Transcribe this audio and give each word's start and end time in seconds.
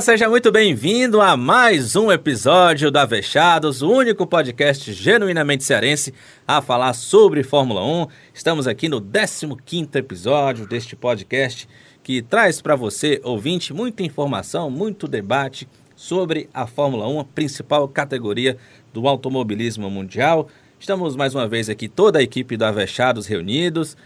Olá, 0.00 0.04
seja 0.06 0.30
muito 0.30 0.50
bem-vindo 0.50 1.20
a 1.20 1.36
mais 1.36 1.94
um 1.94 2.10
episódio 2.10 2.90
da 2.90 3.02
Avechados, 3.02 3.82
o 3.82 3.90
único 3.92 4.26
podcast 4.26 4.94
genuinamente 4.94 5.62
cearense 5.62 6.14
a 6.48 6.62
falar 6.62 6.94
sobre 6.94 7.42
Fórmula 7.42 7.84
1. 7.84 8.06
Estamos 8.32 8.66
aqui 8.66 8.88
no 8.88 8.98
15º 8.98 9.96
episódio 9.96 10.66
deste 10.66 10.96
podcast 10.96 11.68
que 12.02 12.22
traz 12.22 12.62
para 12.62 12.74
você, 12.74 13.20
ouvinte, 13.22 13.74
muita 13.74 14.02
informação, 14.02 14.70
muito 14.70 15.06
debate 15.06 15.68
sobre 15.94 16.48
a 16.54 16.66
Fórmula 16.66 17.06
1, 17.06 17.20
a 17.20 17.24
principal 17.26 17.86
categoria 17.86 18.56
do 18.94 19.06
automobilismo 19.06 19.90
mundial. 19.90 20.48
Estamos 20.78 21.14
mais 21.14 21.34
uma 21.34 21.46
vez 21.46 21.68
aqui, 21.68 21.88
toda 21.90 22.20
a 22.20 22.22
equipe 22.22 22.56
do 22.56 22.64
Avechados 22.64 23.26
reunidos. 23.26 23.98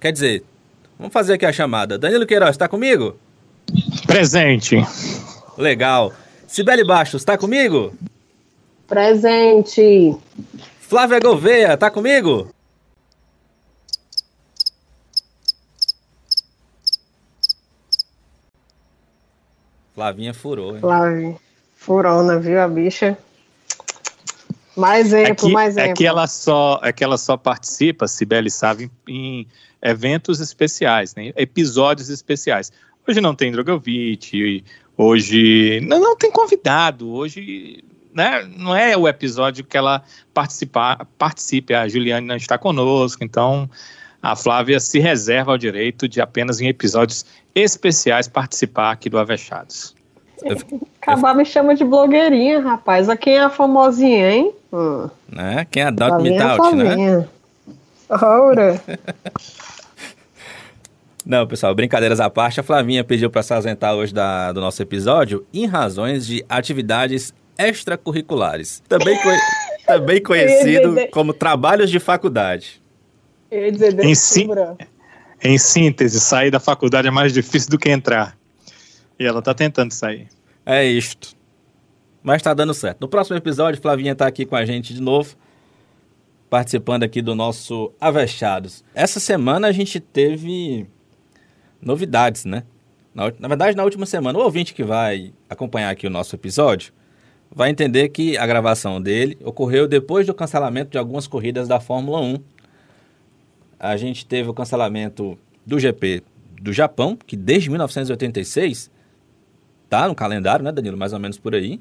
Quer 0.00 0.12
dizer, 0.12 0.44
vamos 0.98 1.12
fazer 1.12 1.34
aqui 1.34 1.44
a 1.44 1.52
chamada. 1.52 1.98
Danilo 1.98 2.24
Queiroz, 2.24 2.52
está 2.52 2.66
comigo? 2.66 3.18
Presente. 4.06 4.76
Legal. 5.56 6.12
Sibeli 6.46 6.84
Baixos, 6.84 7.22
está 7.22 7.36
comigo? 7.36 7.92
Presente. 8.86 10.16
Flávia 10.80 11.18
Gouveia, 11.18 11.74
está 11.74 11.90
comigo? 11.90 12.48
Flavinha 19.94 20.34
furou, 20.34 20.74
hein? 20.74 20.80
Flávia. 20.80 21.36
Furona, 21.76 22.38
viu 22.38 22.60
a 22.60 22.68
bicha? 22.68 23.16
Mais 24.76 25.06
exemplo, 25.06 25.30
é 25.30 25.34
que, 25.34 25.52
mais 25.52 25.76
exemplo. 25.76 25.92
É 25.92 25.94
que 25.94 26.06
ela 26.06 26.26
só, 26.26 26.80
é 26.82 26.92
que 26.92 27.04
ela 27.04 27.16
só 27.16 27.36
participa, 27.36 28.08
Sibeli 28.08 28.50
sabe, 28.50 28.90
em 29.06 29.46
eventos 29.80 30.40
especiais, 30.40 31.14
né? 31.14 31.32
episódios 31.36 32.08
especiais. 32.08 32.72
Hoje 33.06 33.20
não 33.20 33.34
tem 33.34 33.52
Drogovic, 33.52 34.64
hoje 34.96 35.80
não, 35.82 36.00
não 36.00 36.16
tem 36.16 36.30
convidado, 36.30 37.12
hoje 37.12 37.84
né, 38.14 38.48
não 38.56 38.74
é 38.74 38.96
o 38.96 39.08
episódio 39.08 39.64
que 39.64 39.76
ela 39.76 40.02
participa, 40.32 41.06
participe, 41.18 41.74
a 41.74 41.86
Juliane 41.88 42.26
não 42.26 42.36
está 42.36 42.56
conosco, 42.56 43.24
então 43.24 43.68
a 44.22 44.34
Flávia 44.34 44.80
se 44.80 44.98
reserva 44.98 45.52
o 45.52 45.58
direito 45.58 46.08
de 46.08 46.20
apenas 46.20 46.60
em 46.60 46.68
episódios 46.68 47.26
especiais 47.54 48.26
participar 48.26 48.92
aqui 48.92 49.10
do 49.10 49.18
Avechados. 49.18 49.94
Acabar 51.00 51.34
me 51.34 51.44
chama 51.44 51.74
de 51.74 51.84
blogueirinha, 51.84 52.60
rapaz. 52.60 53.08
A 53.08 53.16
quem 53.16 53.36
é 53.36 53.42
a 53.42 53.50
famosinha, 53.50 54.30
hein? 54.30 54.52
Hum. 54.72 55.08
Né? 55.28 55.66
Quem 55.70 55.82
é 55.82 55.86
a 55.86 55.90
Doubt 55.90 56.22
Me 56.22 56.38
Doubt, 56.38 56.74
né? 56.74 57.28
Ora. 58.08 58.80
Não, 61.24 61.46
pessoal, 61.46 61.74
brincadeiras 61.74 62.20
à 62.20 62.28
parte, 62.28 62.60
a 62.60 62.62
Flavinha 62.62 63.02
pediu 63.02 63.30
para 63.30 63.42
se 63.42 63.54
ausentar 63.54 63.94
hoje 63.94 64.12
da, 64.12 64.52
do 64.52 64.60
nosso 64.60 64.82
episódio 64.82 65.46
em 65.54 65.64
razões 65.64 66.26
de 66.26 66.44
atividades 66.48 67.32
extracurriculares, 67.56 68.82
também, 68.86 69.16
co 69.16 69.28
também 69.86 70.22
conhecido 70.22 70.94
como 71.10 71.32
trabalhos 71.32 71.90
de 71.90 71.98
faculdade. 71.98 72.82
Em, 74.02 74.14
si 74.14 74.46
em 75.42 75.56
síntese, 75.56 76.20
sair 76.20 76.50
da 76.50 76.60
faculdade 76.60 77.08
é 77.08 77.10
mais 77.10 77.32
difícil 77.32 77.70
do 77.70 77.78
que 77.78 77.88
entrar. 77.88 78.36
E 79.18 79.24
ela 79.24 79.40
tá 79.40 79.54
tentando 79.54 79.92
sair. 79.92 80.28
É 80.66 80.84
isto. 80.84 81.34
Mas 82.22 82.42
tá 82.42 82.52
dando 82.52 82.74
certo. 82.74 83.00
No 83.00 83.08
próximo 83.08 83.36
episódio, 83.36 83.80
Flavinha 83.80 84.14
tá 84.14 84.26
aqui 84.26 84.44
com 84.44 84.56
a 84.56 84.64
gente 84.64 84.92
de 84.92 85.00
novo, 85.00 85.36
participando 86.50 87.04
aqui 87.04 87.22
do 87.22 87.34
nosso 87.34 87.92
Avechados. 88.00 88.84
Essa 88.94 89.20
semana 89.20 89.68
a 89.68 89.72
gente 89.72 90.00
teve 90.00 90.86
novidades, 91.84 92.44
né? 92.44 92.64
Na, 93.14 93.32
na, 93.38 93.48
verdade, 93.48 93.76
na 93.76 93.84
última 93.84 94.06
semana, 94.06 94.38
o 94.38 94.42
ouvinte 94.42 94.74
que 94.74 94.82
vai 94.82 95.32
acompanhar 95.48 95.90
aqui 95.90 96.06
o 96.06 96.10
nosso 96.10 96.34
episódio 96.34 96.92
vai 97.54 97.70
entender 97.70 98.08
que 98.08 98.36
a 98.36 98.46
gravação 98.46 99.00
dele 99.00 99.38
ocorreu 99.44 99.86
depois 99.86 100.26
do 100.26 100.34
cancelamento 100.34 100.90
de 100.90 100.98
algumas 100.98 101.26
corridas 101.26 101.68
da 101.68 101.78
Fórmula 101.78 102.20
1. 102.20 102.38
A 103.78 103.96
gente 103.96 104.26
teve 104.26 104.48
o 104.48 104.54
cancelamento 104.54 105.38
do 105.64 105.78
GP 105.78 106.22
do 106.60 106.72
Japão, 106.72 107.16
que 107.26 107.36
desde 107.36 107.70
1986 107.70 108.90
tá 109.88 110.08
no 110.08 110.14
calendário, 110.14 110.64
né, 110.64 110.72
Danilo? 110.72 110.96
Mais 110.96 111.12
ou 111.12 111.20
menos 111.20 111.38
por 111.38 111.54
aí. 111.54 111.80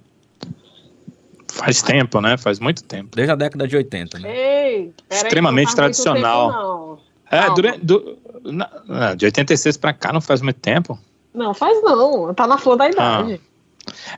Faz 1.52 1.81
tempo, 1.81 2.19
né? 2.19 2.38
Faz 2.38 2.59
muito 2.59 2.84
tempo. 2.84 3.16
Desde 3.16 3.31
a 3.31 3.36
década 3.36 3.68
de 3.68 3.75
80, 3.75 4.19
né? 4.19 4.30
Ei, 4.30 4.94
Extremamente 5.09 5.75
tradicional. 5.75 7.00
Tempo, 7.30 7.44
é, 7.46 7.53
durante, 7.56 7.86
do, 7.86 8.18
na, 8.44 9.16
de 9.16 9.26
86 9.26 9.78
para 9.78 9.94
cá 9.94 10.12
não 10.12 10.22
faz 10.22 10.42
muito 10.42 10.59
tempo. 10.59 11.00
Não, 11.34 11.54
faz 11.54 11.81
não. 11.81 12.34
Tá 12.34 12.46
na 12.46 12.58
flor 12.58 12.78
da 12.78 12.90
idade. 12.90 13.42
Ah. 13.42 13.54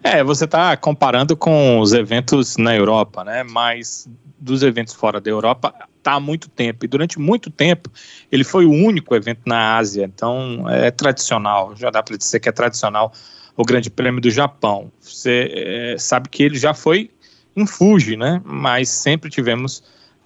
É, 0.03 0.23
você 0.23 0.45
tá 0.45 0.75
comparando 0.77 1.35
com 1.35 1.79
os 1.79 1.93
eventos 1.93 2.57
na 2.57 2.75
Europa, 2.75 3.23
né? 3.23 3.43
Mas 3.43 4.07
dos 4.37 4.61
eventos 4.61 4.93
fora 4.93 5.19
da 5.19 5.29
Europa 5.29 5.73
tá 6.03 6.13
há 6.13 6.19
muito 6.19 6.49
tempo. 6.49 6.85
E 6.85 6.87
durante 6.87 7.19
muito 7.19 7.49
tempo 7.49 7.89
ele 8.31 8.43
foi 8.43 8.65
o 8.65 8.71
único 8.71 9.15
evento 9.15 9.41
na 9.45 9.77
Ásia. 9.77 10.03
Então 10.03 10.69
é 10.69 10.91
tradicional. 10.91 11.75
Já 11.75 11.89
dá 11.89 12.03
para 12.03 12.17
dizer 12.17 12.39
que 12.39 12.49
é 12.49 12.51
tradicional 12.51 13.11
o 13.57 13.63
Grande 13.63 13.89
Prêmio 13.89 14.21
do 14.21 14.29
Japão. 14.29 14.91
Você 14.99 15.51
é, 15.53 15.95
sabe 15.97 16.29
que 16.29 16.43
ele 16.43 16.57
já 16.57 16.73
foi 16.73 17.09
em 17.55 17.65
Fuji, 17.65 18.17
né? 18.17 18.41
Mas 18.43 18.89
sempre 18.89 19.29
tivemos 19.29 19.81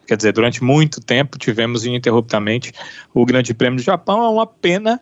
Quer 0.09 0.17
dizer, 0.17 0.33
durante 0.33 0.63
muito 0.63 0.99
tempo 0.99 1.37
tivemos 1.37 1.85
ininterruptamente 1.85 2.73
o 3.13 3.23
Grande 3.23 3.53
Prêmio 3.53 3.77
do 3.77 3.83
Japão. 3.83 4.23
É 4.23 4.27
uma 4.29 4.47
pena. 4.47 4.99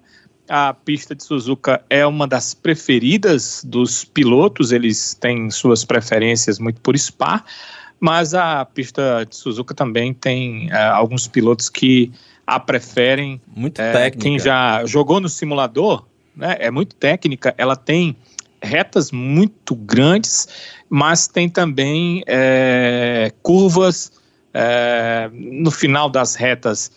A 0.50 0.74
pista 0.74 1.16
de 1.16 1.24
Suzuka 1.24 1.82
é 1.90 2.06
uma 2.06 2.28
das 2.28 2.54
preferidas 2.54 3.64
dos 3.66 4.04
pilotos, 4.04 4.74
eles 4.74 5.14
têm 5.14 5.50
suas 5.50 5.86
preferências 5.86 6.60
muito 6.60 6.82
por 6.82 6.98
Spa, 6.98 7.42
mas 8.02 8.34
a 8.34 8.66
pista 8.66 9.26
de 9.30 9.36
Suzuka 9.36 9.74
também 9.74 10.14
tem 10.14 10.70
é, 10.72 10.88
alguns 10.88 11.26
pilotos 11.26 11.70
que 11.70 12.12
a 12.46 12.60
preferem. 12.60 13.42
Muito 13.56 13.82
é, 13.82 13.94
técnica. 13.94 14.24
Quem 14.24 14.40
já 14.40 14.86
jogou 14.86 15.22
no 15.22 15.30
simulador, 15.30 16.06
né, 16.36 16.58
é 16.60 16.70
muito 16.70 16.96
técnica, 16.96 17.56
ela 17.58 17.78
tem 17.78 18.14
retas 18.62 19.10
muito 19.10 19.74
grandes, 19.74 20.50
mas 20.90 21.30
tem 21.30 21.48
também 21.48 22.24
é, 22.28 23.32
curvas 23.42 24.12
é, 24.54 25.30
no 25.34 25.72
final 25.72 26.10
das 26.10 26.36
retas 26.36 26.92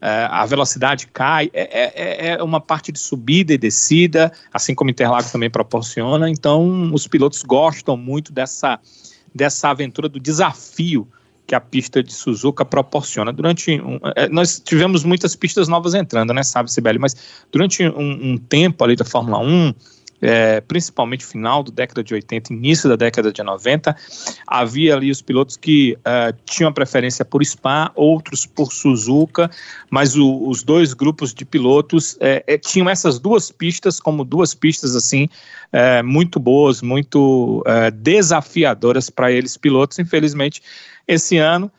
é, 0.00 0.26
a 0.28 0.44
velocidade 0.44 1.06
cai, 1.06 1.48
é, 1.52 1.62
é, 1.62 2.28
é, 2.30 2.42
uma 2.42 2.60
parte 2.60 2.90
de 2.90 2.98
subida 2.98 3.52
e 3.52 3.58
descida, 3.58 4.32
assim 4.52 4.74
como 4.74 4.90
Interlagos 4.90 5.30
também 5.30 5.48
proporciona, 5.48 6.28
então 6.28 6.92
os 6.92 7.06
pilotos 7.06 7.44
gostam 7.44 7.96
muito 7.96 8.32
dessa, 8.32 8.80
dessa 9.32 9.70
aventura, 9.70 10.08
do 10.08 10.18
desafio 10.18 11.06
que 11.46 11.54
a 11.54 11.60
pista 11.60 12.02
de 12.02 12.12
Suzuka 12.12 12.64
proporciona. 12.64 13.32
Durante 13.32 13.80
um, 13.80 14.00
é, 14.16 14.28
nós 14.28 14.58
tivemos 14.58 15.04
muitas 15.04 15.36
pistas 15.36 15.68
novas 15.68 15.94
entrando, 15.94 16.34
né, 16.34 16.42
sabe, 16.42 16.72
Sibeli, 16.72 16.98
mas 16.98 17.16
durante 17.52 17.86
um, 17.86 18.32
um 18.32 18.38
tempo 18.38 18.82
ali 18.82 18.96
da 18.96 19.04
Fórmula 19.04 19.38
1, 19.38 19.72
é, 20.22 20.60
principalmente 20.60 21.26
final 21.26 21.64
da 21.64 21.72
década 21.72 22.04
de 22.04 22.14
80, 22.14 22.52
início 22.52 22.88
da 22.88 22.94
década 22.94 23.32
de 23.32 23.42
90, 23.42 23.94
havia 24.46 24.94
ali 24.94 25.10
os 25.10 25.20
pilotos 25.20 25.56
que 25.56 25.98
é, 26.04 26.32
tinham 26.44 26.72
preferência 26.72 27.24
por 27.24 27.44
Spa, 27.44 27.90
outros 27.96 28.46
por 28.46 28.72
Suzuka, 28.72 29.50
mas 29.90 30.16
o, 30.16 30.48
os 30.48 30.62
dois 30.62 30.94
grupos 30.94 31.34
de 31.34 31.44
pilotos 31.44 32.16
é, 32.20 32.44
é 32.46 32.56
tinham 32.56 32.88
essas 32.88 33.18
duas 33.18 33.50
pistas 33.50 33.98
como 33.98 34.24
duas 34.24 34.54
pistas 34.54 34.94
assim 34.94 35.28
é, 35.72 36.02
muito 36.02 36.38
boas, 36.38 36.80
muito 36.82 37.64
é, 37.66 37.90
desafiadoras 37.90 39.10
para 39.10 39.32
eles 39.32 39.56
pilotos. 39.56 39.98
Infelizmente, 39.98 40.62
esse 41.06 41.36
ano 41.36 41.70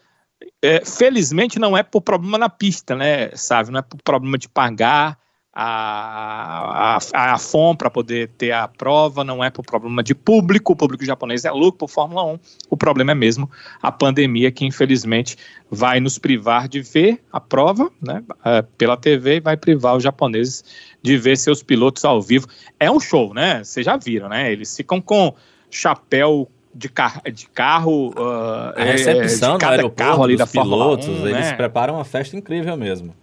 felizmente 0.85 1.59
não 1.59 1.77
é 1.77 1.83
por 1.83 2.01
problema 2.01 2.37
na 2.37 2.49
pista, 2.49 2.95
né, 2.95 3.29
sabe? 3.33 3.71
Não 3.71 3.79
é 3.79 3.81
por 3.81 4.01
problema 4.01 4.37
de 4.37 4.49
pagar, 4.49 5.17
a, 5.55 6.97
a, 7.13 7.33
a 7.33 7.37
FOM 7.37 7.75
para 7.75 7.89
poder 7.89 8.29
ter 8.37 8.51
a 8.51 8.67
prova, 8.67 9.23
não 9.23 9.43
é 9.43 9.51
por 9.51 9.63
problema 9.63 10.01
de 10.01 10.15
público, 10.15 10.73
o 10.73 10.75
público 10.75 11.05
japonês 11.05 11.45
é 11.45 11.51
louco 11.51 11.77
por 11.77 11.89
Fórmula 11.89 12.23
1, 12.23 12.39
o 12.71 12.77
problema 12.77 13.11
é 13.11 13.15
mesmo 13.15 13.49
a 13.81 13.91
pandemia 13.91 14.51
que 14.51 14.65
infelizmente 14.65 15.37
vai 15.69 15.99
nos 15.99 16.17
privar 16.17 16.67
de 16.67 16.81
ver 16.81 17.23
a 17.31 17.39
prova 17.39 17.91
né, 18.01 18.23
é, 18.43 18.63
pela 18.77 18.97
TV 18.97 19.35
e 19.35 19.39
vai 19.39 19.55
privar 19.55 19.95
os 19.95 20.03
japoneses 20.03 20.63
de 21.03 21.17
ver 21.17 21.37
seus 21.37 21.61
pilotos 21.61 22.03
ao 22.03 22.21
vivo. 22.21 22.47
É 22.79 22.89
um 22.89 22.99
show, 22.99 23.33
né? 23.33 23.63
Vocês 23.63 23.85
já 23.85 23.97
viram, 23.97 24.29
né? 24.29 24.51
Eles 24.51 24.75
ficam 24.75 25.01
com 25.01 25.33
chapéu 25.69 26.49
de, 26.73 26.89
car 26.89 27.21
de 27.31 27.47
carro, 27.47 28.09
uh, 28.09 28.73
a 28.75 28.83
recepção 28.83 29.51
é, 29.51 29.57
de 29.57 29.59
cada 29.59 29.89
carro 29.89 30.23
ali 30.23 30.35
da 30.35 30.47
pilotos, 30.47 31.07
1, 31.07 31.27
eles 31.27 31.47
né? 31.47 31.53
preparam 31.53 31.95
uma 31.95 32.05
festa 32.05 32.35
incrível 32.35 32.75
mesmo. 32.75 33.13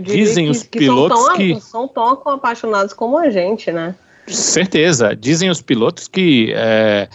Dizem 0.00 0.46
que, 0.46 0.50
os 0.50 0.62
que 0.62 0.78
pilotos 0.78 1.18
são 1.18 1.26
tão, 1.26 1.36
que 1.36 1.60
são 1.60 1.88
tão 1.88 2.28
apaixonados 2.34 2.92
como 2.92 3.18
a 3.18 3.30
gente, 3.30 3.70
né? 3.70 3.94
Certeza. 4.26 5.14
Dizem 5.16 5.50
os 5.50 5.60
pilotos 5.60 6.08
que 6.08 6.52
é, 6.54 7.08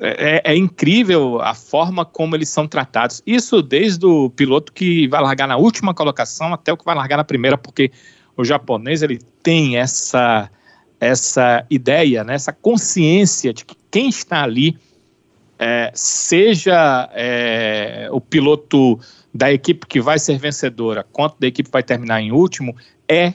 é, 0.00 0.52
é, 0.52 0.56
incrível 0.56 1.40
a 1.40 1.54
forma 1.54 2.04
como 2.04 2.36
eles 2.36 2.48
são 2.48 2.66
tratados. 2.66 3.22
Isso 3.26 3.62
desde 3.62 4.06
o 4.06 4.30
piloto 4.30 4.72
que 4.72 5.08
vai 5.08 5.22
largar 5.22 5.48
na 5.48 5.56
última 5.56 5.94
colocação 5.94 6.52
até 6.52 6.72
o 6.72 6.76
que 6.76 6.84
vai 6.84 6.94
largar 6.94 7.16
na 7.16 7.24
primeira, 7.24 7.56
porque 7.56 7.90
o 8.36 8.44
japonês 8.44 9.02
ele 9.02 9.18
tem 9.42 9.76
essa 9.76 10.50
essa 11.00 11.64
ideia, 11.70 12.22
né, 12.22 12.34
essa 12.34 12.52
consciência 12.52 13.54
de 13.54 13.64
que 13.64 13.74
quem 13.90 14.10
está 14.10 14.42
ali, 14.42 14.76
é, 15.58 15.90
seja 15.94 17.08
é, 17.14 18.06
o 18.12 18.20
piloto 18.20 19.00
da 19.32 19.52
equipe 19.52 19.86
que 19.86 20.00
vai 20.00 20.18
ser 20.18 20.38
vencedora, 20.38 21.04
quanto 21.12 21.38
da 21.38 21.46
equipe 21.46 21.70
vai 21.70 21.82
terminar 21.82 22.20
em 22.20 22.32
último, 22.32 22.76
é 23.08 23.34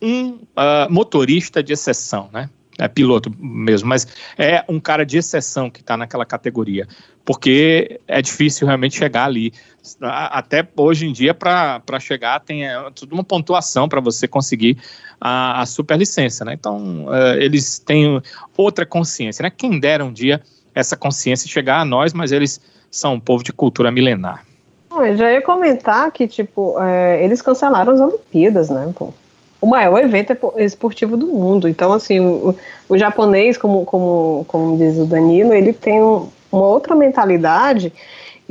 um 0.00 0.30
uh, 0.30 0.90
motorista 0.90 1.62
de 1.62 1.72
exceção, 1.72 2.28
né? 2.32 2.48
É 2.78 2.88
piloto 2.88 3.30
mesmo, 3.38 3.88
mas 3.88 4.06
é 4.38 4.64
um 4.66 4.80
cara 4.80 5.04
de 5.04 5.18
exceção 5.18 5.68
que 5.68 5.80
está 5.80 5.98
naquela 5.98 6.24
categoria, 6.24 6.88
porque 7.26 8.00
é 8.08 8.22
difícil 8.22 8.66
realmente 8.66 8.96
chegar 8.96 9.26
ali. 9.26 9.52
Até 10.00 10.66
hoje 10.74 11.06
em 11.06 11.12
dia, 11.12 11.34
para 11.34 12.00
chegar, 12.00 12.40
tem 12.40 12.66
é, 12.66 12.90
tudo 12.94 13.12
uma 13.12 13.22
pontuação 13.22 13.86
para 13.86 14.00
você 14.00 14.26
conseguir 14.26 14.78
a, 15.20 15.60
a 15.60 15.66
superlicença, 15.66 16.42
né? 16.42 16.54
Então, 16.54 17.04
uh, 17.04 17.34
eles 17.38 17.78
têm 17.78 18.22
outra 18.56 18.86
consciência, 18.86 19.42
né? 19.42 19.50
Quem 19.50 19.78
dera 19.78 20.02
um 20.02 20.12
dia 20.12 20.40
essa 20.74 20.96
consciência 20.96 21.50
chegar 21.50 21.80
a 21.80 21.84
nós, 21.84 22.14
mas 22.14 22.32
eles 22.32 22.60
são 22.90 23.14
um 23.14 23.20
povo 23.20 23.44
de 23.44 23.52
cultura 23.52 23.90
milenar. 23.90 24.46
Eu 24.92 25.16
já 25.16 25.32
ia 25.32 25.42
comentar 25.42 26.10
que, 26.10 26.26
tipo, 26.26 26.80
é, 26.80 27.22
eles 27.24 27.40
cancelaram 27.40 27.92
as 27.92 28.00
Olimpíadas, 28.00 28.70
né, 28.70 28.92
pô? 28.96 29.12
O 29.60 29.66
maior 29.66 29.98
evento 29.98 30.34
esportivo 30.56 31.16
do 31.16 31.26
mundo. 31.26 31.68
Então, 31.68 31.92
assim, 31.92 32.18
o, 32.18 32.54
o 32.88 32.98
japonês, 32.98 33.56
como, 33.58 33.84
como, 33.84 34.44
como 34.48 34.76
diz 34.76 34.96
o 34.98 35.04
Danilo, 35.04 35.52
ele 35.52 35.72
tem 35.72 36.02
um, 36.02 36.28
uma 36.50 36.66
outra 36.66 36.94
mentalidade 36.94 37.92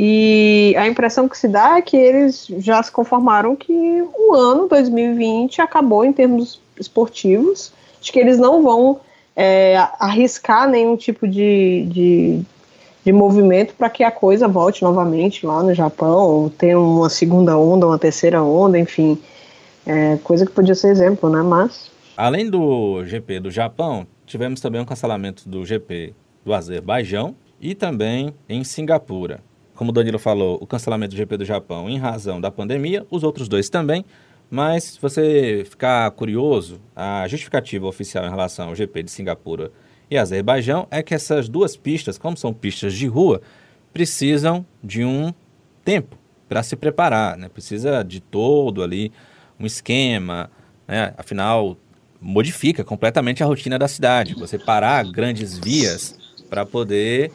e 0.01 0.73
a 0.77 0.87
impressão 0.87 1.27
que 1.27 1.37
se 1.37 1.45
dá 1.45 1.77
é 1.77 1.81
que 1.81 1.97
eles 1.97 2.47
já 2.59 2.81
se 2.81 2.89
conformaram 2.89 3.53
que 3.53 4.01
o 4.17 4.33
ano 4.33 4.65
2020 4.69 5.61
acabou 5.61 6.05
em 6.05 6.13
termos 6.13 6.61
esportivos, 6.79 7.73
de 7.99 8.09
que 8.09 8.17
eles 8.17 8.37
não 8.37 8.63
vão 8.63 9.01
é, 9.35 9.75
arriscar 9.99 10.69
nenhum 10.69 10.95
tipo 10.95 11.27
de, 11.27 11.85
de, 11.89 12.41
de 13.03 13.11
movimento 13.11 13.73
para 13.73 13.89
que 13.89 14.03
a 14.03 14.11
coisa 14.11 14.47
volte 14.47 14.83
novamente 14.83 15.45
lá 15.45 15.63
no 15.63 15.73
Japão, 15.73 16.27
ou 16.27 16.49
tenha 16.49 16.79
uma 16.79 17.09
segunda 17.09 17.57
onda, 17.57 17.87
uma 17.87 17.99
terceira 17.99 18.43
onda, 18.43 18.77
enfim. 18.77 19.17
É, 19.85 20.17
coisa 20.23 20.45
que 20.45 20.51
podia 20.51 20.75
ser 20.75 20.89
exemplo, 20.89 21.29
né? 21.29 21.41
Mas. 21.41 21.89
Além 22.15 22.49
do 22.49 23.03
GP 23.05 23.39
do 23.39 23.51
Japão, 23.51 24.05
tivemos 24.25 24.59
também 24.59 24.81
um 24.81 24.85
cancelamento 24.85 25.47
do 25.47 25.65
GP 25.65 26.13
do 26.43 26.53
Azerbaijão 26.53 27.35
e 27.61 27.73
também 27.73 28.33
em 28.47 28.63
Singapura 28.63 29.41
como 29.79 29.91
o 29.91 29.93
Danilo 29.93 30.19
falou, 30.19 30.57
o 30.59 30.67
cancelamento 30.67 31.15
do 31.15 31.17
GP 31.17 31.37
do 31.37 31.45
Japão 31.45 31.89
em 31.89 31.97
razão 31.97 32.41
da 32.41 32.51
pandemia, 32.51 33.07
os 33.09 33.23
outros 33.23 33.47
dois 33.47 33.69
também. 33.69 34.03
Mas 34.51 34.83
se 34.83 35.01
você 35.01 35.63
ficar 35.63 36.11
curioso, 36.11 36.81
a 36.93 37.25
justificativa 37.29 37.87
oficial 37.87 38.25
em 38.25 38.29
relação 38.29 38.67
ao 38.67 38.75
GP 38.75 39.03
de 39.03 39.11
Singapura 39.11 39.71
e 40.09 40.17
Azerbaijão 40.17 40.87
é 40.89 41.03
que 41.03 41.13
essas 41.13 41.47
duas 41.47 41.75
pistas, 41.75 42.17
como 42.17 42.35
são 42.35 42.53
pistas 42.53 42.93
de 42.93 43.07
rua, 43.07 43.41
precisam 43.93 44.65
de 44.83 45.03
um 45.03 45.33
tempo 45.83 46.17
para 46.47 46.63
se 46.63 46.75
preparar, 46.75 47.37
né? 47.37 47.49
Precisa 47.49 48.03
de 48.03 48.19
todo 48.19 48.81
ali 48.81 49.11
um 49.59 49.65
esquema, 49.65 50.49
né? 50.87 51.13
Afinal, 51.17 51.77
modifica 52.19 52.83
completamente 52.83 53.43
a 53.43 53.45
rotina 53.45 53.77
da 53.77 53.87
cidade. 53.87 54.33
Você 54.35 54.57
parar 54.57 55.03
grandes 55.11 55.57
vias 55.57 56.17
para 56.49 56.65
poder 56.65 57.31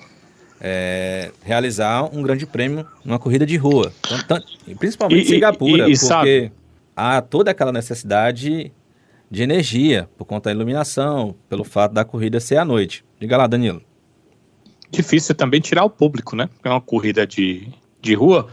é, 0.61 1.31
realizar 1.43 2.05
um 2.05 2.23
grande 2.23 2.47
prêmio 2.47 2.87
numa 3.05 3.19
corrida 3.19 3.47
de 3.47 3.57
rua. 3.57 3.93
principalmente 4.79 5.23
em 5.23 5.35
Singapura, 5.35 5.89
e, 5.89 5.93
e, 5.93 5.99
porque 5.99 6.07
sabe? 6.07 6.53
há 6.97 7.21
toda 7.21 7.51
aquela 7.51 7.73
necessidade 7.73 8.73
de 9.35 9.43
energia 9.43 10.09
por 10.17 10.25
conta 10.25 10.49
da 10.49 10.55
iluminação, 10.55 11.35
pelo 11.49 11.65
fato 11.65 11.93
da 11.93 12.05
corrida 12.05 12.39
ser 12.39 12.57
à 12.57 12.65
noite. 12.65 13.05
Diga 13.21 13.37
lá, 13.37 13.47
Danilo. 13.47 13.83
Difícil 14.91 15.35
também 15.35 15.61
tirar 15.61 15.85
o 15.85 15.91
público, 15.91 16.37
né? 16.37 16.49
É 16.63 16.69
uma 16.71 16.81
corrida 16.81 17.27
de, 17.27 17.69
de 18.01 18.15
rua. 18.15 18.49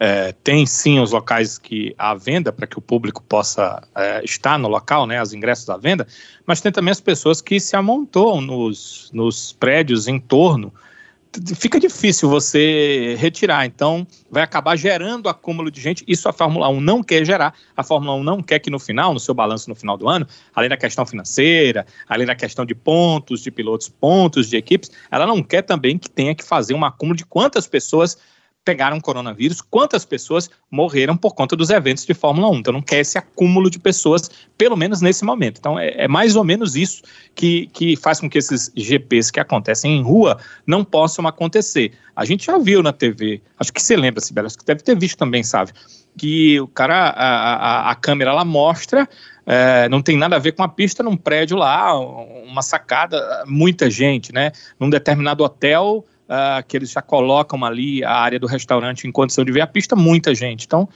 É, 0.00 0.32
tem 0.32 0.64
sim 0.66 0.98
os 0.98 1.12
locais 1.12 1.58
que 1.58 1.94
há 1.98 2.14
venda 2.14 2.50
para 2.52 2.66
que 2.66 2.78
o 2.78 2.82
público 2.82 3.22
possa 3.22 3.86
é, 3.94 4.24
estar 4.24 4.58
no 4.58 4.68
local, 4.68 5.06
né, 5.06 5.22
os 5.22 5.32
ingressos 5.32 5.68
à 5.70 5.76
venda, 5.76 6.08
mas 6.44 6.60
tem 6.60 6.72
também 6.72 6.90
as 6.90 7.00
pessoas 7.00 7.40
que 7.40 7.60
se 7.60 7.76
amontoam 7.76 8.40
nos, 8.40 9.10
nos 9.12 9.52
prédios 9.52 10.08
em 10.08 10.18
torno 10.18 10.72
fica 11.56 11.80
difícil 11.80 12.28
você 12.28 13.16
retirar. 13.18 13.64
Então, 13.64 14.06
vai 14.30 14.42
acabar 14.42 14.76
gerando 14.76 15.28
acúmulo 15.28 15.70
de 15.70 15.80
gente. 15.80 16.04
Isso 16.06 16.28
a 16.28 16.32
Fórmula 16.32 16.68
1 16.68 16.80
não 16.80 17.02
quer 17.02 17.24
gerar. 17.24 17.54
A 17.76 17.82
Fórmula 17.82 18.14
1 18.16 18.22
não 18.22 18.42
quer 18.42 18.58
que 18.58 18.70
no 18.70 18.78
final, 18.78 19.14
no 19.14 19.20
seu 19.20 19.34
balanço 19.34 19.68
no 19.68 19.74
final 19.74 19.96
do 19.96 20.08
ano, 20.08 20.26
além 20.54 20.68
da 20.68 20.76
questão 20.76 21.06
financeira, 21.06 21.86
além 22.08 22.26
da 22.26 22.34
questão 22.34 22.64
de 22.64 22.74
pontos 22.74 23.40
de 23.40 23.50
pilotos, 23.50 23.88
pontos 23.88 24.48
de 24.48 24.56
equipes, 24.56 24.90
ela 25.10 25.26
não 25.26 25.42
quer 25.42 25.62
também 25.62 25.98
que 25.98 26.10
tenha 26.10 26.34
que 26.34 26.44
fazer 26.44 26.74
um 26.74 26.84
acúmulo 26.84 27.16
de 27.16 27.24
quantas 27.24 27.66
pessoas 27.66 28.18
pegaram 28.64 29.00
coronavírus, 29.00 29.60
quantas 29.60 30.04
pessoas 30.04 30.48
morreram 30.70 31.16
por 31.16 31.34
conta 31.34 31.56
dos 31.56 31.70
eventos 31.70 32.06
de 32.06 32.14
Fórmula 32.14 32.48
1. 32.50 32.56
Então 32.56 32.72
não 32.72 32.82
quer 32.82 33.00
esse 33.00 33.18
acúmulo 33.18 33.68
de 33.68 33.78
pessoas, 33.78 34.30
pelo 34.56 34.76
menos 34.76 35.00
nesse 35.00 35.24
momento. 35.24 35.58
Então 35.58 35.78
é, 35.78 36.04
é, 36.04 36.08
mais 36.08 36.36
ou 36.36 36.44
menos 36.44 36.76
isso 36.76 37.02
que, 37.34 37.66
que 37.68 37.96
faz 37.96 38.20
com 38.20 38.30
que 38.30 38.38
esses 38.38 38.70
GPs 38.76 39.30
que 39.30 39.40
acontecem 39.40 39.98
em 39.98 40.02
rua 40.02 40.38
não 40.66 40.84
possam 40.84 41.26
acontecer. 41.26 41.92
A 42.14 42.24
gente 42.24 42.46
já 42.46 42.58
viu 42.58 42.82
na 42.82 42.92
TV, 42.92 43.40
acho 43.58 43.72
que 43.72 43.82
você 43.82 43.96
lembra, 43.96 44.20
Sibela, 44.20 44.46
acho 44.46 44.58
que 44.58 44.64
deve 44.64 44.82
ter 44.82 44.96
visto 44.96 45.18
também, 45.18 45.42
sabe? 45.42 45.72
Que 46.16 46.60
o 46.60 46.68
cara, 46.68 47.08
a, 47.08 47.54
a, 47.54 47.90
a 47.90 47.94
câmera 47.94 48.32
lá 48.32 48.44
mostra 48.44 49.08
é, 49.46 49.88
não 49.88 50.00
tem 50.00 50.16
nada 50.16 50.36
a 50.36 50.38
ver 50.38 50.52
com 50.52 50.62
a 50.62 50.68
pista 50.68 51.02
num 51.02 51.16
prédio 51.16 51.56
lá, 51.56 51.98
uma 51.98 52.62
sacada, 52.62 53.44
muita 53.46 53.90
gente, 53.90 54.32
né? 54.32 54.52
Num 54.78 54.88
determinado 54.88 55.42
hotel, 55.42 56.04
uh, 56.32 56.66
que 56.66 56.76
eles 56.76 56.90
já 56.90 57.02
colocam 57.02 57.62
ali 57.64 58.02
a 58.02 58.14
área 58.14 58.40
do 58.40 58.46
restaurante 58.46 59.06
em 59.06 59.12
condição 59.12 59.44
de 59.44 59.52
ver 59.52 59.60
a 59.60 59.66
pista, 59.66 59.94
muita 59.94 60.34
gente. 60.34 60.64
Então, 60.64 60.88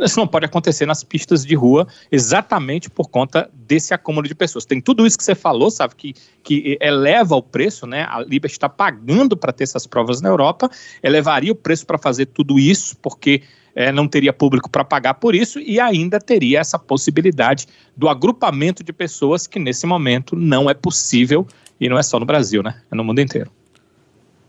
isso 0.00 0.18
não 0.18 0.26
pode 0.26 0.46
acontecer 0.46 0.86
nas 0.86 1.02
pistas 1.02 1.44
de 1.44 1.54
rua 1.54 1.86
exatamente 2.10 2.88
por 2.88 3.08
conta 3.08 3.50
desse 3.52 3.92
acúmulo 3.92 4.26
de 4.26 4.34
pessoas. 4.34 4.64
Tem 4.64 4.80
tudo 4.80 5.06
isso 5.06 5.18
que 5.18 5.24
você 5.24 5.34
falou, 5.34 5.70
sabe, 5.70 5.94
que, 5.96 6.14
que 6.42 6.78
eleva 6.80 7.36
o 7.36 7.42
preço, 7.42 7.86
né? 7.86 8.06
A 8.08 8.20
Libra 8.20 8.50
está 8.50 8.68
pagando 8.68 9.36
para 9.36 9.52
ter 9.52 9.64
essas 9.64 9.86
provas 9.86 10.20
na 10.20 10.28
Europa, 10.28 10.70
elevaria 11.02 11.52
o 11.52 11.56
preço 11.56 11.86
para 11.86 11.98
fazer 11.98 12.26
tudo 12.26 12.58
isso, 12.58 12.96
porque 12.96 13.42
é, 13.74 13.92
não 13.92 14.08
teria 14.08 14.32
público 14.32 14.70
para 14.70 14.84
pagar 14.84 15.14
por 15.14 15.34
isso 15.34 15.60
e 15.60 15.78
ainda 15.78 16.18
teria 16.18 16.60
essa 16.60 16.78
possibilidade 16.78 17.66
do 17.96 18.08
agrupamento 18.08 18.82
de 18.82 18.92
pessoas 18.92 19.46
que 19.46 19.58
nesse 19.58 19.86
momento 19.86 20.34
não 20.34 20.68
é 20.68 20.74
possível 20.74 21.46
e 21.78 21.88
não 21.88 21.98
é 21.98 22.02
só 22.02 22.18
no 22.18 22.26
Brasil, 22.26 22.62
né? 22.62 22.80
É 22.90 22.94
no 22.94 23.04
mundo 23.04 23.20
inteiro. 23.20 23.50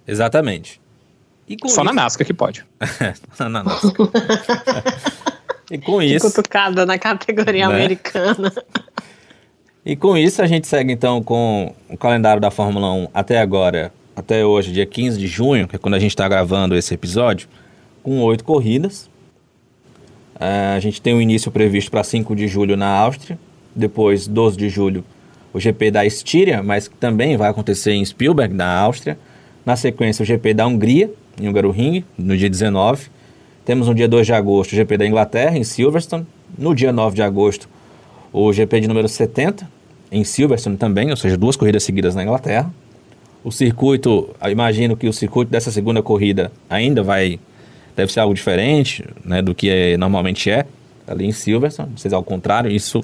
Exatamente. 0.07 0.79
Só 1.61 1.67
isso... 1.67 1.83
na 1.83 1.93
NASCAR 1.93 2.25
que 2.25 2.33
pode. 2.33 2.65
na 3.39 3.49
NASCAR. 3.49 3.91
e 5.71 5.77
com 5.77 5.99
que 5.99 6.05
isso. 6.05 6.27
Cutucada 6.27 6.85
na 6.85 6.97
categoria 6.97 7.67
né? 7.67 7.75
americana. 7.75 8.51
E 9.85 9.95
com 9.95 10.17
isso 10.17 10.41
a 10.41 10.47
gente 10.47 10.67
segue 10.67 10.91
então 10.91 11.23
com 11.23 11.73
o 11.89 11.97
calendário 11.97 12.41
da 12.41 12.51
Fórmula 12.51 12.91
1 12.91 13.07
até 13.13 13.39
agora, 13.39 13.93
até 14.15 14.45
hoje, 14.45 14.73
dia 14.73 14.85
15 14.85 15.17
de 15.17 15.27
junho, 15.27 15.67
que 15.67 15.75
é 15.75 15.79
quando 15.79 15.93
a 15.93 15.99
gente 15.99 16.11
está 16.11 16.27
gravando 16.27 16.75
esse 16.75 16.93
episódio, 16.93 17.47
com 18.03 18.19
oito 18.21 18.43
corridas. 18.43 19.09
Uh, 20.35 20.75
a 20.75 20.79
gente 20.79 21.01
tem 21.01 21.13
o 21.13 21.17
um 21.17 21.21
início 21.21 21.49
previsto 21.51 21.89
para 21.89 22.03
5 22.03 22.35
de 22.35 22.47
julho 22.47 22.75
na 22.75 22.87
Áustria, 22.87 23.39
depois 23.75 24.27
12 24.27 24.57
de 24.57 24.69
julho 24.69 25.03
o 25.53 25.59
GP 25.59 25.89
da 25.91 26.05
Estíria, 26.05 26.61
mas 26.61 26.87
que 26.87 26.95
também 26.95 27.35
vai 27.35 27.49
acontecer 27.49 27.91
em 27.91 28.05
Spielberg, 28.05 28.53
na 28.53 28.77
Áustria. 28.77 29.17
Na 29.67 29.75
sequência, 29.75 30.23
o 30.23 30.25
GP 30.25 30.53
da 30.53 30.65
Hungria, 30.65 31.11
em 31.37 31.45
Hungaroring, 31.49 32.05
no 32.17 32.37
dia 32.37 32.49
19. 32.49 33.09
Temos 33.65 33.89
no 33.89 33.93
dia 33.93 34.07
2 34.07 34.25
de 34.25 34.31
agosto 34.31 34.71
o 34.71 34.75
GP 34.77 34.97
da 34.97 35.05
Inglaterra, 35.05 35.57
em 35.57 35.63
Silverstone. 35.65 36.25
No 36.57 36.73
dia 36.73 36.93
9 36.93 37.17
de 37.17 37.21
agosto, 37.21 37.67
o 38.31 38.53
GP 38.53 38.79
de 38.79 38.87
número 38.87 39.09
70, 39.09 39.69
em 40.09 40.23
Silverstone 40.23 40.77
também, 40.77 41.09
ou 41.09 41.17
seja, 41.17 41.35
duas 41.35 41.57
corridas 41.57 41.83
seguidas 41.83 42.15
na 42.15 42.23
Inglaterra. 42.23 42.71
O 43.43 43.51
circuito, 43.51 44.33
imagino 44.49 44.95
que 44.95 45.05
o 45.05 45.11
circuito 45.11 45.51
dessa 45.51 45.69
segunda 45.69 46.01
corrida 46.01 46.49
ainda 46.69 47.03
vai, 47.03 47.37
deve 47.93 48.09
ser 48.09 48.21
algo 48.21 48.33
diferente 48.33 49.03
né, 49.25 49.41
do 49.41 49.53
que 49.53 49.69
é, 49.69 49.97
normalmente 49.97 50.49
é, 50.49 50.65
ali 51.05 51.25
em 51.25 51.33
Silverstone. 51.33 51.91
Vocês, 51.93 52.13
ao 52.13 52.23
contrário, 52.23 52.71
isso 52.71 53.03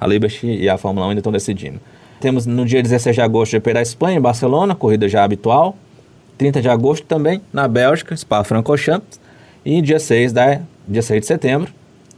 a 0.00 0.06
Liberty 0.06 0.46
e 0.46 0.70
a 0.70 0.78
Fórmula 0.78 1.04
1 1.04 1.08
ainda 1.10 1.20
estão 1.20 1.32
decidindo. 1.32 1.78
Temos 2.18 2.46
no 2.46 2.64
dia 2.64 2.82
16 2.82 3.14
de 3.14 3.20
agosto 3.20 3.52
o 3.52 3.56
GP 3.56 3.74
da 3.74 3.82
Espanha, 3.82 4.16
em 4.16 4.22
Barcelona, 4.22 4.74
corrida 4.74 5.06
já 5.06 5.22
habitual. 5.22 5.76
30 6.38 6.62
de 6.62 6.68
agosto 6.68 7.04
também, 7.04 7.42
na 7.52 7.66
Bélgica, 7.66 8.16
Spa-Francorchamps. 8.16 9.20
E 9.64 9.82
dia 9.82 9.98
6, 9.98 10.32
da, 10.32 10.60
dia 10.86 11.02
6 11.02 11.20
de 11.20 11.26
setembro, 11.26 11.72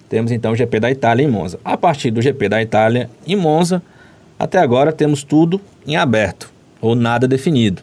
temos 0.09 0.31
então 0.31 0.53
o 0.53 0.57
GP 0.57 0.79
da 0.79 0.91
Itália 0.91 1.25
em 1.25 1.29
Monza. 1.29 1.59
A 1.65 1.77
partir 1.77 2.11
do 2.11 2.21
GP 2.21 2.49
da 2.49 2.62
Itália 2.62 3.11
em 3.27 3.35
Monza, 3.35 3.83
até 4.39 4.59
agora 4.59 4.93
temos 4.93 5.25
tudo 5.25 5.61
em 5.87 5.97
aberto, 5.97 6.53
ou 6.81 6.95
nada 6.95 7.27
definido, 7.27 7.83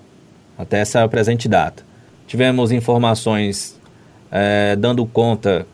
até 0.57 0.79
essa 0.79 1.07
presente 1.07 1.49
data. 1.49 1.83
Tivemos 2.27 2.71
informações 2.71 3.79
é, 4.31 4.75
dando 4.75 5.05
conta 5.05 5.65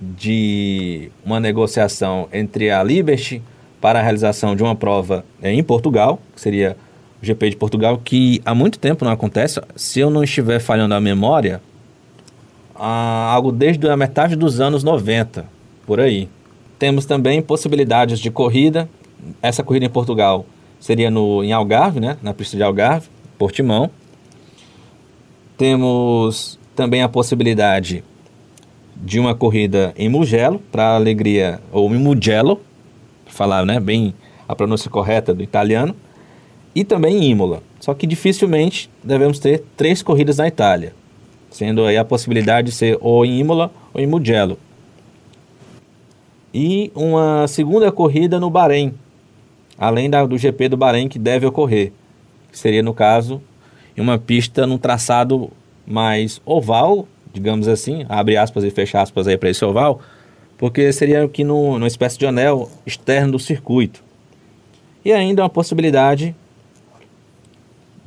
de 0.00 1.10
uma 1.24 1.40
negociação 1.40 2.28
entre 2.32 2.70
a 2.70 2.82
Liberty 2.82 3.42
para 3.80 3.98
a 3.98 4.02
realização 4.02 4.54
de 4.54 4.62
uma 4.62 4.74
prova 4.74 5.24
é, 5.42 5.52
em 5.52 5.62
Portugal, 5.62 6.20
que 6.34 6.40
seria 6.40 6.76
GP 7.20 7.50
de 7.50 7.56
Portugal, 7.56 8.00
que 8.02 8.40
há 8.44 8.54
muito 8.54 8.78
tempo 8.78 9.04
não 9.04 9.12
acontece. 9.12 9.60
Se 9.74 10.00
eu 10.00 10.10
não 10.10 10.22
estiver 10.22 10.60
falhando 10.60 10.94
a 10.94 11.00
memória, 11.00 11.60
há 12.74 13.32
algo 13.32 13.50
desde 13.50 13.88
a 13.88 13.96
metade 13.96 14.36
dos 14.36 14.60
anos 14.60 14.84
90, 14.84 15.44
por 15.86 16.00
aí. 16.00 16.28
Temos 16.78 17.04
também 17.04 17.42
possibilidades 17.42 18.20
de 18.20 18.30
corrida. 18.30 18.88
Essa 19.42 19.64
corrida 19.64 19.86
em 19.86 19.90
Portugal 19.90 20.46
seria 20.78 21.10
no, 21.10 21.42
em 21.42 21.52
Algarve, 21.52 21.98
né, 21.98 22.16
na 22.22 22.32
pista 22.32 22.56
de 22.56 22.62
Algarve, 22.62 23.08
Portimão. 23.36 23.90
Temos 25.56 26.58
também 26.76 27.02
a 27.02 27.08
possibilidade 27.08 28.04
de 28.94 29.18
uma 29.18 29.34
corrida 29.34 29.92
em 29.96 30.08
Mugello, 30.08 30.60
para 30.70 30.94
alegria, 30.94 31.60
ou 31.72 31.92
em 31.92 31.98
Mugello, 31.98 32.60
falar 33.26 33.64
né, 33.64 33.80
bem 33.80 34.14
a 34.48 34.54
pronúncia 34.54 34.90
correta 34.90 35.34
do 35.34 35.42
italiano, 35.42 35.94
e 36.74 36.84
também 36.84 37.16
em 37.16 37.30
Imola. 37.30 37.62
Só 37.80 37.94
que 37.94 38.06
dificilmente 38.06 38.90
devemos 39.02 39.38
ter 39.38 39.62
três 39.76 40.02
corridas 40.02 40.38
na 40.38 40.48
Itália, 40.48 40.94
sendo 41.50 41.84
aí 41.84 41.96
a 41.96 42.04
possibilidade 42.04 42.70
de 42.70 42.74
ser 42.74 42.98
ou 43.00 43.24
em 43.24 43.38
Imola 43.38 43.70
ou 43.94 44.00
em 44.00 44.06
Mugello. 44.06 44.58
E 46.52 46.90
uma 46.94 47.46
segunda 47.46 47.92
corrida 47.92 48.40
no 48.40 48.50
Bahrein, 48.50 48.94
além 49.78 50.08
da, 50.08 50.24
do 50.24 50.36
GP 50.36 50.70
do 50.70 50.76
Bahrein 50.76 51.08
que 51.08 51.18
deve 51.18 51.46
ocorrer, 51.46 51.92
seria 52.50 52.82
no 52.82 52.94
caso 52.94 53.40
em 53.96 54.00
uma 54.00 54.18
pista 54.18 54.66
num 54.66 54.78
traçado 54.78 55.50
mais 55.86 56.40
oval, 56.44 57.06
digamos 57.32 57.68
assim, 57.68 58.04
abre 58.08 58.36
aspas 58.36 58.64
e 58.64 58.70
fecha 58.70 59.00
aspas 59.00 59.26
aí 59.26 59.36
para 59.36 59.50
esse 59.50 59.64
oval, 59.64 60.00
porque 60.56 60.92
seria 60.92 61.24
aqui 61.24 61.44
no, 61.44 61.74
numa 61.74 61.86
espécie 61.86 62.18
de 62.18 62.26
anel 62.26 62.68
externo 62.86 63.32
do 63.32 63.38
circuito. 63.38 64.02
E 65.04 65.12
ainda 65.12 65.42
uma 65.42 65.48
possibilidade 65.48 66.34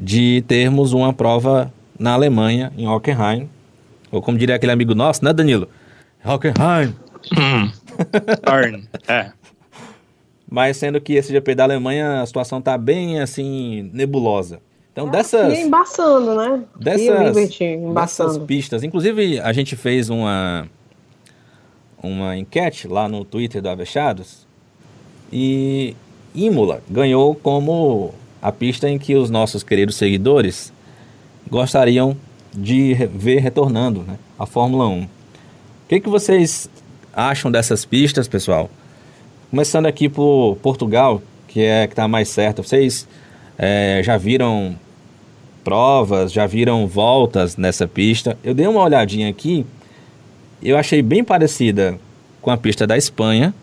de 0.01 0.43
termos 0.47 0.93
uma 0.93 1.13
prova 1.13 1.71
na 1.97 2.13
Alemanha, 2.13 2.73
em 2.75 2.87
Hockenheim, 2.87 3.47
ou 4.11 4.19
como 4.19 4.35
diria 4.35 4.55
aquele 4.55 4.71
amigo 4.71 4.95
nosso, 4.95 5.23
né, 5.23 5.31
Danilo? 5.31 5.69
Hockenheim. 6.25 6.95
Hum. 7.37 7.71
é. 9.07 9.31
Mas 10.49 10.77
sendo 10.77 10.99
que 10.99 11.13
esse 11.13 11.31
GP 11.31 11.53
da 11.53 11.63
Alemanha, 11.63 12.21
a 12.21 12.25
situação 12.25 12.57
está 12.57 12.77
bem, 12.77 13.21
assim, 13.21 13.89
nebulosa. 13.93 14.59
Então, 14.91 15.07
ah, 15.07 15.11
dessas. 15.11 15.57
embaçando, 15.59 16.35
né? 16.35 16.63
Dessas, 16.75 17.35
dessas 17.93 18.37
pistas. 18.39 18.83
Inclusive, 18.83 19.39
a 19.39 19.53
gente 19.53 19.75
fez 19.75 20.09
uma, 20.09 20.67
uma 22.03 22.35
enquete 22.35 22.87
lá 22.87 23.07
no 23.07 23.23
Twitter 23.23 23.61
do 23.61 23.69
Avechados. 23.69 24.45
E 25.31 25.95
Imola 26.35 26.81
ganhou 26.89 27.33
como 27.35 28.13
a 28.41 28.51
pista 28.51 28.89
em 28.89 28.97
que 28.97 29.15
os 29.15 29.29
nossos 29.29 29.63
queridos 29.63 29.95
seguidores 29.95 30.73
gostariam 31.49 32.17
de 32.53 32.93
ver 33.13 33.39
retornando 33.39 34.01
né, 34.01 34.17
a 34.37 34.45
Fórmula 34.45 34.87
1. 34.87 35.03
O 35.03 35.09
que, 35.87 35.99
que 35.99 36.09
vocês 36.09 36.69
acham 37.13 37.51
dessas 37.51 37.85
pistas, 37.85 38.27
pessoal? 38.27 38.69
Começando 39.49 39.85
aqui 39.85 40.09
por 40.09 40.57
Portugal, 40.61 41.21
que 41.47 41.61
é 41.61 41.85
que 41.85 41.93
está 41.93 42.07
mais 42.07 42.29
certo. 42.29 42.63
Vocês 42.63 43.07
é, 43.57 44.01
já 44.03 44.17
viram 44.17 44.75
provas, 45.63 46.31
já 46.31 46.47
viram 46.47 46.87
voltas 46.87 47.57
nessa 47.57 47.87
pista. 47.87 48.37
Eu 48.43 48.53
dei 48.53 48.65
uma 48.67 48.81
olhadinha 48.81 49.29
aqui, 49.29 49.65
eu 50.63 50.77
achei 50.77 51.01
bem 51.01 51.23
parecida 51.23 51.99
com 52.41 52.49
a 52.49 52.57
pista 52.57 52.87
da 52.87 52.97
Espanha. 52.97 53.53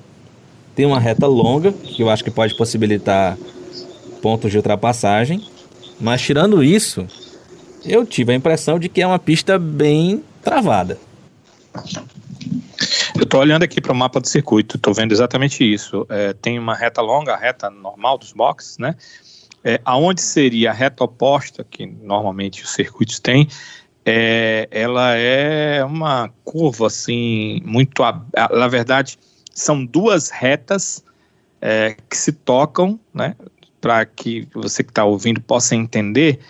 Tem 0.75 0.87
uma 0.87 1.01
reta 1.01 1.27
longa, 1.27 1.73
que 1.73 2.03
eu 2.03 2.11
acho 2.11 2.23
que 2.23 2.31
pode 2.31 2.55
possibilitar 2.55 3.37
pontos 4.21 4.51
de 4.51 4.57
ultrapassagem. 4.57 5.47
Mas 6.01 6.23
tirando 6.23 6.63
isso, 6.63 7.07
eu 7.85 8.05
tive 8.07 8.33
a 8.33 8.37
impressão 8.37 8.79
de 8.79 8.89
que 8.89 9.01
é 9.01 9.07
uma 9.07 9.19
pista 9.19 9.59
bem 9.59 10.23
travada. 10.43 10.99
Eu 13.17 13.25
estou 13.25 13.41
olhando 13.41 13.65
aqui 13.65 13.81
para 13.81 13.93
o 13.93 13.97
mapa 13.97 14.21
do 14.21 14.29
circuito, 14.29 14.77
estou 14.77 14.95
vendo 14.95 15.13
exatamente 15.13 15.65
isso. 15.65 16.07
É, 16.09 16.33
tem 16.33 16.59
uma 16.59 16.75
reta 16.75 17.01
longa, 17.01 17.35
a 17.35 17.37
reta 17.37 17.69
normal 17.69 18.17
dos 18.17 18.33
boxes, 18.33 18.79
né? 18.79 18.95
É, 19.65 19.81
aonde 19.85 20.23
seria 20.23 20.71
a 20.71 20.73
reta 20.73 21.03
oposta, 21.03 21.65
que 21.69 21.85
normalmente 21.85 22.63
os 22.63 22.73
circuitos 22.73 23.19
têm, 23.19 23.49
é, 24.05 24.69
ela 24.71 25.15
é 25.15 25.85
uma 25.85 26.31
curva 26.45 26.87
assim, 26.87 27.61
muito. 27.65 28.03
Na 28.53 28.69
verdade, 28.69 29.19
são 29.53 29.85
duas 29.85 30.31
retas 30.31 31.05
é, 31.61 31.97
que 32.09 32.17
se 32.17 32.33
tocam, 32.33 32.99
né? 33.13 33.35
Para 33.89 34.05
que 34.05 34.47
você 34.53 34.85
que 34.85 34.91
está 34.91 35.03
ouvindo 35.07 35.41
possa 35.41 35.75
entender, 35.75 36.41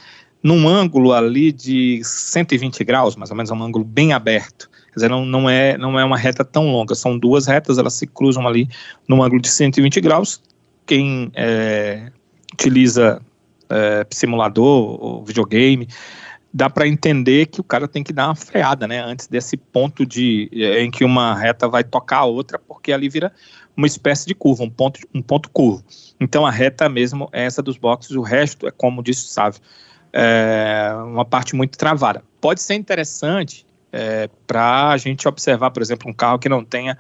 num 0.43 0.67
ângulo 0.67 1.13
ali 1.13 1.53
de 1.53 2.01
120 2.03 2.83
graus, 2.83 3.15
mais 3.15 3.31
ou 3.31 3.37
menos, 3.37 3.49
um 3.53 3.63
ângulo 3.63 3.85
bem 3.85 4.13
aberto. 4.13 4.69
Quer 4.89 4.95
dizer, 4.97 5.09
não, 5.09 5.25
não, 5.25 5.49
é, 5.49 5.79
não 5.79 5.97
é 5.97 6.05
uma 6.05 6.17
reta 6.17 6.45
tão 6.45 6.73
longa, 6.73 6.97
são 6.97 7.17
duas 7.17 7.47
retas, 7.47 7.79
elas 7.79 7.95
se 7.95 8.09
cruzam 8.09 8.45
ali 8.45 8.69
num 9.07 9.23
ângulo 9.23 9.41
de 9.41 9.49
120 9.49 10.01
graus. 10.01 10.43
Quem 10.85 11.31
é, 11.33 12.11
utiliza 12.55 13.23
é, 13.71 14.05
simulador 14.11 15.01
ou 15.01 15.25
videogame, 15.25 15.87
dá 16.53 16.69
para 16.69 16.89
entender 16.89 17.47
que 17.47 17.61
o 17.61 17.65
cara 17.65 17.87
tem 17.87 18.03
que 18.03 18.13
dar 18.13 18.27
uma 18.27 18.35
freada, 18.35 18.89
né, 18.89 19.01
antes 19.01 19.29
desse 19.29 19.57
ponto 19.57 20.05
de 20.05 20.51
é, 20.53 20.83
em 20.83 20.91
que 20.91 21.05
uma 21.05 21.37
reta 21.37 21.69
vai 21.69 21.85
tocar 21.85 22.17
a 22.17 22.25
outra, 22.25 22.59
porque 22.59 22.91
ali 22.91 23.09
vira 23.09 23.33
uma 23.79 23.87
espécie 23.87 24.27
de 24.27 24.35
curva, 24.35 24.65
um 24.65 24.71
ponto, 24.71 24.99
um 25.15 25.23
ponto 25.23 25.49
curvo. 25.51 25.85
Então 26.19 26.45
a 26.45 26.51
reta 26.51 26.89
mesmo 26.89 27.29
é 27.33 27.45
essa 27.45 27.63
dos 27.63 27.79
boxes, 27.79 28.17
o 28.17 28.23
resto 28.23 28.67
é 28.67 28.73
como 28.73 29.05
disse 29.05 29.27
o 29.27 29.29
Sávio, 29.29 29.61
é 30.13 30.91
uma 31.05 31.25
parte 31.25 31.55
muito 31.55 31.79
travada. 31.79 32.25
Pode 32.41 32.61
ser 32.61 32.75
interessante 32.75 33.65
é, 33.93 34.29
para 34.49 34.89
a 34.89 34.97
gente 34.97 35.29
observar, 35.29 35.71
por 35.71 35.81
exemplo, 35.81 36.11
um 36.11 36.13
carro 36.13 36.41
que 36.41 36.49
não 36.49 36.65
tenha 36.65 36.99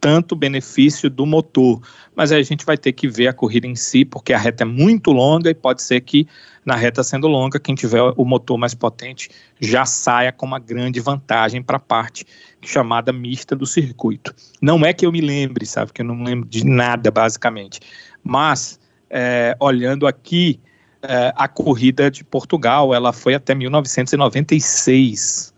tanto 0.00 0.36
benefício 0.36 1.10
do 1.10 1.26
motor. 1.26 1.80
Mas 2.14 2.32
aí 2.32 2.40
a 2.40 2.44
gente 2.44 2.64
vai 2.64 2.76
ter 2.76 2.92
que 2.92 3.08
ver 3.08 3.28
a 3.28 3.32
corrida 3.32 3.66
em 3.66 3.74
si, 3.74 4.04
porque 4.04 4.32
a 4.32 4.38
reta 4.38 4.64
é 4.64 4.66
muito 4.66 5.10
longa 5.10 5.50
e 5.50 5.54
pode 5.54 5.82
ser 5.82 6.00
que 6.00 6.26
na 6.64 6.76
reta 6.76 7.02
sendo 7.02 7.26
longa, 7.26 7.58
quem 7.58 7.74
tiver 7.74 8.02
o 8.16 8.24
motor 8.24 8.58
mais 8.58 8.74
potente 8.74 9.30
já 9.58 9.86
saia 9.86 10.30
com 10.30 10.44
uma 10.44 10.58
grande 10.58 11.00
vantagem 11.00 11.62
para 11.62 11.78
a 11.78 11.80
parte 11.80 12.26
chamada 12.60 13.12
mista 13.12 13.56
do 13.56 13.66
circuito. 13.66 14.34
Não 14.60 14.84
é 14.84 14.92
que 14.92 15.06
eu 15.06 15.12
me 15.12 15.20
lembre, 15.20 15.64
sabe, 15.64 15.92
que 15.92 16.02
eu 16.02 16.06
não 16.06 16.22
lembro 16.22 16.48
de 16.48 16.66
nada 16.66 17.10
basicamente, 17.10 17.80
mas 18.22 18.78
é, 19.08 19.56
olhando 19.58 20.06
aqui 20.06 20.60
é, 21.02 21.32
a 21.34 21.48
corrida 21.48 22.10
de 22.10 22.24
Portugal, 22.24 22.92
ela 22.92 23.12
foi 23.12 23.34
até 23.34 23.54
1996. 23.54 25.54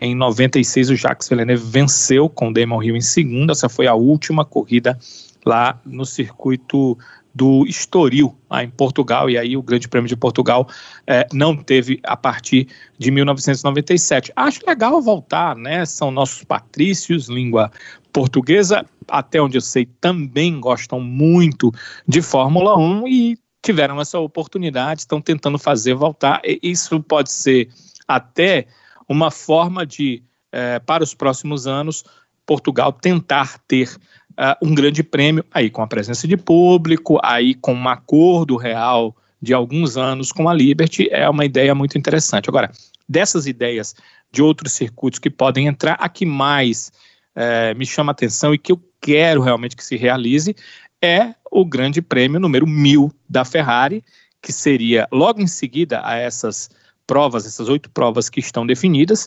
Em 0.00 0.14
96, 0.14 0.90
o 0.90 0.96
Jacques 0.96 1.28
Villeneuve 1.28 1.64
venceu 1.64 2.28
com 2.28 2.52
Damon 2.52 2.82
Hill 2.82 2.96
em 2.96 3.00
segunda. 3.00 3.52
Essa 3.52 3.68
foi 3.68 3.86
a 3.86 3.94
última 3.94 4.44
corrida 4.44 4.98
lá 5.44 5.80
no 5.84 6.04
circuito 6.04 6.96
do 7.34 7.66
Estoril, 7.66 8.36
lá 8.50 8.62
em 8.62 8.68
Portugal, 8.68 9.30
e 9.30 9.38
aí 9.38 9.56
o 9.56 9.62
Grande 9.62 9.88
Prêmio 9.88 10.08
de 10.08 10.16
Portugal 10.16 10.68
é, 11.06 11.26
não 11.32 11.56
teve 11.56 11.98
a 12.04 12.16
partir 12.16 12.68
de 12.98 13.10
1997. 13.10 14.32
Acho 14.36 14.60
legal 14.66 15.00
voltar, 15.00 15.56
né? 15.56 15.84
São 15.86 16.10
nossos 16.10 16.44
patrícios, 16.44 17.28
língua 17.28 17.72
portuguesa, 18.12 18.84
até 19.08 19.40
onde 19.40 19.56
eu 19.56 19.62
sei, 19.62 19.86
também 20.00 20.60
gostam 20.60 21.00
muito 21.00 21.72
de 22.06 22.20
Fórmula 22.20 22.76
1 22.78 23.08
e 23.08 23.38
tiveram 23.62 23.98
essa 24.00 24.18
oportunidade, 24.18 25.00
estão 25.00 25.20
tentando 25.20 25.58
fazer 25.58 25.94
voltar. 25.94 26.42
E 26.44 26.58
isso 26.62 27.00
pode 27.00 27.32
ser 27.32 27.68
até 28.06 28.66
uma 29.08 29.30
forma 29.30 29.84
de, 29.86 30.22
eh, 30.52 30.78
para 30.80 31.02
os 31.02 31.14
próximos 31.14 31.66
anos, 31.66 32.04
Portugal 32.46 32.92
tentar 32.92 33.58
ter 33.66 33.88
uh, 34.32 34.66
um 34.66 34.74
grande 34.74 35.02
prêmio, 35.02 35.44
aí 35.50 35.70
com 35.70 35.82
a 35.82 35.86
presença 35.86 36.26
de 36.26 36.36
público, 36.36 37.18
aí 37.22 37.54
com 37.54 37.74
um 37.74 37.88
acordo 37.88 38.56
real 38.56 39.16
de 39.40 39.52
alguns 39.52 39.96
anos 39.96 40.32
com 40.32 40.48
a 40.48 40.54
Liberty, 40.54 41.08
é 41.10 41.28
uma 41.28 41.44
ideia 41.44 41.74
muito 41.74 41.98
interessante. 41.98 42.48
Agora, 42.48 42.70
dessas 43.08 43.46
ideias 43.46 43.94
de 44.30 44.42
outros 44.42 44.72
circuitos 44.72 45.18
que 45.18 45.30
podem 45.30 45.66
entrar, 45.66 45.96
a 46.00 46.08
que 46.08 46.24
mais 46.24 46.92
eh, 47.34 47.74
me 47.74 47.84
chama 47.84 48.12
atenção 48.12 48.54
e 48.54 48.58
que 48.58 48.72
eu 48.72 48.80
quero 49.00 49.42
realmente 49.42 49.76
que 49.76 49.84
se 49.84 49.96
realize 49.96 50.54
é 51.02 51.34
o 51.50 51.64
grande 51.64 52.00
prêmio 52.00 52.38
número 52.38 52.66
mil 52.66 53.12
da 53.28 53.44
Ferrari, 53.44 54.04
que 54.40 54.52
seria 54.52 55.08
logo 55.12 55.40
em 55.40 55.46
seguida 55.46 56.00
a 56.04 56.16
essas 56.16 56.70
provas, 57.06 57.46
essas 57.46 57.68
oito 57.68 57.90
provas 57.90 58.28
que 58.28 58.40
estão 58.40 58.66
definidas, 58.66 59.26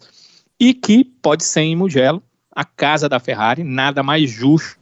e 0.60 0.74
que 0.74 1.04
pode 1.04 1.44
ser 1.44 1.62
em 1.62 1.76
Mugello, 1.76 2.24
a 2.56 2.64
casa 2.64 3.10
da 3.10 3.20
Ferrari, 3.20 3.64
nada 3.64 4.02
mais 4.02 4.30
justo 4.30 4.80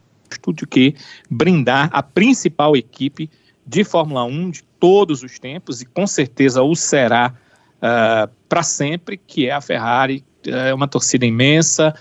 do 0.48 0.68
que 0.68 0.96
brindar 1.30 1.90
a 1.92 2.02
principal 2.02 2.76
equipe 2.76 3.30
de 3.66 3.84
Fórmula 3.84 4.24
1 4.24 4.52
de 4.52 4.64
todos 4.80 5.24
os 5.24 5.40
tempos, 5.40 5.82
e 5.82 5.86
com 5.86 6.06
certeza 6.06 6.62
o 6.62 6.76
será 6.76 7.34
uh, 7.78 8.32
para 8.48 8.64
sempre, 8.64 9.18
que 9.18 9.48
é 9.48 9.52
a 9.52 9.62
Ferrari, 9.62 10.24
é 10.46 10.74
uma 10.74 10.88
torcida 10.88 11.26
imensa, 11.26 11.94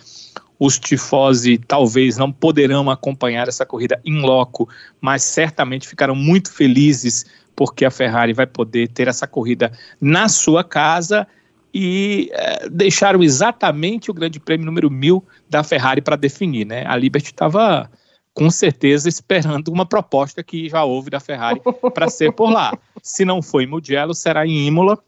os 0.59 0.79
tifosi 0.79 1.59
talvez 1.59 2.17
não 2.17 2.31
poderão 2.31 2.89
acompanhar 2.91 3.49
essa 3.49 3.67
corrida 3.67 4.01
em 4.05 4.21
loco, 4.21 4.69
mas 5.01 5.25
certamente 5.25 5.89
ficaram 5.89 6.15
muito 6.15 6.53
felizes 6.53 7.27
porque 7.55 7.85
a 7.85 7.91
Ferrari 7.91 8.33
vai 8.33 8.47
poder 8.47 8.89
ter 8.89 9.09
essa 9.09 9.27
corrida 9.27 9.73
na 10.01 10.29
sua 10.29 10.65
casa 10.65 11.27
e 11.75 12.29
é, 12.33 12.69
deixaram 12.69 13.23
exatamente 13.23 14.11
o 14.11 14.15
Grande 14.15 14.39
Prêmio 14.39 14.67
número 14.67 14.91
1000 14.91 15.25
da 15.49 15.63
Ferrari 15.63 16.03
para 16.03 16.17
definir, 16.17 16.67
né? 16.67 16.85
A 16.87 16.97
Liberty 16.97 17.29
estava 17.29 17.91
com 18.35 18.51
certeza 18.51 19.09
esperando 19.09 19.69
uma 19.69 19.87
proposta 19.87 20.43
que 20.43 20.69
já 20.69 20.85
houve 20.85 21.11
da 21.11 21.21
Ferrari 21.21 21.61
para 21.95 22.09
ser 22.09 22.33
por 22.33 22.51
lá. 22.51 22.77
Se 23.03 23.25
não 23.25 23.43
for 23.43 23.61
em 23.61 23.67
Mugello, 23.67 24.15
será 24.15 24.47
em 24.47 24.67
Imola. 24.67 24.99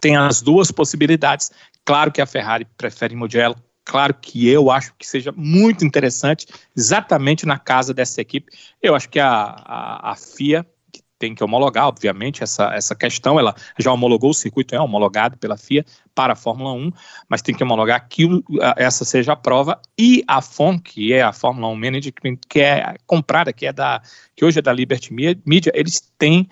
Tem 0.00 0.16
as 0.16 0.42
duas 0.42 0.70
possibilidades. 0.70 1.50
Claro 1.84 2.10
que 2.10 2.20
a 2.20 2.26
Ferrari 2.26 2.66
prefere 2.76 3.14
Mugello, 3.14 3.56
claro 3.84 4.14
que 4.14 4.48
eu 4.48 4.70
acho 4.70 4.94
que 4.98 5.06
seja 5.06 5.32
muito 5.36 5.84
interessante, 5.84 6.46
exatamente 6.74 7.44
na 7.44 7.58
casa 7.58 7.92
dessa 7.92 8.20
equipe. 8.20 8.50
Eu 8.82 8.94
acho 8.94 9.08
que 9.08 9.20
a, 9.20 9.30
a, 9.30 10.12
a 10.12 10.16
FIA 10.16 10.66
tem 11.18 11.34
que 11.34 11.42
homologar, 11.42 11.86
obviamente, 11.86 12.42
essa, 12.42 12.74
essa 12.74 12.94
questão. 12.94 13.38
Ela 13.38 13.54
já 13.78 13.92
homologou 13.92 14.30
o 14.30 14.34
circuito, 14.34 14.74
é 14.74 14.80
homologado 14.80 15.36
pela 15.36 15.56
FIA 15.56 15.84
para 16.14 16.32
a 16.32 16.36
Fórmula 16.36 16.72
1, 16.72 16.92
mas 17.28 17.42
tem 17.42 17.54
que 17.54 17.62
homologar 17.62 18.08
que 18.08 18.28
essa 18.76 19.04
seja 19.04 19.32
a 19.32 19.36
prova. 19.36 19.80
E 19.98 20.24
a 20.26 20.40
FOM, 20.40 20.78
que 20.78 21.12
é 21.12 21.22
a 21.22 21.32
Fórmula 21.32 21.68
1 21.68 21.76
Management, 21.76 22.38
que 22.48 22.60
é 22.60 22.96
comprada, 23.06 23.52
que 23.52 23.66
é 23.66 23.72
da 23.72 24.02
que 24.36 24.44
hoje 24.44 24.58
é 24.58 24.62
da 24.62 24.72
Liberty 24.72 25.12
Media, 25.12 25.72
eles 25.74 26.00
têm 26.18 26.48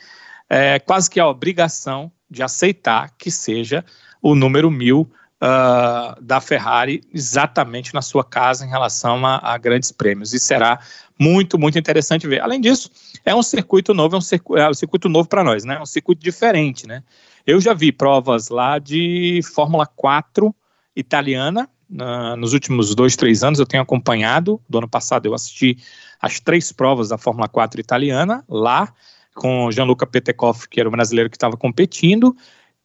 é, 0.48 0.78
quase 0.78 1.10
que 1.10 1.18
a 1.18 1.26
obrigação 1.26 2.12
de 2.30 2.42
aceitar 2.42 3.10
que 3.18 3.30
seja 3.30 3.84
o 4.22 4.34
número 4.34 4.70
mil 4.70 5.10
uh, 5.42 6.20
da 6.22 6.40
Ferrari 6.40 7.02
exatamente 7.12 7.92
na 7.92 8.00
sua 8.00 8.24
casa 8.24 8.64
em 8.64 8.68
relação 8.68 9.26
a, 9.26 9.40
a, 9.42 9.58
grandes 9.58 9.90
prêmios. 9.90 10.32
E 10.32 10.38
será 10.38 10.78
muito, 11.18 11.58
muito 11.58 11.78
interessante 11.78 12.26
ver. 12.28 12.40
Além 12.40 12.60
disso, 12.60 12.90
é 13.24 13.34
um 13.34 13.42
circuito 13.42 13.94
novo, 13.94 14.16
é 14.16 14.18
um 14.18 14.22
circuito, 14.22 14.62
é 14.62 14.68
um 14.68 14.74
circuito 14.74 15.08
novo 15.08 15.28
para 15.28 15.44
nós, 15.44 15.64
né? 15.64 15.76
É 15.76 15.80
um 15.80 15.86
circuito 15.86 16.22
diferente, 16.22 16.86
né? 16.86 17.02
Eu 17.46 17.60
já 17.60 17.74
vi 17.74 17.92
provas 17.92 18.48
lá 18.48 18.78
de 18.78 19.40
Fórmula 19.54 19.86
4 19.86 20.54
italiana, 20.94 21.68
uh, 21.90 22.36
nos 22.36 22.52
últimos 22.52 22.94
dois, 22.94 23.16
três 23.16 23.42
anos 23.42 23.58
eu 23.58 23.66
tenho 23.66 23.82
acompanhado. 23.82 24.60
Do 24.68 24.78
ano 24.78 24.88
passado 24.88 25.26
eu 25.26 25.34
assisti 25.34 25.78
as 26.20 26.40
três 26.40 26.72
provas 26.72 27.08
da 27.08 27.18
Fórmula 27.18 27.48
4 27.48 27.80
italiana 27.80 28.44
lá, 28.48 28.92
com 29.34 29.70
Gianluca 29.70 30.06
Petekoff, 30.06 30.68
que 30.68 30.78
era 30.78 30.88
o 30.88 30.92
brasileiro 30.92 31.30
que 31.30 31.36
estava 31.36 31.56
competindo, 31.56 32.36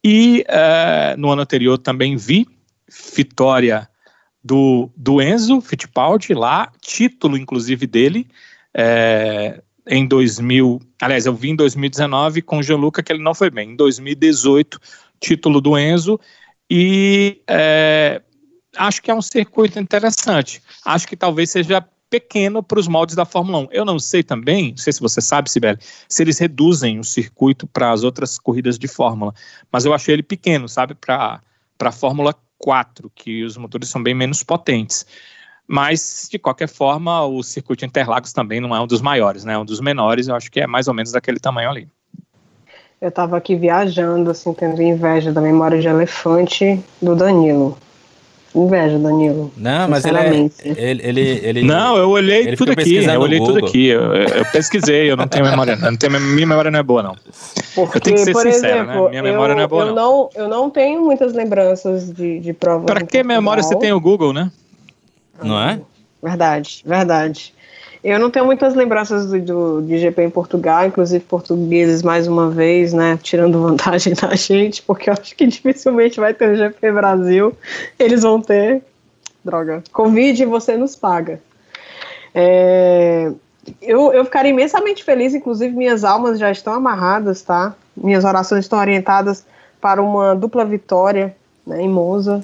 e 0.03 0.45
uh, 0.47 1.19
no 1.19 1.31
ano 1.31 1.41
anterior 1.41 1.77
também 1.77 2.15
vi 2.15 2.47
vitória 3.13 3.89
do, 4.43 4.89
do 4.95 5.21
Enzo 5.21 5.59
Fittipaldi 5.59 6.33
lá, 6.33 6.71
título 6.79 7.37
inclusive 7.37 7.85
dele, 7.85 8.27
é, 8.73 9.61
em 9.87 10.07
2000, 10.07 10.79
aliás, 11.01 11.25
eu 11.25 11.33
vi 11.33 11.49
em 11.49 11.55
2019 11.55 12.41
com 12.41 12.59
o 12.59 12.63
Gianluca 12.63 13.01
que 13.01 13.11
ele 13.11 13.23
não 13.23 13.33
foi 13.33 13.49
bem, 13.49 13.71
em 13.71 13.75
2018, 13.75 14.79
título 15.19 15.61
do 15.61 15.77
Enzo, 15.77 16.19
e 16.69 17.41
é, 17.47 18.21
acho 18.75 19.01
que 19.01 19.09
é 19.09 19.15
um 19.15 19.21
circuito 19.21 19.79
interessante, 19.79 20.61
acho 20.85 21.07
que 21.07 21.15
talvez 21.15 21.49
seja 21.51 21.85
pequeno 22.09 22.63
para 22.63 22.79
os 22.79 22.87
moldes 22.87 23.15
da 23.15 23.25
Fórmula 23.25 23.59
1. 23.59 23.67
Eu 23.71 23.85
não 23.85 23.99
sei 23.99 24.23
também, 24.23 24.71
não 24.71 24.77
sei 24.77 24.93
se 24.93 25.01
você 25.01 25.21
sabe, 25.21 25.49
Sibeli, 25.49 25.77
se 26.07 26.23
eles 26.23 26.37
reduzem 26.39 26.99
o 26.99 27.03
circuito 27.03 27.67
para 27.67 27.91
as 27.91 28.03
outras 28.03 28.37
corridas 28.37 28.77
de 28.79 28.87
Fórmula, 28.87 29.33
mas 29.71 29.85
eu 29.85 29.93
achei 29.93 30.13
ele 30.15 30.23
pequeno, 30.23 30.69
sabe, 30.69 30.95
para 30.95 31.41
a 31.79 31.91
Fórmula 31.91 32.33
4, 32.57 33.11
que 33.13 33.43
os 33.43 33.57
motores 33.57 33.89
são 33.89 34.01
bem 34.01 34.13
menos 34.13 34.43
potentes. 34.43 35.05
Mas, 35.67 36.29
de 36.31 36.39
qualquer 36.39 36.69
forma, 36.69 37.25
o 37.25 37.43
circuito 37.43 37.83
Interlagos 37.83 38.31
também 38.31 38.61
não 38.61 38.73
é 38.73 38.79
um 38.79 38.87
dos 38.87 39.01
maiores, 39.01 39.43
né? 39.43 39.53
É 39.53 39.57
um 39.57 39.65
dos 39.65 39.81
menores, 39.81 40.27
eu 40.27 40.35
acho 40.35 40.49
que 40.49 40.61
é 40.61 40.67
mais 40.67 40.87
ou 40.87 40.93
menos 40.93 41.11
daquele 41.11 41.39
tamanho 41.39 41.69
ali. 41.69 41.87
Eu 43.01 43.09
estava 43.09 43.37
aqui 43.37 43.55
viajando, 43.55 44.31
assim, 44.31 44.53
tendo 44.53 44.81
inveja 44.81 45.31
da 45.31 45.41
memória 45.41 45.79
de 45.79 45.87
elefante 45.87 46.79
do 47.01 47.15
Danilo. 47.15 47.77
Inveja, 48.55 48.97
Danilo. 48.97 49.51
Não, 49.55 49.87
mas 49.87 50.03
ele, 50.03 50.17
é, 50.17 50.49
ele, 50.65 51.01
ele, 51.03 51.21
ele, 51.43 51.63
Não, 51.63 51.95
eu 51.95 52.09
olhei 52.09 52.55
tudo 52.55 52.71
aqui. 52.71 52.95
Eu 52.95 53.21
olhei 53.21 53.39
tudo 53.39 53.59
aqui. 53.59 53.87
Eu, 53.87 54.15
eu, 54.15 54.45
pesquisei, 54.45 55.11
eu 55.11 55.17
não 55.17 55.27
tenho 55.27 55.45
memória. 55.45 55.75
Não 55.75 55.95
tenho, 55.95 56.19
minha 56.19 56.47
memória 56.47 56.71
não 56.71 56.79
é 56.79 56.83
boa, 56.83 57.03
não. 57.03 57.15
Porque, 57.75 57.97
eu 57.97 58.01
tenho 58.01 58.15
que 58.15 58.23
ser 58.23 58.31
por 58.31 58.51
sincero, 58.51 58.77
exemplo, 58.77 59.03
né? 59.03 59.09
Minha 59.09 59.23
memória 59.23 59.51
eu, 59.51 59.57
não 59.57 59.63
é 59.63 59.67
boa, 59.67 59.83
eu 59.83 59.87
não. 59.87 59.95
não. 59.95 60.29
Eu 60.33 60.47
não 60.49 60.69
tenho 60.69 61.03
muitas 61.03 61.33
lembranças 61.33 62.11
de, 62.11 62.39
de 62.39 62.53
provas. 62.53 62.85
Para 62.85 63.05
que 63.05 63.21
memória 63.21 63.61
você 63.61 63.75
tem 63.75 63.91
o 63.91 63.99
Google, 63.99 64.33
né? 64.33 64.49
Não 65.43 65.59
é? 65.59 65.81
Verdade, 66.21 66.83
verdade. 66.85 67.53
Eu 68.03 68.19
não 68.19 68.29
tenho 68.29 68.45
muitas 68.45 68.75
lembranças 68.75 69.25
do, 69.27 69.39
do, 69.41 69.81
de 69.81 69.97
GP 69.97 70.23
em 70.23 70.29
Portugal, 70.29 70.85
inclusive 70.85 71.23
portugueses 71.25 72.03
mais 72.03 72.27
uma 72.27 72.49
vez, 72.49 72.93
né, 72.93 73.19
tirando 73.21 73.59
vantagem 73.61 74.13
da 74.13 74.35
gente, 74.35 74.81
porque 74.81 75.09
eu 75.09 75.13
acho 75.13 75.35
que 75.35 75.45
dificilmente 75.45 76.19
vai 76.19 76.33
ter 76.33 76.49
o 76.49 76.55
GP 76.55 76.91
Brasil. 76.91 77.55
Eles 77.97 78.23
vão 78.23 78.41
ter. 78.41 78.81
Droga. 79.43 79.83
Convide 79.91 80.43
e 80.43 80.45
você 80.45 80.75
nos 80.75 80.95
paga. 80.95 81.39
É, 82.33 83.31
eu, 83.81 84.13
eu 84.13 84.23
ficaria 84.25 84.51
imensamente 84.51 85.03
feliz, 85.03 85.33
inclusive 85.33 85.75
minhas 85.75 86.03
almas 86.03 86.37
já 86.37 86.51
estão 86.51 86.73
amarradas, 86.73 87.41
tá? 87.41 87.75
Minhas 87.95 88.23
orações 88.23 88.65
estão 88.65 88.79
orientadas 88.79 89.45
para 89.81 90.01
uma 90.01 90.35
dupla 90.35 90.63
vitória 90.65 91.35
né, 91.65 91.81
em 91.81 91.89
Monza. 91.89 92.43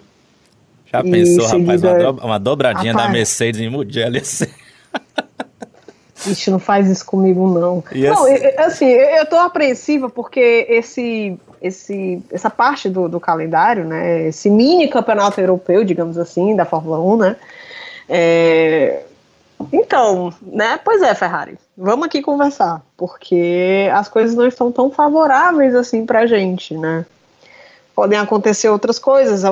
Já 0.94 1.00
E 1.02 1.10
pensou, 1.12 1.46
seguida- 1.50 1.88
rapaz, 1.90 2.04
uma, 2.04 2.26
uma 2.26 2.40
dobradinha 2.40 2.92
Rapaz. 2.94 3.08
da 3.08 3.14
Mercedes 3.14 3.60
em 3.62 3.70
Mugello? 3.70 4.24
ser- 4.24 4.54
Ixi, 6.26 6.52
não 6.52 6.60
faz 6.60 6.90
isso 6.90 7.06
comigo, 7.06 7.48
não. 7.48 7.84
Não, 7.94 8.24
assim- 8.26 8.46
assim, 8.58 8.86
eu 8.86 9.26
tô 9.26 9.36
apreensiva 9.38 10.10
porque 10.10 10.66
esse, 10.70 11.38
esse, 11.62 12.22
essa 12.32 12.50
parte 12.50 12.88
do, 12.90 13.10
do 13.10 13.20
calendário, 13.20 13.84
né, 13.84 14.28
esse 14.28 14.50
mini 14.50 14.88
campeonato 14.88 15.42
europeu, 15.42 15.84
digamos 15.84 16.18
assim, 16.18 16.56
da 16.56 16.64
Fórmula 16.64 17.00
1, 17.02 17.18
né, 17.18 17.36
é, 18.08 19.02
então, 19.72 20.34
né, 20.42 20.80
pois 20.86 21.02
é, 21.02 21.14
Ferrari, 21.14 21.58
vamos 21.78 22.06
aqui 22.06 22.22
conversar, 22.22 22.82
porque 22.96 23.90
as 23.94 24.08
coisas 24.08 24.34
não 24.36 24.48
estão 24.48 24.72
tão 24.72 24.90
favoráveis 24.92 25.76
assim 25.76 26.06
pra 26.06 26.26
gente, 26.26 26.78
né. 26.78 27.06
Podem 27.96 28.18
acontecer 28.18 28.70
outras 28.70 28.98
coisas, 28.98 29.44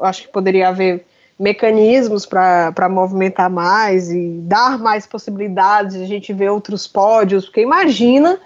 acho 0.00 0.22
que 0.22 0.28
poderia 0.28 0.68
haver 0.68 1.04
mecanismos 1.38 2.26
para 2.26 2.88
movimentar 2.88 3.48
mais 3.48 4.10
e 4.10 4.38
dar 4.42 4.78
mais 4.78 5.06
possibilidades 5.06 5.96
de 5.96 6.02
a 6.04 6.06
gente 6.06 6.32
ver 6.32 6.50
outros 6.50 6.86
pódios, 6.86 7.46
porque 7.46 7.62
imagina 7.62 8.38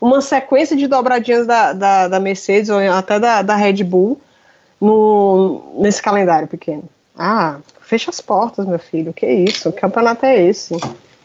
uma 0.00 0.20
sequência 0.20 0.76
de 0.76 0.86
dobradinhas 0.86 1.46
da, 1.46 1.72
da, 1.72 2.08
da 2.08 2.20
Mercedes 2.20 2.68
ou 2.68 2.78
até 2.78 3.18
da, 3.18 3.40
da 3.40 3.56
Red 3.56 3.82
Bull 3.84 4.20
no, 4.80 5.62
nesse 5.78 6.02
calendário 6.02 6.46
pequeno. 6.46 6.84
Ah, 7.16 7.56
fecha 7.80 8.10
as 8.10 8.20
portas, 8.20 8.66
meu 8.66 8.78
filho, 8.78 9.12
que 9.12 9.26
isso, 9.26 9.72
que 9.72 9.80
campeonato 9.80 10.26
é 10.26 10.42
esse? 10.42 10.74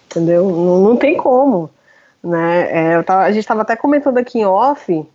Entendeu? 0.06 0.48
Não, 0.50 0.82
não 0.82 0.96
tem 0.96 1.18
como. 1.18 1.70
Né? 2.24 2.94
É, 2.94 3.04
tava- 3.04 3.24
a 3.24 3.32
gente 3.32 3.42
estava 3.42 3.62
até 3.64 3.76
comentando 3.76 4.18
aqui 4.18 4.40
em 4.40 4.46
off 4.46 5.06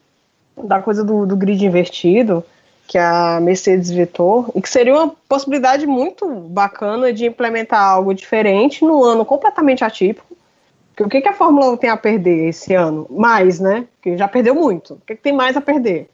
da 0.62 0.80
coisa 0.80 1.04
do, 1.04 1.26
do 1.26 1.36
grid 1.36 1.64
invertido, 1.64 2.44
que 2.86 2.98
a 2.98 3.40
Mercedes 3.40 3.90
vetou, 3.90 4.50
e 4.54 4.60
que 4.60 4.68
seria 4.68 4.94
uma 4.94 5.14
possibilidade 5.28 5.86
muito 5.86 6.26
bacana 6.26 7.12
de 7.12 7.26
implementar 7.26 7.82
algo 7.82 8.12
diferente 8.12 8.84
num 8.84 9.02
ano 9.02 9.24
completamente 9.24 9.84
atípico. 9.84 10.36
Porque 10.88 11.04
o 11.04 11.08
que, 11.08 11.20
que 11.22 11.28
a 11.28 11.32
Fórmula 11.32 11.70
1 11.70 11.76
tem 11.78 11.90
a 11.90 11.96
perder 11.96 12.48
esse 12.48 12.74
ano? 12.74 13.06
Mais, 13.08 13.58
né? 13.58 13.86
Porque 13.94 14.16
já 14.16 14.28
perdeu 14.28 14.54
muito. 14.54 14.94
O 14.94 15.00
que, 15.06 15.16
que 15.16 15.22
tem 15.22 15.32
mais 15.32 15.56
a 15.56 15.60
perder? 15.60 16.08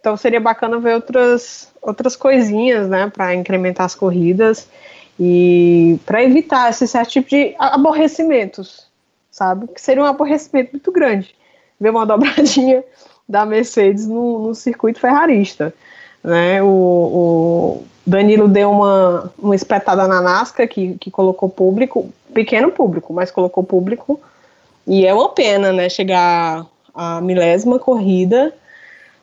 Então 0.00 0.16
seria 0.16 0.40
bacana 0.40 0.78
ver 0.78 0.94
outras, 0.94 1.72
outras 1.82 2.16
coisinhas, 2.16 2.88
né, 2.88 3.10
para 3.14 3.34
incrementar 3.34 3.86
as 3.86 3.94
corridas 3.94 4.68
e 5.18 5.98
para 6.06 6.22
evitar 6.22 6.70
esse 6.70 6.86
certo 6.86 7.10
tipo 7.10 7.28
de 7.28 7.54
aborrecimentos, 7.58 8.86
sabe? 9.30 9.66
Que 9.68 9.80
seria 9.80 10.02
um 10.02 10.06
aborrecimento 10.06 10.72
muito 10.72 10.92
grande 10.92 11.34
ver 11.80 11.90
uma 11.90 12.06
dobradinha 12.06 12.84
da 13.28 13.44
Mercedes 13.44 14.06
no, 14.06 14.48
no 14.48 14.54
circuito 14.54 15.00
ferrarista. 15.00 15.74
Né? 16.24 16.62
O, 16.62 16.66
o 16.66 17.84
Danilo 18.06 18.48
deu 18.48 18.70
uma, 18.70 19.32
uma 19.38 19.54
espetada 19.54 20.08
na 20.08 20.20
Nascar 20.20 20.66
que, 20.66 20.96
que 20.98 21.10
colocou 21.10 21.48
público, 21.48 22.10
pequeno 22.32 22.70
público, 22.70 23.12
mas 23.12 23.30
colocou 23.30 23.62
público, 23.62 24.20
e 24.86 25.06
é 25.06 25.12
uma 25.12 25.28
pena, 25.28 25.70
né? 25.70 25.90
Chegar 25.90 26.64
a 26.94 27.20
milésima 27.20 27.78
corrida, 27.78 28.54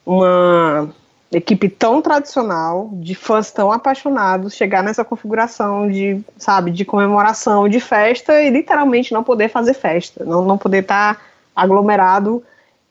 uma 0.06 0.88
equipe 1.32 1.68
tão 1.68 2.02
tradicional, 2.02 2.89
de 2.94 3.15
fãs 3.15 3.52
tão 3.52 3.72
apaixonados, 3.72 4.54
chegar 4.54 4.84
nessa 4.84 5.04
configuração 5.04 5.89
de, 5.89 6.22
sabe, 6.38 6.70
de 6.70 6.86
comemoração, 6.86 7.68
de 7.68 7.80
festa 7.80 8.41
e 8.41 8.52
literalmente 8.52 9.12
não 9.12 9.24
poder 9.24 9.50
fazer 9.50 9.74
festa, 9.74 10.24
não, 10.24 10.46
não 10.46 10.58
poder 10.58 10.84
estar 10.84 11.20
aglomerado, 11.56 12.44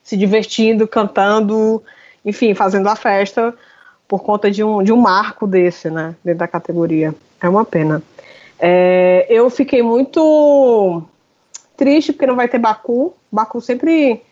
se 0.04 0.16
divertindo, 0.16 0.86
cantando, 0.86 1.82
enfim, 2.24 2.54
fazendo 2.54 2.88
a 2.88 2.94
festa 2.94 3.54
por 4.06 4.22
conta 4.22 4.50
de 4.50 4.62
um, 4.62 4.82
de 4.82 4.92
um 4.92 4.96
marco 4.96 5.46
desse, 5.46 5.90
né, 5.90 6.14
dentro 6.22 6.40
da 6.40 6.46
categoria. 6.46 7.14
É 7.40 7.48
uma 7.48 7.64
pena. 7.64 8.02
É, 8.60 9.26
eu 9.28 9.50
fiquei 9.50 9.82
muito 9.82 11.02
triste 11.76 12.12
porque 12.12 12.26
não 12.26 12.36
vai 12.36 12.48
ter 12.48 12.58
Baku. 12.58 13.14
Baku 13.32 13.60
sempre 13.60 14.22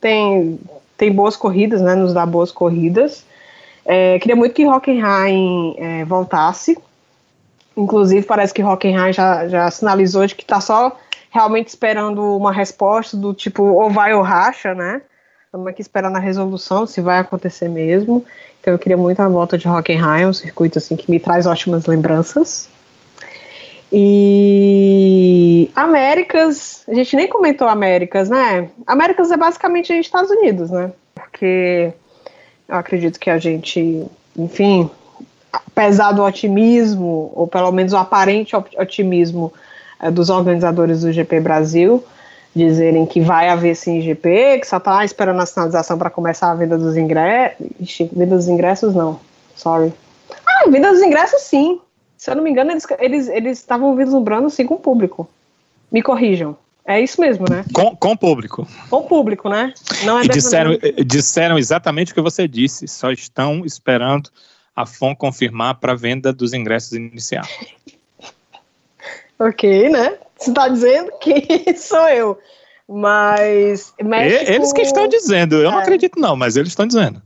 tem, 0.00 0.58
tem 0.96 1.12
boas 1.12 1.36
corridas, 1.36 1.80
né? 1.80 1.94
Nos 1.94 2.14
dá 2.14 2.24
boas 2.24 2.50
corridas. 2.50 3.24
É, 3.84 4.18
queria 4.18 4.36
muito 4.36 4.54
que 4.54 4.66
Hockenheim 4.66 5.76
é, 5.78 6.04
voltasse. 6.04 6.78
Inclusive, 7.76 8.26
parece 8.26 8.54
que 8.54 8.62
Hockenheim 8.62 9.12
já, 9.12 9.46
já 9.48 9.70
sinalizou 9.70 10.26
de 10.26 10.34
que 10.34 10.42
está 10.42 10.60
só 10.60 10.96
realmente 11.30 11.68
esperando 11.68 12.36
uma 12.36 12.52
resposta 12.52 13.16
do 13.16 13.34
tipo 13.34 13.62
ou 13.62 13.90
vai 13.90 14.14
ou 14.14 14.22
racha, 14.22 14.74
né? 14.74 15.02
Estamos 15.56 15.68
aqui 15.68 15.80
esperando 15.80 16.16
a 16.16 16.20
resolução, 16.20 16.86
se 16.86 17.00
vai 17.00 17.18
acontecer 17.18 17.66
mesmo. 17.66 18.22
Então 18.60 18.74
eu 18.74 18.78
queria 18.78 18.96
muito 18.98 19.20
a 19.20 19.26
volta 19.26 19.56
de 19.56 19.66
Hockenheim, 19.66 20.26
um 20.26 20.32
circuito 20.34 20.76
assim 20.76 20.96
que 20.96 21.10
me 21.10 21.18
traz 21.18 21.46
ótimas 21.46 21.86
lembranças. 21.86 22.68
E 23.90 25.70
Américas, 25.74 26.84
a 26.86 26.92
gente 26.92 27.16
nem 27.16 27.26
comentou 27.26 27.66
Américas, 27.66 28.28
né? 28.28 28.68
Américas 28.86 29.30
é 29.30 29.36
basicamente 29.38 29.98
Estados 29.98 30.30
Unidos, 30.30 30.70
né? 30.70 30.92
Porque 31.14 31.90
eu 32.68 32.76
acredito 32.76 33.18
que 33.18 33.30
a 33.30 33.38
gente, 33.38 34.06
enfim, 34.36 34.90
apesar 35.50 36.12
do 36.12 36.22
otimismo, 36.22 37.32
ou 37.34 37.46
pelo 37.46 37.72
menos 37.72 37.94
o 37.94 37.96
aparente 37.96 38.54
otimismo 38.54 39.50
é, 40.02 40.10
dos 40.10 40.28
organizadores 40.28 41.00
do 41.00 41.10
GP 41.10 41.40
Brasil, 41.40 42.04
dizerem 42.56 43.04
que 43.04 43.20
vai 43.20 43.48
haver 43.48 43.76
sim 43.76 44.00
GP, 44.00 44.60
que 44.60 44.66
só 44.66 44.78
está 44.78 45.04
esperando 45.04 45.40
a 45.40 45.46
sinalização 45.46 45.98
para 45.98 46.08
começar 46.08 46.50
a 46.50 46.54
venda 46.54 46.78
dos 46.78 46.96
ingressos. 46.96 47.66
Ixi, 47.78 48.10
venda 48.12 48.34
dos 48.34 48.48
ingressos 48.48 48.94
não, 48.94 49.20
sorry. 49.54 49.92
Ah, 50.46 50.68
venda 50.70 50.90
dos 50.90 51.02
ingressos 51.02 51.42
sim. 51.42 51.80
Se 52.16 52.30
eu 52.30 52.36
não 52.36 52.42
me 52.42 52.50
engano, 52.50 52.70
eles 52.70 52.86
eles 52.98 53.28
eles 53.28 53.58
estavam 53.58 53.94
vislumbrando 53.94 54.48
sim 54.48 54.64
com 54.64 54.74
o 54.74 54.80
público. 54.80 55.28
Me 55.92 56.02
corrijam. 56.02 56.56
É 56.86 57.00
isso 57.00 57.20
mesmo, 57.20 57.44
né? 57.50 57.64
Com, 57.74 57.94
com 57.96 58.12
o 58.12 58.16
público. 58.16 58.66
Com 58.88 58.96
o 58.98 59.02
público, 59.02 59.48
né? 59.48 59.74
Não 60.04 60.18
é 60.18 60.24
e 60.24 60.28
disseram, 60.28 60.78
disseram 61.04 61.58
exatamente 61.58 62.12
o 62.12 62.14
que 62.14 62.20
você 62.20 62.46
disse, 62.46 62.86
só 62.86 63.10
estão 63.10 63.66
esperando 63.66 64.30
a 64.74 64.86
FON 64.86 65.14
confirmar 65.14 65.74
para 65.74 65.96
venda 65.96 66.32
dos 66.32 66.52
ingressos 66.52 66.92
iniciais. 66.92 67.48
ok, 69.38 69.88
né? 69.88 70.16
Você 70.38 70.50
está 70.50 70.68
dizendo 70.68 71.12
que 71.20 71.74
sou 71.76 72.08
eu. 72.08 72.38
Mas. 72.88 73.92
México, 74.00 74.52
eles 74.52 74.72
que 74.72 74.82
estão 74.82 75.08
dizendo, 75.08 75.56
eu 75.56 75.68
é, 75.68 75.72
não 75.72 75.78
acredito, 75.78 76.20
não, 76.20 76.36
mas 76.36 76.56
eles 76.56 76.68
estão 76.68 76.86
dizendo. 76.86 77.20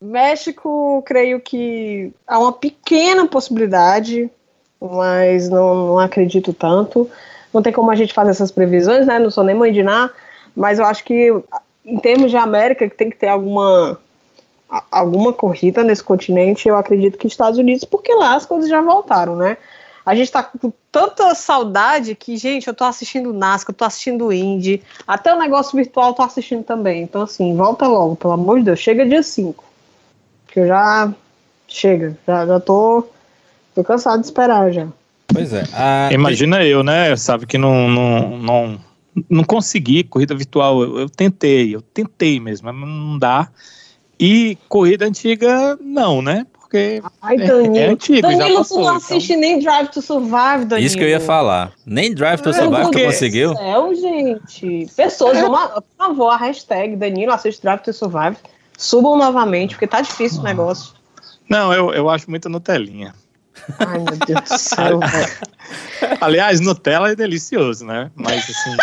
México, 0.00 1.02
creio 1.06 1.40
que 1.40 2.12
há 2.26 2.38
uma 2.38 2.52
pequena 2.52 3.26
possibilidade, 3.26 4.30
mas 4.80 5.48
não, 5.48 5.86
não 5.86 5.98
acredito 5.98 6.52
tanto. 6.52 7.10
Não 7.52 7.62
tem 7.62 7.72
como 7.72 7.90
a 7.90 7.94
gente 7.94 8.14
fazer 8.14 8.30
essas 8.30 8.50
previsões, 8.50 9.06
né? 9.06 9.18
Não 9.18 9.30
sou 9.30 9.44
nem 9.44 9.54
mãe 9.54 9.72
de 9.72 9.82
nada, 9.82 10.12
mas 10.56 10.78
eu 10.78 10.84
acho 10.84 11.04
que 11.04 11.32
em 11.84 11.98
termos 11.98 12.30
de 12.30 12.36
América, 12.36 12.88
que 12.88 12.96
tem 12.96 13.10
que 13.10 13.16
ter 13.16 13.28
alguma 13.28 13.98
alguma 14.90 15.34
corrida 15.34 15.84
nesse 15.84 16.02
continente, 16.02 16.66
eu 16.66 16.76
acredito 16.76 17.18
que 17.18 17.26
Estados 17.26 17.58
Unidos, 17.58 17.84
porque 17.84 18.14
lá 18.14 18.36
as 18.36 18.46
coisas 18.46 18.70
já 18.70 18.80
voltaram, 18.80 19.36
né? 19.36 19.58
A 20.04 20.14
gente 20.14 20.32
tá 20.32 20.42
com 20.42 20.72
tanta 20.90 21.34
saudade 21.34 22.14
que, 22.14 22.36
gente, 22.36 22.66
eu 22.66 22.74
tô 22.74 22.84
assistindo 22.84 23.32
NASCAR, 23.32 23.74
tô 23.74 23.84
assistindo 23.84 24.32
Indy, 24.32 24.82
até 25.06 25.32
o 25.32 25.38
negócio 25.38 25.76
virtual 25.76 26.12
tô 26.12 26.22
assistindo 26.22 26.64
também. 26.64 27.02
Então, 27.02 27.22
assim, 27.22 27.56
volta 27.56 27.86
logo, 27.86 28.16
pelo 28.16 28.32
amor 28.32 28.58
de 28.58 28.66
Deus. 28.66 28.80
Chega 28.80 29.06
dia 29.06 29.22
5. 29.22 29.64
Que 30.48 30.60
eu 30.60 30.66
já. 30.66 31.12
Chega, 31.68 32.18
já, 32.26 32.46
já 32.46 32.60
tô. 32.60 33.06
Tô 33.74 33.82
cansado 33.84 34.20
de 34.20 34.26
esperar 34.26 34.72
já. 34.72 34.88
Pois 35.28 35.52
é. 35.52 35.64
A... 35.72 36.12
Imagina 36.12 36.64
eu, 36.64 36.82
né? 36.82 37.16
Sabe 37.16 37.46
que 37.46 37.56
não, 37.56 37.88
não, 37.88 38.38
não, 38.38 38.80
não 39.30 39.44
consegui 39.44 40.02
corrida 40.02 40.34
virtual. 40.34 40.82
Eu, 40.82 40.98
eu 41.00 41.08
tentei, 41.08 41.74
eu 41.74 41.80
tentei 41.80 42.38
mesmo, 42.38 42.66
mas 42.66 42.76
não 42.76 43.18
dá. 43.18 43.48
E 44.18 44.58
corrida 44.68 45.06
antiga, 45.06 45.78
não, 45.80 46.20
né? 46.20 46.46
Porque 46.72 47.02
Ai, 47.20 47.36
Danilo, 47.36 47.76
é, 47.76 47.80
é 47.80 47.88
antigo, 47.90 48.22
Danilo, 48.22 48.48
já 48.48 48.56
passou, 48.56 48.78
tu 48.78 48.84
não 48.84 48.96
assiste 48.96 49.32
então. 49.32 49.40
nem 49.42 49.58
Drive 49.58 49.88
to 49.88 50.00
Survive, 50.00 50.64
Danilo. 50.64 50.86
Isso 50.86 50.96
que 50.96 51.04
eu 51.04 51.08
ia 51.08 51.20
falar. 51.20 51.72
Nem 51.84 52.14
Drive 52.14 52.40
to 52.40 52.54
Survive 52.54 52.90
tu 52.90 52.98
conseguiu? 52.98 53.54
Céu, 53.54 53.94
gente. 53.94 54.86
Pessoas, 54.96 55.36
é. 55.36 55.42
vamos, 55.42 55.70
por 55.74 55.84
favor, 55.98 56.30
a 56.30 56.36
hashtag 56.38 56.96
Danilo 56.96 57.30
assiste 57.30 57.60
Drive 57.60 57.82
to 57.82 57.92
Survive. 57.92 58.38
Subam 58.78 59.18
novamente, 59.18 59.74
porque 59.74 59.86
tá 59.86 60.00
difícil 60.00 60.40
o 60.40 60.44
negócio. 60.44 60.94
Não, 61.46 61.74
eu, 61.74 61.92
eu 61.92 62.08
acho 62.08 62.30
muito 62.30 62.48
Nutelinha. 62.48 63.14
Ai, 63.78 63.98
meu 63.98 64.16
Deus 64.26 64.40
do 64.40 64.58
céu, 64.58 64.98
velho. 65.06 66.18
Aliás, 66.22 66.58
Nutella 66.58 67.10
é 67.10 67.14
delicioso, 67.14 67.84
né? 67.84 68.10
Mas 68.14 68.44
assim. 68.48 68.76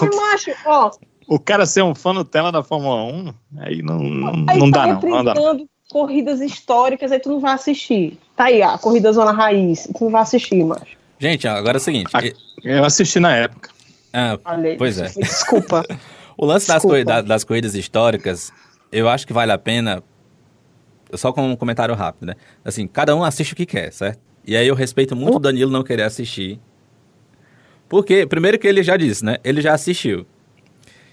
Eu 0.00 0.24
acho, 0.32 0.52
ó. 0.64 0.90
O 1.26 1.40
cara 1.40 1.66
ser 1.66 1.82
um 1.82 1.94
fã 1.94 2.12
Nutella 2.12 2.52
da 2.52 2.62
Fórmula 2.62 3.02
1, 3.04 3.34
aí 3.58 3.82
não, 3.82 3.98
não, 3.98 4.44
aí 4.48 4.58
não 4.58 4.70
tá 4.70 4.86
dá, 4.86 4.94
não. 4.94 5.00
não 5.00 5.24
dá 5.24 5.34
corridas 5.92 6.40
históricas, 6.40 7.12
aí 7.12 7.20
tu 7.20 7.28
não 7.28 7.38
vai 7.38 7.52
assistir. 7.52 8.18
Tá 8.34 8.44
aí, 8.44 8.62
a 8.62 8.78
corrida 8.78 9.12
Zona 9.12 9.30
Raiz, 9.30 9.86
tu 9.94 10.04
não 10.04 10.10
vai 10.10 10.22
assistir, 10.22 10.64
mas. 10.64 10.82
Gente, 11.18 11.46
agora 11.46 11.76
é 11.76 11.80
o 11.80 11.80
seguinte. 11.80 12.10
Eu 12.64 12.82
assisti 12.82 13.20
na 13.20 13.36
época. 13.36 13.68
Ah, 14.10 14.38
pois 14.78 14.98
é. 14.98 15.08
Desculpa. 15.20 15.84
o 16.36 16.46
lance 16.46 16.66
das, 16.66 16.82
corridas, 16.82 17.24
das 17.26 17.44
corridas 17.44 17.74
históricas, 17.74 18.50
eu 18.90 19.06
acho 19.06 19.26
que 19.26 19.34
vale 19.34 19.52
a 19.52 19.58
pena. 19.58 20.02
Só 21.14 21.30
com 21.30 21.46
um 21.46 21.54
comentário 21.54 21.94
rápido, 21.94 22.28
né? 22.28 22.36
Assim, 22.64 22.86
cada 22.86 23.14
um 23.14 23.22
assiste 23.22 23.52
o 23.52 23.56
que 23.56 23.66
quer, 23.66 23.92
certo? 23.92 24.18
E 24.46 24.56
aí 24.56 24.66
eu 24.66 24.74
respeito 24.74 25.14
muito 25.14 25.36
o 25.36 25.38
Danilo 25.38 25.70
não 25.70 25.84
querer 25.84 26.04
assistir. 26.04 26.58
Porque, 27.86 28.24
primeiro 28.24 28.58
que 28.58 28.66
ele 28.66 28.82
já 28.82 28.96
disse, 28.96 29.22
né? 29.22 29.36
Ele 29.44 29.60
já 29.60 29.74
assistiu. 29.74 30.24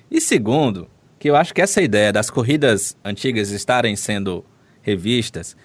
E 0.10 0.22
segundo, 0.22 0.88
que 1.20 1.30
eu 1.30 1.36
acho 1.36 1.54
que 1.54 1.62
essa 1.62 1.82
ideia 1.82 2.14
das 2.14 2.30
corridas 2.30 2.96
antigas 3.04 3.52
estarem 3.52 3.98
sendo 3.98 4.46
revistas, 4.82 5.56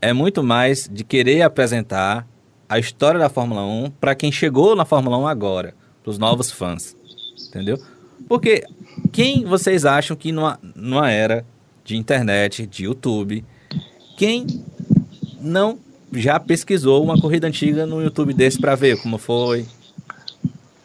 é 0.00 0.12
muito 0.12 0.42
mais 0.42 0.88
de 0.90 1.04
querer 1.04 1.42
apresentar 1.42 2.26
a 2.68 2.78
história 2.78 3.20
da 3.20 3.28
Fórmula 3.28 3.62
1 3.62 3.90
para 4.00 4.14
quem 4.14 4.32
chegou 4.32 4.74
na 4.74 4.84
Fórmula 4.84 5.18
1 5.18 5.26
agora, 5.26 5.74
para 6.02 6.10
os 6.10 6.18
novos 6.18 6.50
fãs. 6.50 6.96
Entendeu? 7.48 7.78
Porque 8.28 8.64
quem 9.12 9.44
vocês 9.44 9.84
acham 9.84 10.16
que 10.16 10.32
numa, 10.32 10.58
numa 10.74 11.10
era 11.10 11.44
de 11.84 11.96
internet, 11.96 12.66
de 12.66 12.84
YouTube, 12.84 13.44
quem 14.16 14.46
não 15.40 15.78
já 16.12 16.38
pesquisou 16.38 17.02
uma 17.02 17.20
corrida 17.20 17.46
antiga 17.46 17.86
no 17.86 18.02
YouTube 18.02 18.32
desse 18.34 18.58
para 18.58 18.74
ver 18.74 19.00
como 19.00 19.18
foi? 19.18 19.66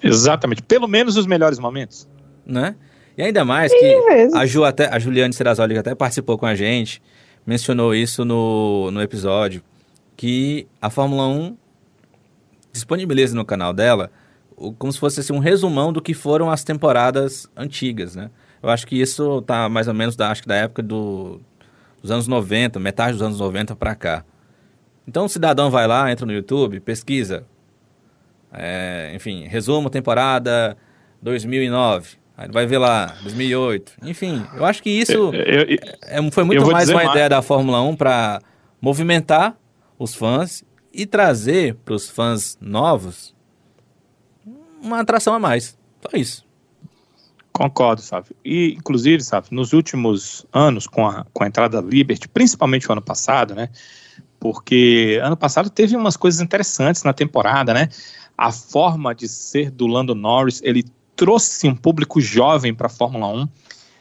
Exatamente, 0.01 0.61
pelo 0.61 0.87
menos 0.87 1.17
os 1.17 1.25
melhores 1.25 1.59
momentos. 1.59 2.07
Né? 2.45 2.75
E 3.17 3.23
ainda 3.23 3.43
mais 3.43 3.71
que 3.71 4.29
a, 4.33 4.45
Ju 4.45 4.63
até, 4.63 4.87
a 4.93 4.99
Juliane 4.99 5.33
Serrazoli 5.33 5.77
até 5.77 5.95
participou 5.95 6.37
com 6.37 6.45
a 6.45 6.55
gente 6.55 7.01
mencionou 7.47 7.95
isso 7.95 8.23
no, 8.23 8.91
no 8.91 9.01
episódio, 9.01 9.63
que 10.15 10.67
a 10.79 10.89
Fórmula 10.89 11.27
1 11.27 11.57
disponibiliza 12.71 13.33
no 13.33 13.45
canal 13.45 13.73
dela 13.73 14.11
como 14.77 14.91
se 14.91 14.99
fosse 14.99 15.19
assim, 15.19 15.33
um 15.33 15.39
resumão 15.39 15.93
do 15.93 16.01
que 16.01 16.13
foram 16.13 16.49
as 16.49 16.63
temporadas 16.63 17.47
antigas, 17.55 18.15
né? 18.15 18.31
Eu 18.61 18.69
acho 18.69 18.87
que 18.87 18.99
isso 18.99 19.41
tá 19.43 19.69
mais 19.69 19.87
ou 19.87 19.93
menos 19.93 20.15
da, 20.15 20.31
acho 20.31 20.41
que 20.41 20.47
da 20.47 20.55
época 20.55 20.81
do, 20.81 21.39
dos 22.01 22.09
anos 22.09 22.27
90, 22.27 22.79
metade 22.79 23.13
dos 23.13 23.21
anos 23.21 23.39
90 23.39 23.75
para 23.75 23.93
cá. 23.93 24.25
Então 25.07 25.25
o 25.25 25.29
cidadão 25.29 25.69
vai 25.69 25.85
lá, 25.85 26.11
entra 26.11 26.25
no 26.25 26.33
YouTube, 26.33 26.79
pesquisa, 26.79 27.45
é, 28.51 29.11
enfim, 29.13 29.45
resumo 29.45 29.91
temporada 29.91 30.75
2009. 31.21 32.17
Aí 32.37 32.47
vai 32.51 32.67
ver 32.67 32.77
lá, 32.77 33.15
2008. 33.23 33.93
Enfim, 34.03 34.45
eu 34.55 34.63
acho 34.63 34.83
que 34.83 34.91
isso 34.91 35.11
eu, 35.11 35.33
eu, 35.33 35.77
é, 36.03 36.31
foi 36.31 36.43
muito 36.43 36.71
mais 36.71 36.87
uma 36.87 36.97
mais. 36.97 37.09
ideia 37.09 37.27
da 37.27 37.41
Fórmula 37.41 37.81
1 37.81 37.95
para 37.95 38.39
movimentar 38.79 39.57
os 39.97 40.13
fãs 40.13 40.63
e 40.93 41.07
trazer 41.07 41.73
para 41.83 41.95
os 41.95 42.07
fãs 42.07 42.55
novos 42.61 43.35
uma 44.79 44.99
atração 44.99 45.33
a 45.33 45.39
mais. 45.39 45.75
Só 45.99 46.15
isso. 46.15 46.45
Concordo, 47.51 48.03
sabe? 48.03 48.27
E, 48.45 48.75
inclusive, 48.77 49.23
sabe, 49.23 49.47
nos 49.49 49.73
últimos 49.73 50.45
anos, 50.53 50.85
com 50.85 51.07
a, 51.07 51.25
com 51.33 51.43
a 51.43 51.47
entrada 51.47 51.81
da 51.81 51.87
Liberty, 51.87 52.27
principalmente 52.27 52.87
o 52.87 52.91
ano 52.91 53.01
passado, 53.01 53.55
né? 53.55 53.69
Porque 54.39 55.19
ano 55.23 55.35
passado 55.35 55.71
teve 55.71 55.95
umas 55.95 56.15
coisas 56.15 56.39
interessantes 56.39 57.01
na 57.01 57.13
temporada, 57.13 57.73
né? 57.73 57.89
A 58.37 58.51
forma 58.51 59.15
de 59.15 59.27
ser 59.27 59.71
do 59.71 59.87
Lando 59.87 60.13
Norris, 60.13 60.61
ele 60.63 60.85
trouxe 61.17 61.67
um 61.67 61.75
público 61.75 62.21
jovem 62.21 62.73
para 62.73 62.87
a 62.87 62.89
Fórmula 62.89 63.27
1. 63.27 63.47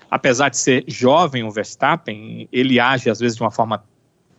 Apesar 0.08 0.50
de 0.50 0.58
ser 0.58 0.84
jovem 0.86 1.42
o 1.42 1.50
Verstappen, 1.50 2.48
ele 2.52 2.78
age 2.78 3.10
às 3.10 3.18
vezes 3.18 3.36
de 3.36 3.42
uma 3.42 3.50
forma 3.50 3.82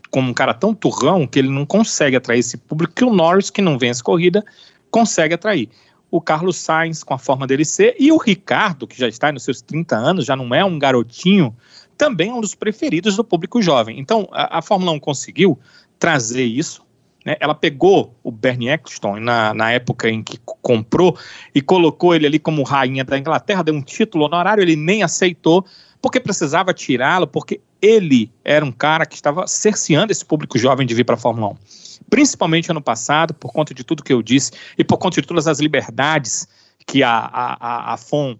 como 0.09 0.29
um 0.29 0.33
cara 0.33 0.53
tão 0.53 0.73
turrão 0.73 1.27
que 1.27 1.37
ele 1.37 1.49
não 1.49 1.65
consegue 1.65 2.15
atrair 2.15 2.39
esse 2.39 2.55
público 2.55 2.93
que 2.93 3.03
o 3.03 3.13
Norris, 3.13 3.49
que 3.49 3.61
não 3.61 3.77
vence 3.77 4.01
corrida, 4.01 4.45
consegue 4.89 5.33
atrair. 5.33 5.69
O 6.09 6.21
Carlos 6.21 6.55
Sainz, 6.55 7.03
com 7.03 7.13
a 7.13 7.17
forma 7.17 7.45
dele 7.45 7.65
ser, 7.65 7.93
e 7.99 8.09
o 8.13 8.17
Ricardo, 8.17 8.87
que 8.87 8.97
já 8.97 9.09
está 9.09 9.29
nos 9.29 9.43
seus 9.43 9.61
30 9.61 9.97
anos, 9.97 10.25
já 10.25 10.37
não 10.37 10.55
é 10.55 10.63
um 10.63 10.79
garotinho, 10.79 11.53
também 11.97 12.29
é 12.29 12.33
um 12.33 12.39
dos 12.39 12.55
preferidos 12.55 13.17
do 13.17 13.23
público 13.23 13.61
jovem. 13.61 13.99
Então, 13.99 14.29
a, 14.31 14.59
a 14.59 14.61
Fórmula 14.61 14.93
1 14.93 14.99
conseguiu 15.01 15.59
trazer 15.99 16.45
isso, 16.45 16.85
Né? 17.27 17.35
Ela 17.41 17.53
pegou 17.53 18.15
o 18.23 18.31
Bernie 18.31 18.69
Ecclestone 18.69 19.19
na, 19.19 19.53
na 19.53 19.69
época 19.69 20.09
em 20.09 20.23
que 20.23 20.39
comprou 20.61 21.17
e 21.53 21.61
colocou 21.61 22.15
ele 22.15 22.25
ali 22.25 22.39
como 22.39 22.63
rainha 22.63 23.03
da 23.03 23.19
Inglaterra, 23.19 23.65
deu 23.65 23.75
um 23.75 23.81
título 23.81 24.23
honorário, 24.23 24.61
ele 24.61 24.77
nem 24.77 25.03
aceitou, 25.03 25.65
porque 26.01 26.21
precisava 26.21 26.73
tirá-lo, 26.73 27.27
porque 27.27 27.59
ele 27.81 28.31
era 28.45 28.63
um 28.63 28.71
cara 28.71 29.05
que 29.05 29.15
estava 29.15 29.45
cerceando 29.45 30.09
esse 30.09 30.23
público 30.23 30.57
jovem 30.57 30.87
de 30.87 30.95
vir 30.95 31.03
para 31.03 31.15
a 31.15 31.19
Fórmula 31.19 31.49
1. 31.49 31.55
Principalmente 32.09 32.71
ano 32.71 32.81
passado, 32.81 33.33
por 33.33 33.51
conta 33.51 33.73
de 33.73 33.83
tudo 33.83 34.03
que 34.03 34.13
eu 34.13 34.21
disse 34.21 34.53
e 34.77 34.83
por 34.85 34.97
conta 34.97 35.19
de 35.19 35.27
todas 35.27 35.47
as 35.47 35.59
liberdades 35.59 36.47
que 36.85 37.03
a, 37.03 37.11
a, 37.11 37.57
a, 37.59 37.93
a 37.93 37.97
FON 37.97 38.37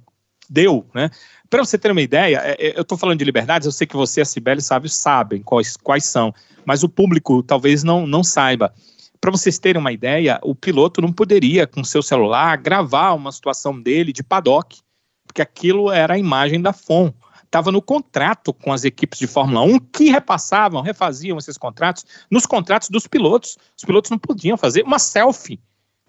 deu, 0.49 0.85
né? 0.93 1.09
Para 1.49 1.63
você 1.63 1.77
ter 1.77 1.91
uma 1.91 2.01
ideia, 2.01 2.41
é, 2.43 2.67
é, 2.67 2.77
eu 2.77 2.81
estou 2.81 2.97
falando 2.97 3.19
de 3.19 3.25
liberdades, 3.25 3.65
eu 3.65 3.71
sei 3.71 3.87
que 3.87 3.95
você 3.95 4.19
e 4.19 4.23
a 4.23 4.25
Sibeli 4.25 4.61
sabe, 4.61 4.89
sabem 4.89 5.41
quais, 5.41 5.77
quais 5.77 6.05
são, 6.05 6.33
mas 6.65 6.83
o 6.83 6.89
público 6.89 7.41
talvez 7.41 7.83
não, 7.83 8.05
não 8.05 8.23
saiba. 8.23 8.73
Para 9.19 9.31
vocês 9.31 9.57
terem 9.57 9.79
uma 9.79 9.91
ideia, 9.91 10.39
o 10.43 10.53
piloto 10.53 11.01
não 11.01 11.11
poderia, 11.11 11.65
com 11.65 11.83
seu 11.83 12.03
celular, 12.03 12.57
gravar 12.57 13.13
uma 13.13 13.31
situação 13.31 13.79
dele 13.79 14.11
de 14.11 14.23
paddock, 14.23 14.79
porque 15.25 15.41
aquilo 15.41 15.91
era 15.91 16.15
a 16.15 16.19
imagem 16.19 16.61
da 16.61 16.73
FOM. 16.73 17.11
Estava 17.43 17.71
no 17.71 17.81
contrato 17.81 18.53
com 18.53 18.73
as 18.73 18.83
equipes 18.83 19.17
de 19.17 19.25
Fórmula 19.25 19.61
1 19.61 19.79
que 19.79 20.09
repassavam, 20.09 20.81
refaziam 20.81 21.37
esses 21.37 21.57
contratos 21.57 22.05
nos 22.29 22.45
contratos 22.45 22.89
dos 22.89 23.07
pilotos. 23.07 23.57
Os 23.75 23.85
pilotos 23.85 24.11
não 24.11 24.19
podiam 24.19 24.57
fazer 24.57 24.83
uma 24.83 24.99
selfie 24.99 25.59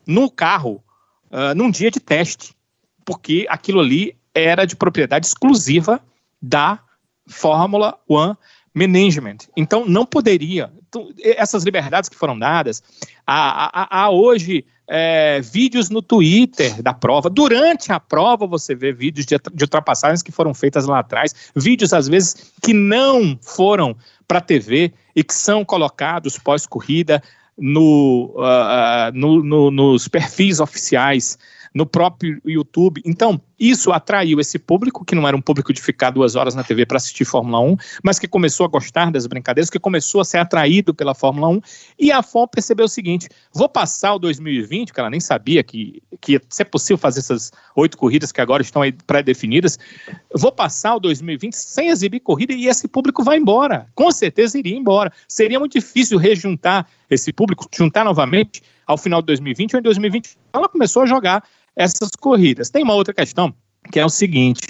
no 0.04 0.28
carro, 0.28 0.82
uh, 1.30 1.54
num 1.54 1.70
dia 1.70 1.92
de 1.92 2.00
teste, 2.00 2.56
porque 3.04 3.46
aquilo 3.48 3.78
ali 3.78 4.17
era 4.34 4.64
de 4.64 4.76
propriedade 4.76 5.26
exclusiva 5.26 6.00
da 6.40 6.78
Fórmula 7.26 7.98
1 8.08 8.34
Management. 8.74 9.38
Então, 9.56 9.84
não 9.86 10.06
poderia. 10.06 10.70
Então, 10.88 11.08
essas 11.22 11.64
liberdades 11.64 12.08
que 12.08 12.16
foram 12.16 12.38
dadas, 12.38 12.82
há, 13.26 13.82
há, 13.82 14.02
há 14.04 14.10
hoje 14.10 14.64
é, 14.88 15.40
vídeos 15.40 15.90
no 15.90 16.00
Twitter 16.00 16.82
da 16.82 16.94
prova. 16.94 17.28
Durante 17.28 17.92
a 17.92 18.00
prova, 18.00 18.46
você 18.46 18.74
vê 18.74 18.92
vídeos 18.92 19.26
de, 19.26 19.36
de 19.52 19.64
ultrapassagens 19.64 20.22
que 20.22 20.32
foram 20.32 20.54
feitas 20.54 20.86
lá 20.86 21.00
atrás, 21.00 21.34
vídeos, 21.54 21.92
às 21.92 22.08
vezes, 22.08 22.52
que 22.62 22.72
não 22.72 23.38
foram 23.42 23.94
para 24.26 24.38
a 24.38 24.42
TV 24.42 24.92
e 25.14 25.22
que 25.22 25.34
são 25.34 25.64
colocados 25.64 26.38
pós-corrida 26.38 27.22
no, 27.56 28.34
uh, 28.36 29.12
no, 29.12 29.42
no, 29.42 29.70
nos 29.70 30.08
perfis 30.08 30.60
oficiais 30.60 31.38
no 31.74 31.86
próprio 31.86 32.40
YouTube. 32.44 33.02
Então, 33.04 33.40
isso 33.58 33.90
atraiu 33.90 34.38
esse 34.38 34.58
público, 34.58 35.04
que 35.04 35.14
não 35.14 35.26
era 35.26 35.36
um 35.36 35.40
público 35.40 35.72
de 35.72 35.82
ficar 35.82 36.10
duas 36.10 36.36
horas 36.36 36.54
na 36.54 36.62
TV 36.62 36.86
para 36.86 36.96
assistir 36.96 37.24
Fórmula 37.24 37.60
1, 37.60 37.76
mas 38.04 38.18
que 38.18 38.28
começou 38.28 38.64
a 38.64 38.68
gostar 38.68 39.10
das 39.10 39.26
brincadeiras, 39.26 39.68
que 39.68 39.80
começou 39.80 40.20
a 40.20 40.24
ser 40.24 40.38
atraído 40.38 40.94
pela 40.94 41.14
Fórmula 41.14 41.48
1. 41.48 41.60
E 41.98 42.12
a 42.12 42.22
FOM 42.22 42.46
percebeu 42.46 42.86
o 42.86 42.88
seguinte: 42.88 43.28
vou 43.52 43.68
passar 43.68 44.14
o 44.14 44.18
2020, 44.18 44.92
que 44.92 45.00
ela 45.00 45.10
nem 45.10 45.20
sabia 45.20 45.64
que, 45.64 46.00
que 46.20 46.32
ia 46.32 46.40
ser 46.48 46.66
possível 46.66 46.98
fazer 46.98 47.20
essas 47.20 47.50
oito 47.74 47.98
corridas 47.98 48.30
que 48.30 48.40
agora 48.40 48.62
estão 48.62 48.82
pré-definidas, 49.06 49.78
vou 50.34 50.52
passar 50.52 50.94
o 50.94 51.00
2020 51.00 51.54
sem 51.54 51.88
exibir 51.88 52.20
corrida 52.20 52.52
e 52.52 52.66
esse 52.66 52.86
público 52.86 53.24
vai 53.24 53.38
embora. 53.38 53.86
Com 53.94 54.10
certeza 54.12 54.58
iria 54.58 54.76
embora. 54.76 55.12
Seria 55.26 55.58
muito 55.58 55.72
difícil 55.72 56.18
rejuntar 56.18 56.88
esse 57.10 57.32
público, 57.32 57.66
juntar 57.74 58.04
novamente 58.04 58.62
ao 58.86 58.96
final 58.96 59.20
de 59.20 59.26
2020 59.26 59.74
ou 59.74 59.80
em 59.80 59.82
2020. 59.82 60.38
Ela 60.52 60.68
começou 60.68 61.02
a 61.02 61.06
jogar 61.06 61.44
essas 61.78 62.10
corridas. 62.18 62.68
Tem 62.68 62.82
uma 62.82 62.94
outra 62.94 63.14
questão, 63.14 63.54
que 63.92 64.00
é 64.00 64.04
o 64.04 64.10
seguinte: 64.10 64.66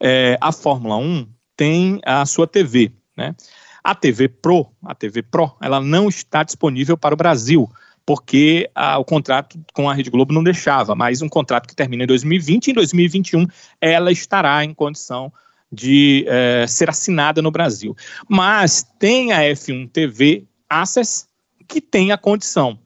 é, 0.00 0.36
a 0.40 0.50
Fórmula 0.50 0.96
1 0.96 1.26
tem 1.56 2.00
a 2.04 2.26
sua 2.26 2.46
TV, 2.46 2.92
né? 3.16 3.34
A 3.82 3.94
TV 3.94 4.28
Pro, 4.28 4.66
a 4.84 4.94
TV 4.94 5.22
Pro, 5.22 5.56
ela 5.62 5.80
não 5.80 6.08
está 6.08 6.42
disponível 6.42 6.98
para 6.98 7.14
o 7.14 7.16
Brasil, 7.16 7.70
porque 8.04 8.68
a, 8.74 8.98
o 8.98 9.04
contrato 9.04 9.58
com 9.72 9.88
a 9.88 9.94
Rede 9.94 10.10
Globo 10.10 10.34
não 10.34 10.44
deixava, 10.44 10.94
mas 10.94 11.22
um 11.22 11.28
contrato 11.28 11.66
que 11.66 11.74
termina 11.74 12.02
em 12.02 12.06
2020 12.06 12.66
e 12.66 12.70
em 12.72 12.74
2021 12.74 13.46
ela 13.80 14.12
estará 14.12 14.62
em 14.64 14.74
condição 14.74 15.32
de 15.72 16.26
é, 16.28 16.66
ser 16.66 16.90
assinada 16.90 17.40
no 17.40 17.50
Brasil. 17.50 17.96
Mas 18.28 18.84
tem 18.98 19.32
a 19.32 19.40
F1 19.40 19.88
TV 19.90 20.44
Access 20.68 21.26
que 21.66 21.80
tem 21.80 22.10
a 22.10 22.18
condição 22.18 22.78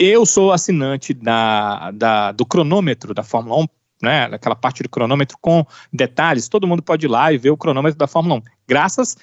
eu 0.00 0.24
sou 0.24 0.50
assinante 0.50 1.12
da, 1.12 1.90
da, 1.90 2.32
do 2.32 2.46
cronômetro 2.46 3.12
da 3.12 3.22
Fórmula 3.22 3.60
1, 3.60 3.66
né, 4.02 4.24
aquela 4.32 4.56
parte 4.56 4.82
do 4.82 4.88
cronômetro 4.88 5.36
com 5.42 5.62
detalhes, 5.92 6.48
todo 6.48 6.66
mundo 6.66 6.82
pode 6.82 7.04
ir 7.04 7.08
lá 7.08 7.30
e 7.30 7.36
ver 7.36 7.50
o 7.50 7.56
cronômetro 7.56 7.98
da 7.98 8.06
Fórmula 8.06 8.36
1, 8.36 8.42
graças 8.66 9.18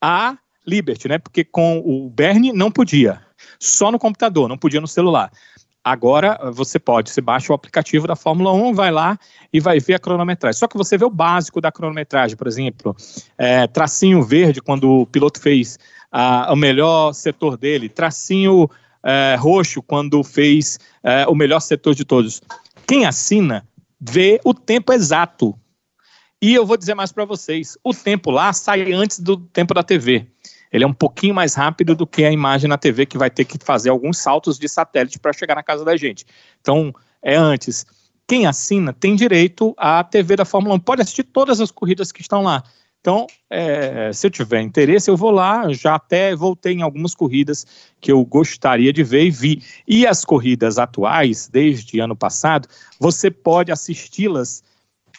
a 0.00 0.38
Liberty, 0.66 1.06
né, 1.06 1.18
porque 1.18 1.44
com 1.44 1.80
o 1.84 2.08
Bernie 2.08 2.50
não 2.50 2.70
podia, 2.70 3.20
só 3.60 3.92
no 3.92 3.98
computador, 3.98 4.48
não 4.48 4.56
podia 4.56 4.80
no 4.80 4.88
celular. 4.88 5.30
Agora 5.84 6.38
você 6.50 6.78
pode, 6.78 7.10
você 7.10 7.20
baixa 7.20 7.52
o 7.52 7.56
aplicativo 7.56 8.06
da 8.06 8.16
Fórmula 8.16 8.52
1, 8.52 8.72
vai 8.72 8.90
lá 8.90 9.18
e 9.52 9.58
vai 9.58 9.80
ver 9.80 9.94
a 9.94 9.98
cronometragem. 9.98 10.56
Só 10.56 10.68
que 10.68 10.76
você 10.76 10.96
vê 10.96 11.04
o 11.04 11.10
básico 11.10 11.60
da 11.60 11.72
cronometragem, 11.72 12.36
por 12.36 12.46
exemplo, 12.46 12.96
é, 13.36 13.66
tracinho 13.66 14.22
verde 14.22 14.62
quando 14.62 14.88
o 14.88 15.06
piloto 15.06 15.40
fez 15.40 15.80
a, 16.10 16.52
o 16.52 16.56
melhor 16.56 17.12
setor 17.12 17.56
dele, 17.56 17.88
tracinho 17.88 18.70
é, 19.04 19.36
roxo 19.38 19.82
quando 19.82 20.22
fez 20.22 20.78
é, 21.02 21.26
o 21.26 21.34
melhor 21.34 21.60
setor 21.60 21.94
de 21.94 22.04
todos. 22.04 22.40
Quem 22.86 23.04
assina 23.04 23.66
vê 24.00 24.40
o 24.44 24.52
tempo 24.52 24.92
exato. 24.92 25.54
E 26.40 26.54
eu 26.54 26.66
vou 26.66 26.76
dizer 26.76 26.94
mais 26.94 27.12
para 27.12 27.24
vocês: 27.24 27.76
o 27.84 27.94
tempo 27.94 28.30
lá 28.30 28.52
sai 28.52 28.92
antes 28.92 29.20
do 29.20 29.36
tempo 29.36 29.72
da 29.74 29.82
TV. 29.82 30.26
Ele 30.72 30.84
é 30.84 30.86
um 30.86 30.92
pouquinho 30.92 31.34
mais 31.34 31.54
rápido 31.54 31.94
do 31.94 32.06
que 32.06 32.24
a 32.24 32.32
imagem 32.32 32.68
na 32.68 32.78
TV, 32.78 33.04
que 33.04 33.18
vai 33.18 33.30
ter 33.30 33.44
que 33.44 33.58
fazer 33.62 33.90
alguns 33.90 34.18
saltos 34.18 34.58
de 34.58 34.68
satélite 34.68 35.18
para 35.18 35.32
chegar 35.32 35.54
na 35.54 35.62
casa 35.62 35.84
da 35.84 35.96
gente. 35.96 36.24
Então, 36.60 36.92
é 37.22 37.36
antes. 37.36 37.84
Quem 38.26 38.46
assina 38.46 38.92
tem 38.92 39.14
direito 39.14 39.74
à 39.76 40.02
TV 40.02 40.34
da 40.36 40.46
Fórmula 40.46 40.74
1. 40.76 40.78
Pode 40.80 41.02
assistir 41.02 41.24
todas 41.24 41.60
as 41.60 41.70
corridas 41.70 42.10
que 42.10 42.22
estão 42.22 42.42
lá. 42.42 42.62
Então, 43.02 43.26
é, 43.50 44.12
se 44.12 44.28
eu 44.28 44.30
tiver 44.30 44.60
interesse, 44.60 45.10
eu 45.10 45.16
vou 45.16 45.32
lá. 45.32 45.72
Já 45.72 45.96
até 45.96 46.36
voltei 46.36 46.72
em 46.72 46.82
algumas 46.82 47.16
corridas 47.16 47.66
que 48.00 48.12
eu 48.12 48.24
gostaria 48.24 48.92
de 48.92 49.02
ver 49.02 49.24
e 49.24 49.30
vi. 49.30 49.62
E 49.88 50.06
as 50.06 50.24
corridas 50.24 50.78
atuais, 50.78 51.48
desde 51.48 51.98
ano 51.98 52.14
passado, 52.14 52.68
você 53.00 53.28
pode 53.28 53.72
assisti-las 53.72 54.62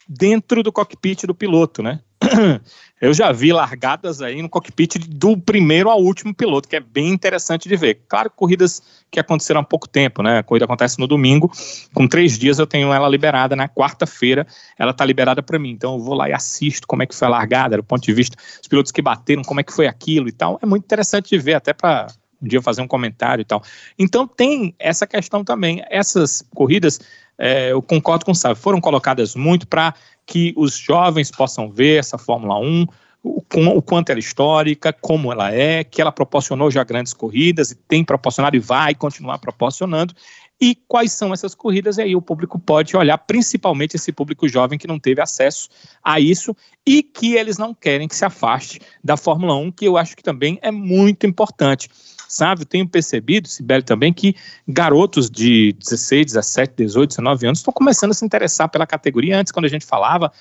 dentro 0.07 0.63
do 0.63 0.71
cockpit 0.71 1.25
do 1.25 1.35
piloto, 1.35 1.83
né? 1.83 1.99
Eu 3.03 3.13
já 3.13 3.33
vi 3.33 3.51
largadas 3.51 4.21
aí 4.21 4.41
no 4.41 4.47
cockpit 4.47 4.95
do 5.09 5.37
primeiro 5.37 5.89
ao 5.89 6.01
último 6.01 6.33
piloto, 6.33 6.69
que 6.69 6.77
é 6.77 6.79
bem 6.79 7.09
interessante 7.09 7.67
de 7.67 7.75
ver. 7.75 7.99
Claro, 8.07 8.31
corridas 8.31 8.81
que 9.11 9.19
aconteceram 9.19 9.59
há 9.59 9.63
pouco 9.63 9.89
tempo, 9.89 10.23
né? 10.23 10.37
A 10.37 10.43
corrida 10.43 10.63
acontece 10.63 10.97
no 10.97 11.05
domingo, 11.05 11.51
com 11.93 12.07
três 12.07 12.39
dias 12.39 12.59
eu 12.59 12.65
tenho 12.65 12.93
ela 12.93 13.09
liberada, 13.09 13.57
na 13.57 13.67
quarta-feira 13.67 14.47
ela 14.79 14.91
está 14.91 15.03
liberada 15.03 15.43
para 15.43 15.59
mim. 15.59 15.71
Então 15.71 15.95
eu 15.95 15.99
vou 15.99 16.15
lá 16.15 16.29
e 16.29 16.33
assisto 16.33 16.87
como 16.87 17.03
é 17.03 17.05
que 17.05 17.13
foi 17.13 17.27
a 17.27 17.31
largada, 17.31 17.75
do 17.75 17.83
ponto 17.83 18.01
de 18.01 18.13
vista 18.13 18.37
dos 18.37 18.69
pilotos 18.69 18.91
que 18.93 19.01
bateram, 19.01 19.41
como 19.41 19.59
é 19.59 19.63
que 19.63 19.73
foi 19.73 19.85
aquilo 19.85 20.29
e 20.29 20.31
tal. 20.31 20.57
É 20.63 20.65
muito 20.65 20.85
interessante 20.85 21.29
de 21.29 21.37
ver, 21.37 21.55
até 21.55 21.73
para 21.73 22.07
um 22.43 22.47
dia 22.47 22.61
fazer 22.61 22.81
um 22.81 22.87
comentário 22.87 23.41
e 23.41 23.45
tal. 23.45 23.63
Então 23.97 24.27
tem 24.27 24.75
essa 24.77 25.07
questão 25.07 25.43
também. 25.43 25.83
Essas 25.89 26.43
corridas, 26.53 26.99
é, 27.37 27.71
eu 27.71 27.81
concordo 27.81 28.25
com 28.25 28.31
o 28.31 28.35
Sábio, 28.35 28.57
foram 28.57 28.81
colocadas 28.81 29.35
muito 29.35 29.67
para 29.67 29.93
que 30.25 30.53
os 30.55 30.77
jovens 30.77 31.31
possam 31.31 31.69
ver 31.69 31.99
essa 31.99 32.17
Fórmula 32.17 32.59
1, 32.59 32.85
o, 33.23 33.41
o, 33.77 33.81
quanto 33.81 34.09
ela 34.09 34.19
é 34.19 34.21
histórica, 34.21 34.91
como 34.91 35.31
ela 35.31 35.49
é, 35.51 35.83
que 35.83 36.01
ela 36.01 36.11
proporcionou 36.11 36.69
já 36.69 36.83
grandes 36.83 37.13
corridas 37.13 37.71
e 37.71 37.75
tem 37.75 38.03
proporcionado 38.03 38.57
e 38.57 38.59
vai 38.59 38.93
continuar 38.93 39.39
proporcionando, 39.39 40.13
e 40.59 40.75
quais 40.87 41.11
são 41.11 41.33
essas 41.33 41.55
corridas, 41.55 41.97
e 41.97 42.01
aí 42.01 42.15
o 42.15 42.21
público 42.21 42.59
pode 42.59 42.95
olhar, 42.95 43.17
principalmente 43.17 43.95
esse 43.95 44.11
público 44.11 44.47
jovem 44.47 44.77
que 44.77 44.87
não 44.87 44.99
teve 44.99 45.21
acesso 45.21 45.69
a 46.03 46.19
isso 46.19 46.55
e 46.85 47.01
que 47.01 47.35
eles 47.35 47.57
não 47.57 47.73
querem 47.73 48.07
que 48.07 48.15
se 48.15 48.25
afaste 48.25 48.79
da 49.03 49.17
Fórmula 49.17 49.55
1, 49.55 49.71
que 49.71 49.85
eu 49.85 49.97
acho 49.97 50.15
que 50.15 50.23
também 50.23 50.59
é 50.61 50.71
muito 50.71 51.25
importante. 51.25 51.89
Sabe, 52.27 52.61
eu 52.61 52.65
tenho 52.65 52.87
percebido, 52.87 53.47
Sibeli, 53.47 53.83
também, 53.83 54.11
que 54.11 54.35
garotos 54.67 55.29
de 55.29 55.73
16, 55.79 56.27
17, 56.27 56.73
18, 56.77 57.09
19 57.09 57.47
anos 57.47 57.59
estão 57.59 57.73
começando 57.73 58.11
a 58.11 58.13
se 58.13 58.25
interessar 58.25 58.69
pela 58.69 58.87
categoria. 58.87 59.37
Antes, 59.37 59.51
quando 59.51 59.65
a 59.65 59.69
gente 59.69 59.85
falava, 59.85 60.31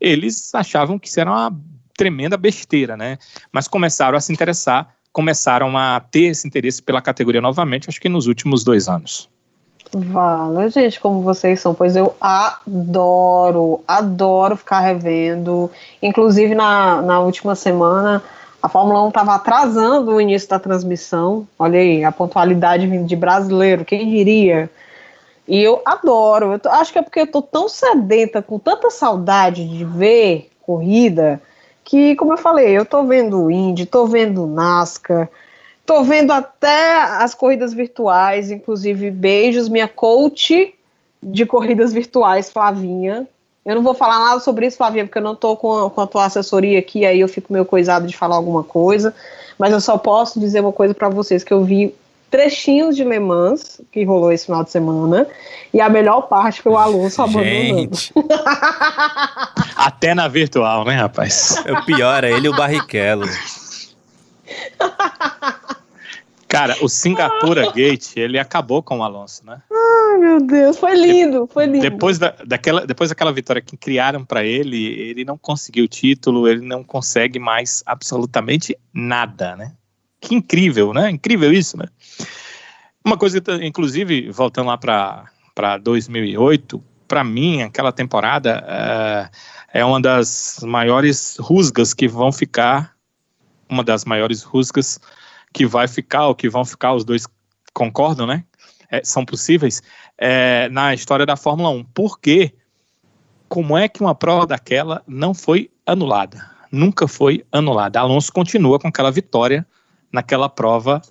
eles 0.00 0.54
achavam 0.54 0.98
que 0.98 1.08
isso 1.08 1.20
era 1.20 1.30
uma 1.30 1.54
tremenda 1.96 2.36
besteira, 2.36 2.96
né? 2.96 3.18
Mas 3.52 3.68
começaram 3.68 4.16
a 4.16 4.20
se 4.20 4.32
interessar, 4.32 4.94
começaram 5.12 5.76
a 5.76 6.00
ter 6.00 6.30
esse 6.30 6.46
interesse 6.46 6.82
pela 6.82 7.02
categoria 7.02 7.40
novamente, 7.40 7.88
acho 7.88 8.00
que 8.00 8.08
nos 8.08 8.26
últimos 8.26 8.64
dois 8.64 8.88
anos. 8.88 9.28
Vala, 9.94 10.70
gente, 10.70 10.98
como 10.98 11.20
vocês 11.20 11.60
são, 11.60 11.74
pois 11.74 11.96
eu 11.96 12.14
adoro, 12.18 13.82
adoro 13.86 14.56
ficar 14.56 14.80
revendo. 14.80 15.70
Inclusive, 16.00 16.54
na, 16.54 17.02
na 17.02 17.20
última 17.20 17.54
semana, 17.54 18.22
a 18.62 18.68
Fórmula 18.68 19.02
1 19.04 19.08
estava 19.08 19.34
atrasando 19.34 20.12
o 20.12 20.20
início 20.20 20.48
da 20.48 20.58
transmissão. 20.58 21.46
Olha 21.58 21.80
aí, 21.80 22.04
a 22.04 22.12
pontualidade 22.12 22.86
vindo 22.86 23.06
de 23.06 23.16
brasileiro, 23.16 23.84
quem 23.84 24.08
diria? 24.08 24.70
E 25.48 25.60
eu 25.60 25.82
adoro. 25.84 26.52
Eu 26.52 26.58
tô, 26.58 26.68
acho 26.68 26.92
que 26.92 26.98
é 26.98 27.02
porque 27.02 27.20
eu 27.20 27.26
tô 27.26 27.42
tão 27.42 27.68
sedenta, 27.68 28.40
com 28.40 28.58
tanta 28.58 28.90
saudade 28.90 29.68
de 29.68 29.84
ver 29.84 30.50
corrida, 30.62 31.42
que, 31.84 32.14
como 32.16 32.32
eu 32.32 32.38
falei, 32.38 32.70
eu 32.70 32.86
tô 32.86 33.04
vendo 33.04 33.42
o 33.42 33.50
Indy, 33.50 33.84
tô 33.84 34.06
vendo 34.06 34.44
o 34.44 34.46
NASCAR, 34.46 35.28
Tô 35.84 36.04
vendo 36.04 36.32
até 36.32 37.02
as 37.02 37.34
corridas 37.34 37.74
virtuais, 37.74 38.50
inclusive 38.50 39.10
beijos, 39.10 39.68
minha 39.68 39.88
coach 39.88 40.74
de 41.22 41.44
corridas 41.44 41.92
virtuais, 41.92 42.50
Flavinha. 42.50 43.26
Eu 43.64 43.76
não 43.76 43.82
vou 43.82 43.94
falar 43.94 44.18
nada 44.18 44.40
sobre 44.40 44.66
isso, 44.66 44.76
Flavinha, 44.76 45.04
porque 45.04 45.18
eu 45.18 45.22
não 45.22 45.36
tô 45.36 45.56
com 45.56 45.86
a, 45.86 45.90
com 45.90 46.00
a 46.00 46.06
tua 46.06 46.24
assessoria 46.24 46.78
aqui, 46.78 47.06
aí 47.06 47.20
eu 47.20 47.28
fico 47.28 47.52
meio 47.52 47.64
coisado 47.64 48.06
de 48.06 48.16
falar 48.16 48.36
alguma 48.36 48.64
coisa. 48.64 49.14
Mas 49.58 49.72
eu 49.72 49.80
só 49.80 49.96
posso 49.96 50.40
dizer 50.40 50.60
uma 50.60 50.72
coisa 50.72 50.92
para 50.92 51.08
vocês, 51.08 51.44
que 51.44 51.52
eu 51.52 51.62
vi 51.62 51.94
trechinhos 52.30 52.96
de 52.96 53.04
Le 53.04 53.20
Mans, 53.20 53.80
que 53.92 54.02
rolou 54.04 54.32
esse 54.32 54.46
final 54.46 54.64
de 54.64 54.70
semana, 54.70 55.26
e 55.72 55.80
a 55.80 55.88
melhor 55.88 56.22
parte 56.22 56.62
foi 56.62 56.72
o 56.72 56.78
Alonso 56.78 57.20
abandonando. 57.22 57.96
Até 59.76 60.14
na 60.14 60.26
virtual, 60.26 60.84
né, 60.84 60.94
rapaz? 60.94 61.62
É 61.64 61.72
o 61.72 61.84
pior, 61.84 62.24
é 62.24 62.32
ele 62.32 62.46
e 62.46 62.50
o 62.50 62.56
Barrichello. 62.56 63.26
Cara, 66.52 66.76
o 66.82 66.88
Singapura 66.88 67.72
Gate, 67.72 68.14
ele 68.14 68.38
acabou 68.38 68.82
com 68.82 68.98
o 68.98 69.02
Alonso, 69.02 69.42
né? 69.46 69.62
Ai, 69.72 70.18
meu 70.18 70.38
Deus, 70.38 70.76
foi 70.76 70.94
lindo, 70.94 71.48
foi 71.50 71.64
lindo. 71.64 71.80
Depois, 71.80 72.18
da, 72.18 72.34
daquela, 72.46 72.86
depois 72.86 73.08
daquela 73.08 73.32
vitória 73.32 73.62
que 73.62 73.74
criaram 73.74 74.22
para 74.22 74.44
ele, 74.44 74.84
ele 74.84 75.24
não 75.24 75.38
conseguiu 75.38 75.86
o 75.86 75.88
título, 75.88 76.46
ele 76.46 76.60
não 76.60 76.84
consegue 76.84 77.38
mais 77.38 77.82
absolutamente 77.86 78.76
nada, 78.92 79.56
né? 79.56 79.72
Que 80.20 80.34
incrível, 80.34 80.92
né? 80.92 81.08
Incrível 81.08 81.50
isso, 81.50 81.78
né? 81.78 81.86
Uma 83.02 83.16
coisa, 83.16 83.42
inclusive, 83.62 84.30
voltando 84.30 84.66
lá 84.66 84.76
para 84.76 85.78
2008, 85.78 86.84
para 87.08 87.24
mim, 87.24 87.62
aquela 87.62 87.92
temporada 87.92 88.62
é, 89.72 89.80
é 89.80 89.84
uma 89.86 90.02
das 90.02 90.60
maiores 90.62 91.38
rusgas 91.40 91.94
que 91.94 92.06
vão 92.06 92.30
ficar, 92.30 92.92
uma 93.70 93.82
das 93.82 94.04
maiores 94.04 94.42
rusgas 94.42 95.00
que 95.52 95.66
vai 95.66 95.86
ficar, 95.86 96.26
ou 96.26 96.34
que 96.34 96.48
vão 96.48 96.64
ficar, 96.64 96.94
os 96.94 97.04
dois 97.04 97.26
concordam, 97.72 98.26
né? 98.26 98.44
É, 98.90 99.02
são 99.04 99.24
possíveis, 99.24 99.82
é, 100.18 100.68
na 100.68 100.92
história 100.94 101.24
da 101.24 101.36
Fórmula 101.36 101.70
1. 101.70 101.84
Por 101.84 102.20
quê? 102.20 102.52
Como 103.48 103.76
é 103.76 103.88
que 103.88 104.00
uma 104.00 104.14
prova 104.14 104.46
daquela 104.46 105.02
não 105.06 105.34
foi 105.34 105.70
anulada? 105.86 106.50
Nunca 106.70 107.06
foi 107.06 107.44
anulada. 107.52 108.00
Alonso 108.00 108.32
continua 108.32 108.78
com 108.78 108.88
aquela 108.88 109.10
vitória 109.10 109.66
naquela 110.10 110.48
prova 110.48 111.02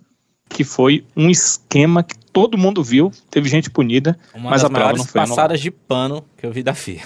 que 0.49 0.63
foi 0.63 1.05
um 1.15 1.29
esquema 1.29 2.03
que 2.03 2.17
todo 2.17 2.57
mundo 2.57 2.83
viu, 2.83 3.11
teve 3.29 3.49
gente 3.49 3.69
punida, 3.69 4.17
Uma 4.33 4.51
mas 4.51 4.63
a 4.63 4.69
prova 4.69 4.93
não 4.93 5.05
foi 5.05 5.21
passadas 5.21 5.59
de 5.59 5.71
pano 5.71 6.23
que 6.37 6.45
eu 6.45 6.51
vi 6.51 6.61
da 6.61 6.73
FIA. 6.73 7.03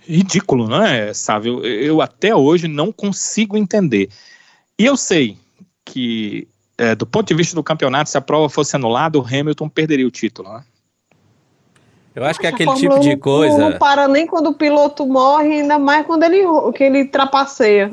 Ridículo, 0.00 0.66
não 0.66 0.82
é, 0.82 1.12
sabe? 1.12 1.48
Eu, 1.48 1.62
eu 1.64 2.02
até 2.02 2.34
hoje 2.34 2.66
não 2.66 2.90
consigo 2.90 3.56
entender. 3.56 4.08
E 4.78 4.84
eu 4.84 4.96
sei 4.96 5.36
que, 5.90 6.46
é, 6.78 6.94
do 6.94 7.04
ponto 7.04 7.26
de 7.26 7.34
vista 7.34 7.54
do 7.54 7.62
campeonato, 7.62 8.08
se 8.08 8.16
a 8.16 8.20
prova 8.20 8.48
fosse 8.48 8.76
anulada, 8.76 9.18
o 9.18 9.26
Hamilton 9.26 9.68
perderia 9.68 10.06
o 10.06 10.10
título, 10.10 10.52
né? 10.52 10.62
Eu 12.14 12.24
acho 12.24 12.40
que 12.40 12.46
é 12.46 12.50
aquele 12.50 12.74
tipo 12.74 12.98
de 12.98 13.16
coisa. 13.16 13.56
Não 13.56 13.78
para 13.78 14.08
nem 14.08 14.26
quando 14.26 14.48
o 14.48 14.54
piloto 14.54 15.06
morre, 15.06 15.60
ainda 15.60 15.78
mais 15.78 16.04
quando 16.04 16.24
ele, 16.24 16.42
que 16.74 16.82
ele 16.82 17.04
trapaceia. 17.04 17.88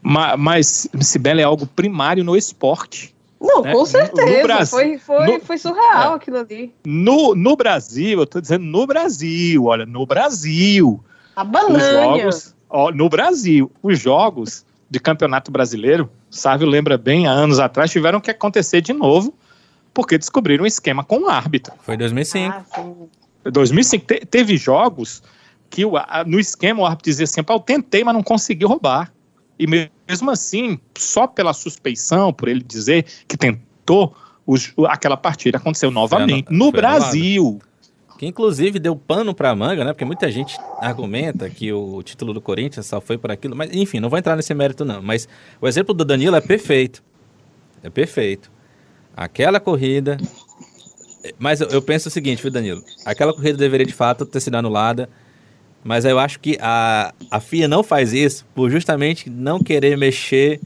Mas, 0.00 0.38
mas 0.38 0.88
Sibeli 1.00 1.40
é 1.40 1.44
algo 1.44 1.66
primário 1.66 2.22
no 2.22 2.36
esporte. 2.36 3.12
Não, 3.40 3.62
né? 3.62 3.72
com 3.72 3.84
certeza. 3.84 4.36
No 4.36 4.42
Brasil, 4.44 4.78
foi, 4.78 4.98
foi, 4.98 5.26
no, 5.26 5.40
foi 5.40 5.58
surreal 5.58 6.12
é, 6.12 6.16
aquilo 6.16 6.38
ali. 6.38 6.72
No, 6.86 7.34
no 7.34 7.56
Brasil, 7.56 8.20
eu 8.20 8.26
tô 8.26 8.40
dizendo 8.40 8.64
no 8.64 8.86
Brasil, 8.86 9.64
olha, 9.64 9.84
no 9.84 10.06
Brasil. 10.06 11.02
A 11.34 11.42
banana. 11.42 11.80
Jogos, 11.80 12.54
ó, 12.70 12.92
no 12.92 13.08
Brasil, 13.08 13.70
os 13.82 13.98
jogos 13.98 14.64
de 14.92 15.00
campeonato 15.00 15.50
brasileiro, 15.50 16.10
Sávio 16.30 16.68
lembra 16.68 16.98
bem, 16.98 17.26
há 17.26 17.30
anos 17.30 17.58
atrás, 17.58 17.90
tiveram 17.90 18.20
que 18.20 18.30
acontecer 18.30 18.82
de 18.82 18.92
novo, 18.92 19.34
porque 19.94 20.18
descobriram 20.18 20.64
um 20.64 20.66
esquema 20.66 21.02
com 21.02 21.20
o 21.20 21.28
árbitro. 21.30 21.72
Foi 21.80 21.96
2005. 21.96 22.54
Ah, 22.54 23.50
2005 23.50 24.04
te, 24.04 24.26
teve 24.26 24.58
jogos 24.58 25.22
que 25.70 25.82
o, 25.82 25.96
a, 25.96 26.24
no 26.26 26.38
esquema 26.38 26.82
o 26.82 26.84
árbitro 26.84 27.10
dizia 27.10 27.24
assim: 27.24 27.40
eu 27.48 27.60
tentei, 27.60 28.04
mas 28.04 28.14
não 28.14 28.22
consegui 28.22 28.66
roubar. 28.66 29.10
E 29.58 29.66
mesmo 29.66 30.30
assim, 30.30 30.78
só 30.98 31.26
pela 31.26 31.54
suspeição, 31.54 32.30
por 32.30 32.48
ele 32.48 32.62
dizer 32.62 33.06
que 33.26 33.38
tentou, 33.38 34.14
os, 34.46 34.74
aquela 34.88 35.16
partida 35.16 35.56
aconteceu 35.56 35.90
novamente. 35.90 36.50
no, 36.50 36.66
no 36.66 36.70
Brasil. 36.72 37.62
Que 38.22 38.28
inclusive 38.28 38.78
deu 38.78 38.94
pano 38.94 39.34
pra 39.34 39.52
manga, 39.52 39.84
né? 39.84 39.92
Porque 39.92 40.04
muita 40.04 40.30
gente 40.30 40.56
argumenta 40.78 41.50
que 41.50 41.72
o 41.72 42.00
título 42.04 42.32
do 42.32 42.40
Corinthians 42.40 42.86
só 42.86 43.00
foi 43.00 43.18
por 43.18 43.32
aquilo. 43.32 43.56
Mas, 43.56 43.74
enfim, 43.74 43.98
não 43.98 44.08
vou 44.08 44.16
entrar 44.16 44.36
nesse 44.36 44.54
mérito, 44.54 44.84
não. 44.84 45.02
Mas 45.02 45.28
o 45.60 45.66
exemplo 45.66 45.92
do 45.92 46.04
Danilo 46.04 46.36
é 46.36 46.40
perfeito. 46.40 47.02
É 47.82 47.90
perfeito. 47.90 48.48
Aquela 49.16 49.58
corrida 49.58 50.18
mas 51.36 51.60
eu, 51.60 51.66
eu, 51.70 51.82
penso 51.82 52.08
o 52.08 52.12
seguinte, 52.12 52.40
viu, 52.40 52.52
Danilo? 52.52 52.84
Aquela 53.04 53.32
corrida 53.32 53.58
deveria 53.58 53.84
de 53.86 53.92
fato 53.92 54.24
ter 54.24 54.38
sido 54.38 54.54
anulada, 54.54 55.08
mas 55.82 56.04
eu 56.04 56.16
acho 56.16 56.38
que 56.38 56.56
a, 56.60 57.12
a 57.28 57.40
FIA 57.40 57.66
não 57.66 57.82
faz 57.82 58.12
isso 58.12 58.46
por 58.54 58.70
justamente 58.70 59.28
não 59.28 59.58
querer 59.58 59.98
mexer 59.98 60.60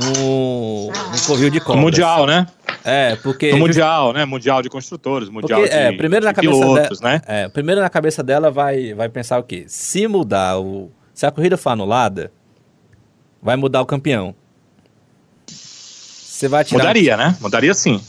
no, 0.00 0.86
no 0.88 1.26
covil 1.26 1.48
de 1.48 1.60
cobras. 1.60 1.84
Mundial, 1.84 2.26
né? 2.26 2.46
É, 2.84 3.16
porque... 3.16 3.52
No 3.52 3.58
mundial, 3.58 4.12
né? 4.12 4.24
Mundial 4.24 4.62
de 4.62 4.68
construtores, 4.68 5.28
mundial 5.28 5.60
porque, 5.60 5.74
de, 5.74 5.80
é, 5.80 5.92
primeiro 5.92 6.24
na 6.24 6.32
cabeça 6.32 6.58
pilotos, 6.58 7.00
né? 7.00 7.20
É, 7.26 7.48
primeiro 7.48 7.80
na 7.80 7.90
cabeça 7.90 8.22
dela 8.22 8.50
vai, 8.50 8.94
vai 8.94 9.08
pensar 9.08 9.38
o 9.38 9.42
quê? 9.42 9.64
Se 9.66 10.06
mudar 10.06 10.58
o... 10.58 10.90
Se 11.14 11.26
a 11.26 11.30
corrida 11.30 11.56
for 11.56 11.70
anulada, 11.70 12.32
vai 13.40 13.56
mudar 13.56 13.80
o 13.82 13.86
campeão. 13.86 14.34
Você 15.46 16.48
vai 16.48 16.64
tirar... 16.64 16.80
Mudaria, 16.80 17.16
né? 17.16 17.36
Mudaria 17.40 17.74
sim. 17.74 18.00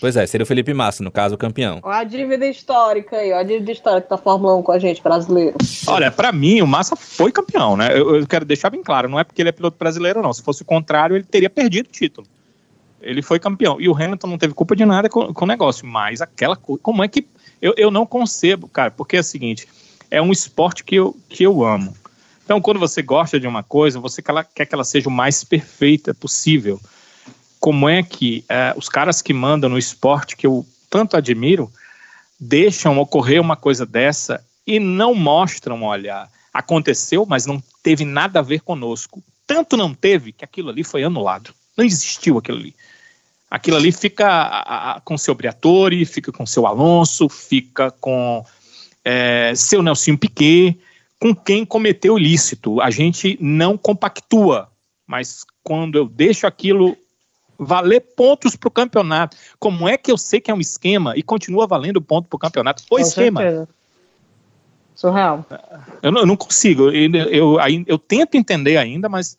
Pois 0.00 0.16
é, 0.16 0.26
seria 0.26 0.44
o 0.44 0.46
Felipe 0.46 0.72
Massa, 0.72 1.04
no 1.04 1.10
caso, 1.10 1.34
o 1.34 1.38
campeão. 1.38 1.78
Olha 1.82 1.98
a 1.98 2.04
dívida 2.04 2.46
histórica 2.46 3.16
aí, 3.16 3.32
olha 3.32 3.40
a 3.40 3.44
dívida 3.44 3.70
histórica 3.70 4.08
da 4.08 4.16
Fórmula 4.16 4.56
1 4.56 4.62
com 4.62 4.72
a 4.72 4.78
gente, 4.78 5.02
brasileiro. 5.02 5.58
Olha, 5.86 6.10
para 6.10 6.32
mim, 6.32 6.62
o 6.62 6.66
Massa 6.66 6.96
foi 6.96 7.30
campeão, 7.30 7.76
né? 7.76 7.90
Eu, 7.92 8.16
eu, 8.16 8.26
quero 8.26 8.46
deixar 8.46 8.70
bem 8.70 8.82
claro, 8.82 9.10
não 9.10 9.20
é 9.20 9.24
porque 9.24 9.42
ele 9.42 9.50
é 9.50 9.52
piloto 9.52 9.76
brasileiro, 9.78 10.22
não. 10.22 10.32
Se 10.32 10.42
fosse 10.42 10.62
o 10.62 10.64
contrário, 10.64 11.14
ele 11.14 11.24
teria 11.24 11.50
perdido 11.50 11.86
o 11.88 11.92
título. 11.92 12.26
Ele 13.00 13.22
foi 13.22 13.38
campeão. 13.38 13.80
E 13.80 13.88
o 13.88 13.94
Hamilton 13.94 14.26
não 14.26 14.38
teve 14.38 14.54
culpa 14.54 14.76
de 14.76 14.84
nada 14.84 15.08
com, 15.08 15.32
o 15.34 15.46
negócio. 15.46 15.86
Mas 15.86 16.20
aquela 16.20 16.56
coisa. 16.56 16.82
Como 16.82 17.02
é 17.02 17.08
que. 17.08 17.26
Eu, 17.60 17.74
eu 17.76 17.90
não 17.90 18.06
concebo, 18.06 18.68
cara, 18.68 18.90
porque 18.90 19.16
é 19.16 19.20
o 19.20 19.24
seguinte: 19.24 19.66
é 20.10 20.20
um 20.20 20.32
esporte 20.32 20.84
que 20.84 20.96
eu, 20.96 21.16
que 21.28 21.42
eu 21.42 21.64
amo. 21.64 21.96
Então, 22.44 22.60
quando 22.60 22.80
você 22.80 23.00
gosta 23.00 23.38
de 23.38 23.46
uma 23.46 23.62
coisa, 23.62 24.00
você 24.00 24.20
quer 24.54 24.66
que 24.66 24.74
ela 24.74 24.84
seja 24.84 25.08
o 25.08 25.12
mais 25.12 25.44
perfeita 25.44 26.12
possível 26.12 26.80
como 27.60 27.88
é 27.88 28.02
que 28.02 28.42
é, 28.48 28.72
os 28.74 28.88
caras 28.88 29.20
que 29.20 29.34
mandam 29.34 29.68
no 29.68 29.78
esporte, 29.78 30.34
que 30.34 30.46
eu 30.46 30.66
tanto 30.88 31.16
admiro, 31.16 31.70
deixam 32.40 32.98
ocorrer 32.98 33.40
uma 33.40 33.54
coisa 33.54 33.84
dessa 33.84 34.42
e 34.66 34.80
não 34.80 35.14
mostram, 35.14 35.82
olha, 35.82 36.26
aconteceu, 36.52 37.26
mas 37.26 37.44
não 37.44 37.62
teve 37.82 38.04
nada 38.04 38.38
a 38.38 38.42
ver 38.42 38.60
conosco. 38.60 39.22
Tanto 39.46 39.76
não 39.76 39.92
teve 39.92 40.32
que 40.32 40.44
aquilo 40.44 40.70
ali 40.70 40.82
foi 40.82 41.04
anulado. 41.04 41.52
Não 41.80 41.86
existiu 41.86 42.36
aquilo 42.36 42.58
ali. 42.58 42.74
Aquilo 43.50 43.76
ali 43.76 43.90
fica 43.90 44.28
a, 44.28 44.92
a, 44.92 45.00
com 45.00 45.16
seu 45.16 45.34
Briatore, 45.34 46.04
fica 46.04 46.30
com 46.30 46.44
seu 46.44 46.66
Alonso, 46.66 47.28
fica 47.28 47.90
com 47.90 48.44
é, 49.04 49.52
seu 49.56 49.82
Nelson 49.82 50.16
Piquet, 50.16 50.78
com 51.18 51.34
quem 51.34 51.64
cometeu 51.64 52.18
ilícito. 52.18 52.80
A 52.80 52.90
gente 52.90 53.38
não 53.40 53.78
compactua, 53.78 54.68
mas 55.06 55.44
quando 55.64 55.96
eu 55.96 56.06
deixo 56.06 56.46
aquilo 56.46 56.96
valer 57.58 58.00
pontos 58.00 58.56
para 58.56 58.68
o 58.68 58.70
campeonato. 58.70 59.36
Como 59.58 59.88
é 59.88 59.96
que 59.96 60.12
eu 60.12 60.18
sei 60.18 60.40
que 60.40 60.50
é 60.50 60.54
um 60.54 60.60
esquema 60.60 61.14
e 61.16 61.22
continua 61.22 61.66
valendo 61.66 62.00
ponto 62.00 62.28
para 62.28 62.36
o 62.36 62.38
campeonato? 62.38 62.82
O 62.84 62.96
Com 62.96 62.98
esquema. 62.98 63.40
Certeza. 63.40 63.68
Surreal. 64.94 65.46
Eu 66.02 66.12
não, 66.12 66.20
eu 66.20 66.26
não 66.26 66.36
consigo. 66.36 66.90
Eu, 66.90 67.14
eu, 67.14 67.58
eu, 67.58 67.84
eu, 67.86 67.98
tento 67.98 68.34
entender 68.34 68.76
ainda, 68.76 69.08
mas. 69.08 69.38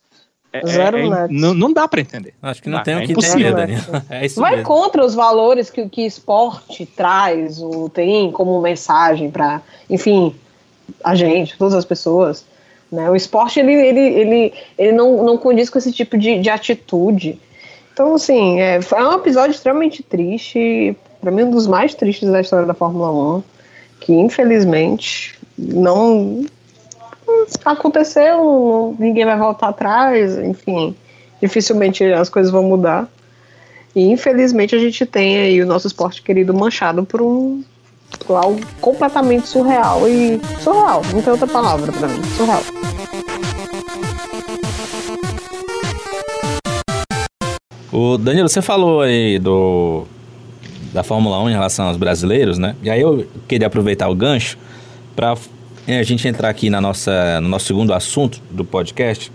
É, 0.52 0.66
Zero 0.66 0.98
é, 0.98 1.24
é, 1.24 1.28
não, 1.30 1.54
não 1.54 1.72
dá 1.72 1.88
para 1.88 2.00
entender. 2.00 2.34
Acho 2.42 2.62
que 2.62 2.68
não, 2.68 2.82
tem 2.82 2.94
o 2.94 2.98
é 2.98 3.06
que 3.06 3.12
entender, 3.12 3.54
Daniel. 3.54 3.80
É 4.10 4.26
isso 4.26 4.38
Vai 4.38 4.56
mesmo. 4.56 4.66
contra 4.66 5.04
os 5.04 5.14
valores 5.14 5.70
que 5.70 5.80
o 5.80 5.88
que 5.88 6.04
esporte 6.04 6.84
traz, 6.84 7.58
o 7.60 7.88
tem 7.88 8.30
como 8.30 8.60
mensagem 8.60 9.30
para, 9.30 9.62
enfim, 9.88 10.34
a 11.02 11.14
gente, 11.14 11.56
todas 11.56 11.74
as 11.74 11.84
pessoas. 11.84 12.44
Né? 12.90 13.08
O 13.08 13.16
esporte 13.16 13.58
ele, 13.58 13.72
ele, 13.72 14.00
ele, 14.00 14.52
ele 14.78 14.92
não, 14.92 15.24
não 15.24 15.38
condiz 15.38 15.70
com 15.70 15.78
esse 15.78 15.90
tipo 15.90 16.18
de, 16.18 16.38
de 16.38 16.50
atitude. 16.50 17.40
Então, 17.92 18.14
assim, 18.14 18.60
é, 18.60 18.78
é 18.78 19.04
um 19.04 19.14
episódio 19.14 19.52
extremamente 19.52 20.02
triste, 20.02 20.94
para 21.20 21.30
mim 21.30 21.44
um 21.44 21.50
dos 21.50 21.66
mais 21.66 21.94
tristes 21.94 22.30
da 22.30 22.40
história 22.40 22.66
da 22.66 22.74
Fórmula 22.74 23.38
1, 23.38 23.42
que 24.00 24.12
infelizmente 24.12 25.38
não 25.56 26.44
aconteceu, 27.64 28.94
ninguém 28.98 29.24
vai 29.24 29.36
voltar 29.36 29.68
atrás, 29.68 30.38
enfim, 30.38 30.94
dificilmente 31.40 32.04
as 32.04 32.28
coisas 32.28 32.50
vão 32.50 32.62
mudar. 32.62 33.08
E 33.94 34.10
infelizmente 34.10 34.74
a 34.74 34.78
gente 34.78 35.04
tem 35.04 35.38
aí 35.38 35.62
o 35.62 35.66
nosso 35.66 35.86
esporte 35.86 36.22
querido 36.22 36.54
manchado 36.54 37.04
por 37.04 37.20
um 37.20 37.62
por 38.26 38.36
algo 38.36 38.60
completamente 38.80 39.48
surreal 39.48 40.06
e 40.06 40.40
surreal, 40.60 41.02
não 41.12 41.22
tem 41.22 41.32
outra 41.32 41.46
palavra 41.46 41.90
para 41.90 42.08
mim, 42.08 42.22
surreal. 42.36 42.62
O 47.90 48.16
Danilo, 48.16 48.48
você 48.48 48.62
falou 48.62 49.02
aí 49.02 49.38
do 49.38 50.06
da 50.92 51.02
Fórmula 51.02 51.42
1 51.42 51.50
em 51.50 51.52
relação 51.52 51.88
aos 51.88 51.96
brasileiros, 51.96 52.58
né? 52.58 52.76
E 52.82 52.90
aí 52.90 53.00
eu 53.00 53.26
queria 53.48 53.66
aproveitar 53.66 54.08
o 54.08 54.14
gancho 54.14 54.58
para 55.16 55.36
é, 55.86 55.98
a 55.98 56.02
gente 56.02 56.26
entrar 56.26 56.48
aqui 56.48 56.70
na 56.70 56.80
nossa, 56.80 57.40
no 57.40 57.48
nosso 57.48 57.66
segundo 57.66 57.92
assunto 57.92 58.40
do 58.50 58.64
podcast, 58.64 59.32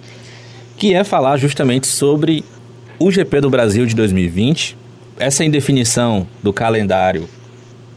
que 0.78 0.94
é 0.94 1.04
falar 1.04 1.38
justamente 1.38 1.88
sobre 1.88 2.44
o 3.00 3.12
GP 3.12 3.42
do 3.42 3.50
Brasil 3.50 3.86
de 3.86 3.96
2020. 3.96 4.78
Essa 5.20 5.44
indefinição 5.44 6.28
do 6.42 6.54
calendário 6.54 7.28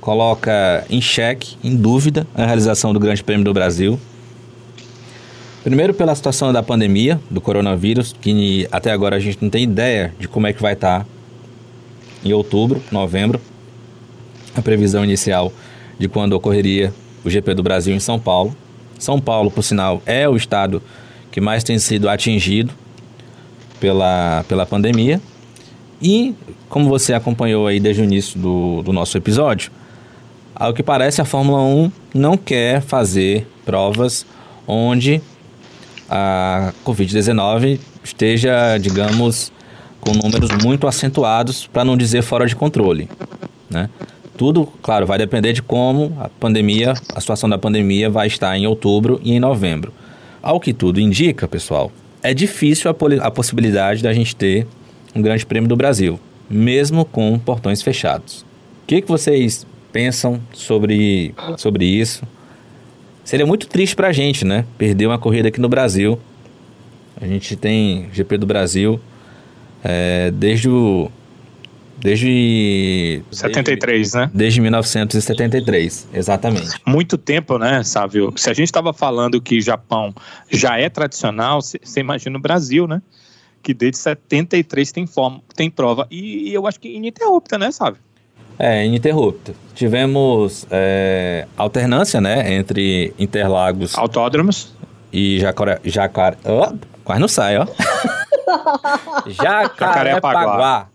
coloca 0.00 0.84
em 0.88 1.00
xeque, 1.00 1.56
em 1.62 1.76
dúvida, 1.76 2.26
a 2.34 2.46
realização 2.46 2.92
do 2.92 2.98
Grande 2.98 3.22
Prêmio 3.22 3.44
do 3.44 3.52
Brasil. 3.52 4.00
Primeiro 5.62 5.92
pela 5.92 6.14
situação 6.14 6.52
da 6.52 6.62
pandemia, 6.62 7.20
do 7.30 7.40
coronavírus, 7.40 8.14
que 8.18 8.66
até 8.72 8.90
agora 8.90 9.16
a 9.16 9.20
gente 9.20 9.38
não 9.42 9.50
tem 9.50 9.64
ideia 9.64 10.14
de 10.18 10.26
como 10.26 10.46
é 10.46 10.52
que 10.52 10.62
vai 10.62 10.72
estar 10.72 11.06
em 12.24 12.32
outubro, 12.32 12.82
novembro 12.90 13.40
a 14.54 14.62
previsão 14.62 15.04
inicial 15.04 15.52
de 15.98 16.08
quando 16.08 16.32
ocorreria 16.32 16.92
o 17.24 17.30
GP 17.30 17.54
do 17.54 17.62
Brasil 17.62 17.94
em 17.94 18.00
São 18.00 18.18
Paulo. 18.18 18.54
São 18.98 19.20
Paulo, 19.20 19.50
por 19.50 19.62
sinal, 19.62 20.02
é 20.04 20.28
o 20.28 20.36
estado 20.36 20.82
que 21.30 21.40
mais 21.40 21.64
tem 21.64 21.78
sido 21.78 22.08
atingido 22.08 22.72
pela, 23.78 24.44
pela 24.48 24.66
pandemia. 24.66 25.20
E, 26.02 26.34
como 26.68 26.88
você 26.88 27.12
acompanhou 27.12 27.66
aí 27.66 27.78
desde 27.78 28.02
o 28.02 28.04
início 28.04 28.38
do, 28.38 28.82
do 28.82 28.92
nosso 28.92 29.16
episódio, 29.16 29.70
ao 30.54 30.72
que 30.72 30.82
parece 30.82 31.20
a 31.20 31.24
Fórmula 31.24 31.62
1 31.62 31.92
não 32.14 32.36
quer 32.36 32.80
fazer 32.82 33.46
provas 33.64 34.26
onde 34.66 35.22
a 36.08 36.72
Covid-19 36.84 37.78
esteja, 38.02 38.76
digamos, 38.78 39.52
com 40.00 40.12
números 40.12 40.50
muito 40.62 40.86
acentuados, 40.86 41.66
para 41.66 41.84
não 41.84 41.96
dizer 41.96 42.22
fora 42.22 42.46
de 42.46 42.56
controle. 42.56 43.08
Né? 43.68 43.88
Tudo, 44.40 44.66
claro, 44.80 45.06
vai 45.06 45.18
depender 45.18 45.52
de 45.52 45.60
como 45.60 46.16
a 46.18 46.26
pandemia, 46.26 46.94
a 47.14 47.20
situação 47.20 47.46
da 47.46 47.58
pandemia 47.58 48.08
vai 48.08 48.26
estar 48.26 48.56
em 48.56 48.66
outubro 48.66 49.20
e 49.22 49.34
em 49.34 49.38
novembro. 49.38 49.92
Ao 50.42 50.58
que 50.58 50.72
tudo 50.72 50.98
indica, 50.98 51.46
pessoal, 51.46 51.92
é 52.22 52.32
difícil 52.32 52.90
a, 52.90 53.26
a 53.26 53.30
possibilidade 53.30 54.02
da 54.02 54.14
gente 54.14 54.34
ter 54.34 54.66
um 55.14 55.20
Grande 55.20 55.44
Prêmio 55.44 55.68
do 55.68 55.76
Brasil, 55.76 56.18
mesmo 56.48 57.04
com 57.04 57.38
portões 57.38 57.82
fechados. 57.82 58.40
O 58.82 58.86
que, 58.86 59.02
que 59.02 59.08
vocês 59.08 59.66
pensam 59.92 60.40
sobre, 60.54 61.34
sobre 61.58 61.84
isso? 61.84 62.22
Seria 63.22 63.44
muito 63.44 63.66
triste 63.66 63.94
para 63.94 64.08
a 64.08 64.12
gente, 64.12 64.46
né? 64.46 64.64
Perder 64.78 65.04
uma 65.04 65.18
corrida 65.18 65.48
aqui 65.48 65.60
no 65.60 65.68
Brasil. 65.68 66.18
A 67.20 67.26
gente 67.26 67.56
tem 67.56 68.08
GP 68.10 68.38
do 68.38 68.46
Brasil 68.46 68.98
é, 69.84 70.30
desde 70.30 70.70
o 70.70 71.10
Desde. 72.00 73.22
73, 73.30 74.00
desde, 74.00 74.16
né? 74.16 74.30
Desde 74.32 74.60
1973, 74.60 76.08
exatamente. 76.12 76.80
Muito 76.86 77.18
tempo, 77.18 77.58
né, 77.58 77.82
Sávio? 77.82 78.32
Se 78.36 78.50
a 78.50 78.54
gente 78.54 78.66
estava 78.66 78.92
falando 78.92 79.40
que 79.40 79.60
Japão 79.60 80.14
já 80.50 80.78
é 80.78 80.88
tradicional, 80.88 81.60
você 81.60 82.00
imagina 82.00 82.38
o 82.38 82.40
Brasil, 82.40 82.86
né? 82.86 83.02
Que 83.62 83.74
desde 83.74 83.98
73 83.98 84.92
tem, 84.92 85.06
forma, 85.06 85.42
tem 85.54 85.70
prova. 85.70 86.06
E, 86.10 86.50
e 86.50 86.54
eu 86.54 86.66
acho 86.66 86.80
que 86.80 86.88
ininterrupta, 86.88 87.58
né, 87.58 87.70
Sávio? 87.70 88.00
É, 88.58 88.84
ininterrupta. 88.84 89.54
Tivemos 89.74 90.66
é, 90.70 91.46
alternância, 91.56 92.20
né, 92.20 92.54
entre 92.54 93.14
Interlagos... 93.18 93.96
Autódromos. 93.96 94.74
E 95.12 95.38
Jacaré... 95.38 95.80
Jacar... 95.84 96.36
Oh, 96.44 96.74
quase 97.04 97.20
não 97.20 97.28
sai, 97.28 97.58
ó. 97.58 97.66
Jacarepaguá. 99.26 100.89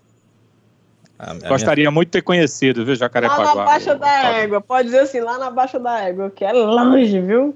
A, 1.18 1.32
a 1.32 1.50
Gostaria 1.50 1.84
minha... 1.84 1.92
muito 1.92 2.08
de 2.08 2.12
ter 2.14 2.22
conhecido, 2.22 2.86
viu, 2.86 2.96
Jacarepaguá. 2.96 3.44
Lá 3.44 3.56
na 3.56 3.66
Baixa 3.66 3.96
da 3.96 4.10
Égua, 4.10 4.62
pode 4.62 4.86
dizer 4.86 5.00
assim, 5.00 5.20
lá 5.22 5.38
na 5.38 5.50
Baixa 5.50 5.80
da 5.80 6.02
Égua, 6.02 6.30
que 6.30 6.44
é 6.44 6.52
longe, 6.52 7.22
viu? 7.22 7.56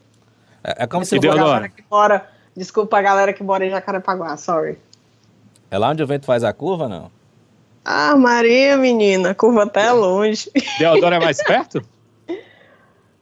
É, 0.63 0.83
é 0.83 0.87
como 0.87 1.03
se... 1.05 1.15
A 1.15 1.19
galera 1.19 1.69
que 1.69 1.83
mora, 1.89 2.27
desculpa 2.55 2.97
a 2.97 3.01
galera 3.01 3.33
que 3.33 3.43
mora 3.43 3.65
em 3.65 3.69
Jacarepaguá, 3.69 4.37
sorry. 4.37 4.77
É 5.69 5.77
lá 5.77 5.89
onde 5.89 6.01
o 6.01 6.07
vento 6.07 6.25
faz 6.25 6.43
a 6.43 6.53
curva, 6.53 6.87
não? 6.87 7.11
Ah, 7.83 8.15
Maria, 8.15 8.77
menina, 8.77 9.31
a 9.31 9.35
curva 9.35 9.63
até 9.63 9.85
é 9.85 9.91
longe. 9.91 10.49
Deodoro 10.77 11.15
é 11.15 11.19
mais 11.19 11.41
perto? 11.43 11.81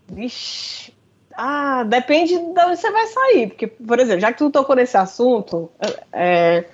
Vixe. 0.09 0.93
Ah, 1.35 1.83
depende 1.83 2.37
de 2.37 2.59
onde 2.59 2.77
você 2.77 2.91
vai 2.91 3.05
sair. 3.07 3.47
Porque, 3.47 3.67
por 3.67 3.99
exemplo, 3.99 4.21
já 4.21 4.31
que 4.31 4.39
tu 4.39 4.49
tocou 4.49 4.75
nesse 4.75 4.97
assunto, 4.97 5.69
é, 6.11 6.65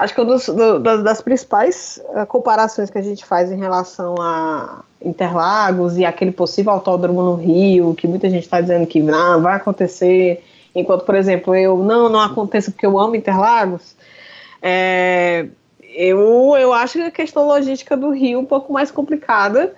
Acho 0.00 0.14
que 0.14 0.20
uma 0.22 0.38
do, 0.38 1.02
das 1.02 1.20
principais 1.20 2.02
uh, 2.14 2.24
comparações 2.24 2.88
que 2.88 2.96
a 2.96 3.02
gente 3.02 3.22
faz 3.22 3.52
em 3.52 3.58
relação 3.58 4.14
a 4.18 4.82
Interlagos 4.98 5.98
e 5.98 6.06
aquele 6.06 6.32
possível 6.32 6.72
autódromo 6.72 7.22
no 7.22 7.34
Rio, 7.34 7.94
que 7.94 8.08
muita 8.08 8.30
gente 8.30 8.44
está 8.44 8.62
dizendo 8.62 8.86
que 8.86 9.02
não, 9.02 9.42
vai 9.42 9.56
acontecer, 9.56 10.42
enquanto, 10.74 11.04
por 11.04 11.14
exemplo, 11.14 11.54
eu 11.54 11.76
não, 11.76 12.08
não 12.08 12.18
aconteça 12.18 12.70
porque 12.70 12.86
eu 12.86 12.98
amo 12.98 13.14
Interlagos, 13.14 13.94
é, 14.62 15.48
eu, 15.82 16.56
eu 16.56 16.72
acho 16.72 16.94
que 16.94 17.04
a 17.04 17.10
questão 17.10 17.46
logística 17.46 17.94
do 17.94 18.08
Rio 18.08 18.38
é 18.38 18.40
um 18.40 18.46
pouco 18.46 18.72
mais 18.72 18.90
complicada, 18.90 19.74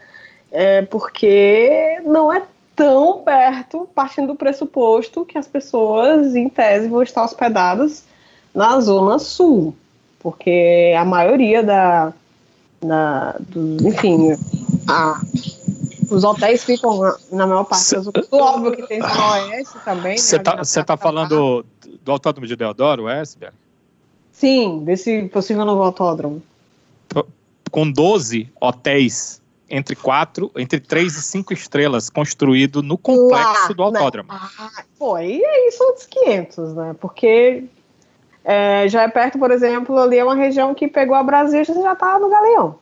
é, 0.52 0.82
porque 0.82 2.00
não 2.04 2.32
é 2.32 2.44
tão 2.76 3.24
perto, 3.24 3.88
partindo 3.92 4.28
do 4.28 4.36
pressuposto 4.36 5.24
que 5.24 5.36
as 5.36 5.48
pessoas, 5.48 6.36
em 6.36 6.48
tese, 6.48 6.86
vão 6.86 7.02
estar 7.02 7.24
hospedadas 7.24 8.04
na 8.54 8.78
Zona 8.78 9.18
Sul 9.18 9.74
porque 10.22 10.94
a 10.96 11.04
maioria 11.04 11.62
da, 11.62 12.12
da 12.80 13.36
do, 13.40 13.88
enfim, 13.88 14.36
a, 14.88 15.20
os 16.10 16.22
hotéis 16.24 16.64
ficam 16.64 17.00
na, 17.32 17.46
maior 17.46 17.64
parte 17.64 17.92
das 17.94 18.06
óbvio 18.30 18.72
que 18.72 18.86
tem 18.86 19.00
no 19.00 19.06
Oeste 19.06 19.78
também. 19.84 20.16
Você 20.16 20.36
está 20.36 20.56
né, 20.56 20.84
tá 20.84 20.96
falando 20.96 21.64
do 22.02 22.12
autódromo 22.12 22.46
de 22.46 22.54
Deodoro, 22.54 23.10
Esberg? 23.10 23.54
Sim, 24.30 24.82
desse 24.84 25.24
possível 25.24 25.64
novo 25.64 25.82
autódromo. 25.82 26.42
Com 27.70 27.90
12 27.90 28.50
hotéis 28.60 29.40
entre 29.68 29.96
quatro, 29.96 30.50
entre 30.54 30.78
três 30.78 31.16
e 31.16 31.22
cinco 31.22 31.54
estrelas 31.54 32.10
construído 32.10 32.82
no 32.82 32.98
complexo 32.98 33.68
Lá, 33.68 33.74
do 33.74 33.82
autódromo. 33.82 34.30
Né? 34.30 34.38
Ah, 34.58 34.84
pô, 34.98 35.18
e 35.18 35.42
aí 35.42 35.70
são 35.72 35.86
outros 35.86 36.06
500, 36.06 36.74
né? 36.74 36.96
Porque 37.00 37.64
é, 38.44 38.88
já 38.88 39.02
é 39.02 39.08
perto, 39.08 39.38
por 39.38 39.50
exemplo, 39.50 39.96
ali 39.98 40.18
é 40.18 40.24
uma 40.24 40.34
região 40.34 40.74
que 40.74 40.88
pegou 40.88 41.14
a 41.14 41.22
Brasília 41.22 41.62
e 41.68 41.82
já 41.82 41.92
está 41.92 42.18
no 42.18 42.28
Galeão. 42.28 42.78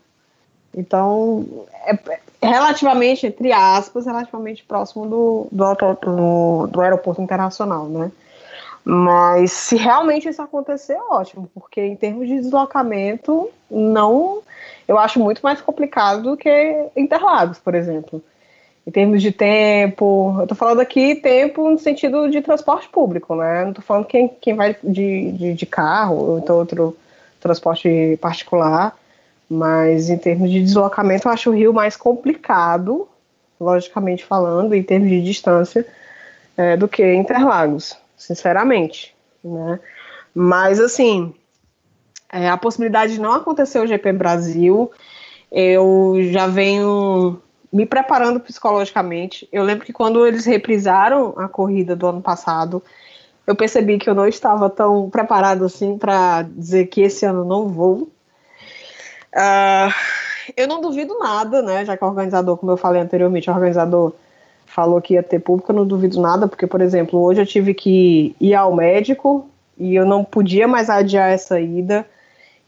Então, 0.74 1.46
é, 1.84 1.98
é 2.40 2.46
relativamente, 2.46 3.26
entre 3.26 3.52
aspas, 3.52 4.06
relativamente 4.06 4.64
próximo 4.64 5.06
do, 5.06 5.46
do, 5.50 6.66
do, 6.66 6.80
aeroporto 6.80 7.20
internacional, 7.20 7.86
né? 7.86 8.10
Mas 8.82 9.52
se 9.52 9.76
realmente 9.76 10.28
isso 10.28 10.40
acontecer, 10.40 10.96
ótimo, 11.10 11.50
porque 11.54 11.82
em 11.82 11.96
termos 11.96 12.26
de 12.26 12.40
deslocamento, 12.40 13.50
não, 13.70 14.40
eu 14.88 14.98
acho 14.98 15.20
muito 15.20 15.42
mais 15.42 15.60
complicado 15.60 16.22
do 16.22 16.36
que 16.36 16.86
Interlagos, 16.96 17.58
por 17.58 17.74
exemplo 17.74 18.22
em 18.90 18.92
termos 18.92 19.22
de 19.22 19.30
tempo. 19.30 20.36
Eu 20.40 20.48
tô 20.48 20.54
falando 20.56 20.80
aqui 20.80 21.14
tempo 21.14 21.70
no 21.70 21.78
sentido 21.78 22.28
de 22.28 22.42
transporte 22.42 22.88
público, 22.88 23.36
né? 23.36 23.64
Não 23.64 23.72
tô 23.72 23.80
falando 23.80 24.04
quem, 24.04 24.28
quem 24.28 24.54
vai 24.54 24.76
de, 24.82 25.30
de, 25.30 25.54
de 25.54 25.66
carro 25.66 26.16
ou 26.16 26.38
então 26.38 26.56
outro 26.56 26.96
transporte 27.40 28.18
particular. 28.20 28.98
Mas 29.48 30.10
em 30.10 30.18
termos 30.18 30.50
de 30.50 30.60
deslocamento, 30.60 31.28
eu 31.28 31.32
acho 31.32 31.50
o 31.50 31.54
Rio 31.54 31.72
mais 31.72 31.96
complicado, 31.96 33.08
logicamente 33.60 34.24
falando, 34.24 34.74
em 34.74 34.82
termos 34.82 35.08
de 35.08 35.22
distância, 35.22 35.86
é, 36.56 36.76
do 36.76 36.88
que 36.88 37.14
Interlagos, 37.14 37.96
sinceramente. 38.16 39.14
Né? 39.42 39.78
Mas, 40.34 40.80
assim, 40.80 41.32
é, 42.32 42.48
a 42.48 42.56
possibilidade 42.56 43.14
de 43.14 43.20
não 43.20 43.32
acontecer 43.32 43.78
o 43.78 43.86
GP 43.86 44.12
Brasil, 44.12 44.90
eu 45.50 46.16
já 46.32 46.46
venho 46.48 47.40
me 47.72 47.86
preparando 47.86 48.40
psicologicamente. 48.40 49.48
Eu 49.52 49.62
lembro 49.62 49.84
que 49.84 49.92
quando 49.92 50.26
eles 50.26 50.44
reprisaram 50.44 51.34
a 51.36 51.48
corrida 51.48 51.94
do 51.94 52.06
ano 52.06 52.20
passado, 52.20 52.82
eu 53.46 53.54
percebi 53.54 53.98
que 53.98 54.08
eu 54.08 54.14
não 54.14 54.26
estava 54.26 54.68
tão 54.68 55.08
preparado 55.08 55.64
assim 55.64 55.96
para 55.96 56.42
dizer 56.42 56.86
que 56.86 57.00
esse 57.02 57.24
ano 57.24 57.44
não 57.44 57.68
vou. 57.68 58.08
Uh, 59.34 59.92
eu 60.56 60.66
não 60.66 60.80
duvido 60.80 61.18
nada, 61.18 61.62
né? 61.62 61.84
Já 61.84 61.96
que 61.96 62.04
o 62.04 62.08
organizador, 62.08 62.56
como 62.56 62.72
eu 62.72 62.76
falei 62.76 63.00
anteriormente, 63.00 63.48
o 63.48 63.52
organizador 63.52 64.12
falou 64.66 65.00
que 65.00 65.14
ia 65.14 65.22
ter 65.22 65.40
público, 65.40 65.72
eu 65.72 65.76
não 65.76 65.86
duvido 65.86 66.20
nada, 66.20 66.46
porque, 66.46 66.66
por 66.66 66.80
exemplo, 66.80 67.20
hoje 67.20 67.40
eu 67.40 67.46
tive 67.46 67.74
que 67.74 68.34
ir 68.40 68.54
ao 68.54 68.74
médico 68.74 69.48
e 69.76 69.94
eu 69.94 70.06
não 70.06 70.22
podia 70.24 70.68
mais 70.68 70.88
adiar 70.88 71.30
essa 71.30 71.60
ida. 71.60 72.06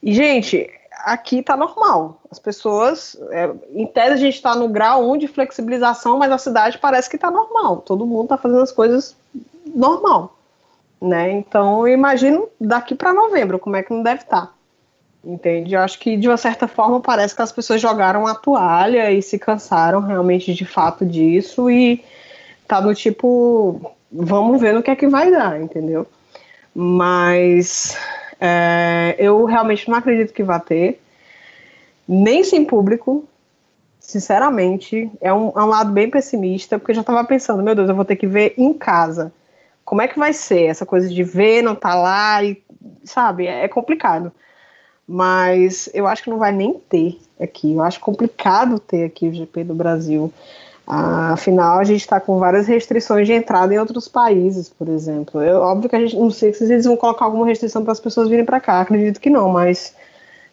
E, 0.02 0.12
gente, 0.12 0.68
aqui 1.04 1.42
tá 1.42 1.56
normal. 1.56 2.20
As 2.30 2.38
pessoas, 2.38 3.16
é, 3.30 3.50
em 3.74 3.86
tese, 3.86 4.12
a 4.12 4.16
gente 4.16 4.34
está 4.34 4.54
no 4.54 4.68
grau 4.68 5.10
1 5.10 5.18
de 5.18 5.28
flexibilização, 5.28 6.18
mas 6.18 6.32
a 6.32 6.38
cidade 6.38 6.78
parece 6.78 7.08
que 7.08 7.18
tá 7.18 7.30
normal. 7.30 7.78
Todo 7.78 8.06
mundo 8.06 8.28
tá 8.28 8.36
fazendo 8.36 8.62
as 8.62 8.72
coisas 8.72 9.16
normal. 9.66 10.36
Né? 11.00 11.32
Então, 11.32 11.86
eu 11.86 11.94
imagino 11.94 12.48
daqui 12.60 12.94
para 12.94 13.12
novembro 13.12 13.58
como 13.58 13.76
é 13.76 13.82
que 13.82 13.92
não 13.92 14.02
deve 14.02 14.22
estar. 14.22 14.46
Tá. 14.46 14.52
Entende? 15.24 15.74
Eu 15.74 15.80
acho 15.80 15.98
que 16.00 16.16
de 16.16 16.28
uma 16.28 16.36
certa 16.36 16.66
forma 16.66 17.00
parece 17.00 17.34
que 17.34 17.42
as 17.42 17.52
pessoas 17.52 17.80
jogaram 17.80 18.26
a 18.26 18.34
toalha 18.34 19.10
e 19.12 19.22
se 19.22 19.38
cansaram 19.38 20.00
realmente 20.00 20.52
de 20.52 20.64
fato 20.64 21.06
disso 21.06 21.70
e 21.70 22.04
tá 22.66 22.80
no 22.80 22.92
tipo, 22.92 23.92
vamos 24.10 24.60
ver 24.60 24.74
no 24.74 24.82
que 24.82 24.90
é 24.90 24.96
que 24.96 25.06
vai 25.06 25.30
dar, 25.30 25.60
entendeu? 25.60 26.06
Mas 26.74 27.96
é, 28.42 29.14
eu 29.18 29.44
realmente 29.44 29.88
não 29.88 29.96
acredito 29.96 30.32
que 30.32 30.42
vá 30.42 30.58
ter, 30.58 31.00
nem 32.08 32.42
sem 32.42 32.64
público, 32.64 33.24
sinceramente, 34.00 35.10
é 35.20 35.32
um, 35.32 35.52
é 35.56 35.62
um 35.62 35.66
lado 35.66 35.92
bem 35.92 36.10
pessimista, 36.10 36.78
porque 36.78 36.90
eu 36.90 36.96
já 36.96 37.00
estava 37.02 37.24
pensando, 37.24 37.62
meu 37.62 37.74
Deus, 37.74 37.88
eu 37.88 37.94
vou 37.94 38.04
ter 38.04 38.16
que 38.16 38.26
ver 38.26 38.54
em 38.58 38.74
casa. 38.74 39.32
Como 39.84 40.02
é 40.02 40.08
que 40.08 40.18
vai 40.18 40.32
ser 40.32 40.64
essa 40.64 40.84
coisa 40.84 41.08
de 41.08 41.22
ver, 41.22 41.62
não 41.62 41.74
tá 41.74 41.94
lá 41.94 42.42
e, 42.42 42.60
sabe, 43.04 43.46
é 43.46 43.68
complicado 43.68 44.32
mas 45.06 45.90
eu 45.92 46.06
acho 46.06 46.22
que 46.22 46.30
não 46.30 46.38
vai 46.38 46.52
nem 46.52 46.74
ter 46.74 47.20
aqui. 47.40 47.72
Eu 47.74 47.82
acho 47.82 48.00
complicado 48.00 48.78
ter 48.78 49.04
aqui 49.04 49.28
o 49.28 49.34
GP 49.34 49.64
do 49.64 49.74
Brasil. 49.74 50.32
Ah, 50.86 51.32
afinal, 51.32 51.78
a 51.78 51.84
gente 51.84 52.00
está 52.00 52.20
com 52.20 52.38
várias 52.38 52.66
restrições 52.66 53.26
de 53.26 53.32
entrada 53.32 53.72
em 53.72 53.78
outros 53.78 54.08
países, 54.08 54.68
por 54.68 54.88
exemplo. 54.88 55.40
Eu, 55.40 55.60
óbvio 55.60 55.88
que 55.88 55.96
a 55.96 56.00
gente 56.00 56.16
não 56.16 56.30
sei 56.30 56.52
se 56.52 56.64
eles 56.64 56.84
vão 56.84 56.96
colocar 56.96 57.24
alguma 57.24 57.46
restrição 57.46 57.82
para 57.82 57.92
as 57.92 58.00
pessoas 58.00 58.28
virem 58.28 58.44
para 58.44 58.60
cá, 58.60 58.80
acredito 58.80 59.20
que 59.20 59.30
não, 59.30 59.48
mas 59.48 59.94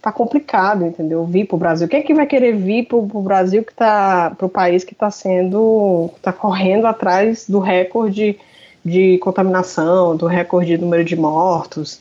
tá 0.01 0.11
complicado, 0.11 0.85
entendeu? 0.85 1.25
Vir 1.25 1.45
para 1.45 1.55
o 1.55 1.59
Brasil. 1.59 1.87
Quem 1.87 1.99
é 1.99 2.03
que 2.03 2.13
vai 2.13 2.25
querer 2.25 2.55
vir 2.55 2.85
para 2.85 2.97
o 2.97 3.21
Brasil 3.21 3.63
que 3.63 3.73
tá 3.73 4.31
para 4.37 4.45
o 4.45 4.49
país 4.49 4.83
que 4.83 4.93
está 4.93 5.11
sendo, 5.11 6.09
está 6.15 6.31
correndo 6.31 6.85
atrás 6.87 7.45
do 7.49 7.59
recorde 7.59 8.39
de 8.85 9.17
contaminação, 9.17 10.15
do 10.15 10.25
recorde 10.25 10.77
de 10.77 10.77
número 10.77 11.03
de 11.03 11.15
mortos? 11.15 11.99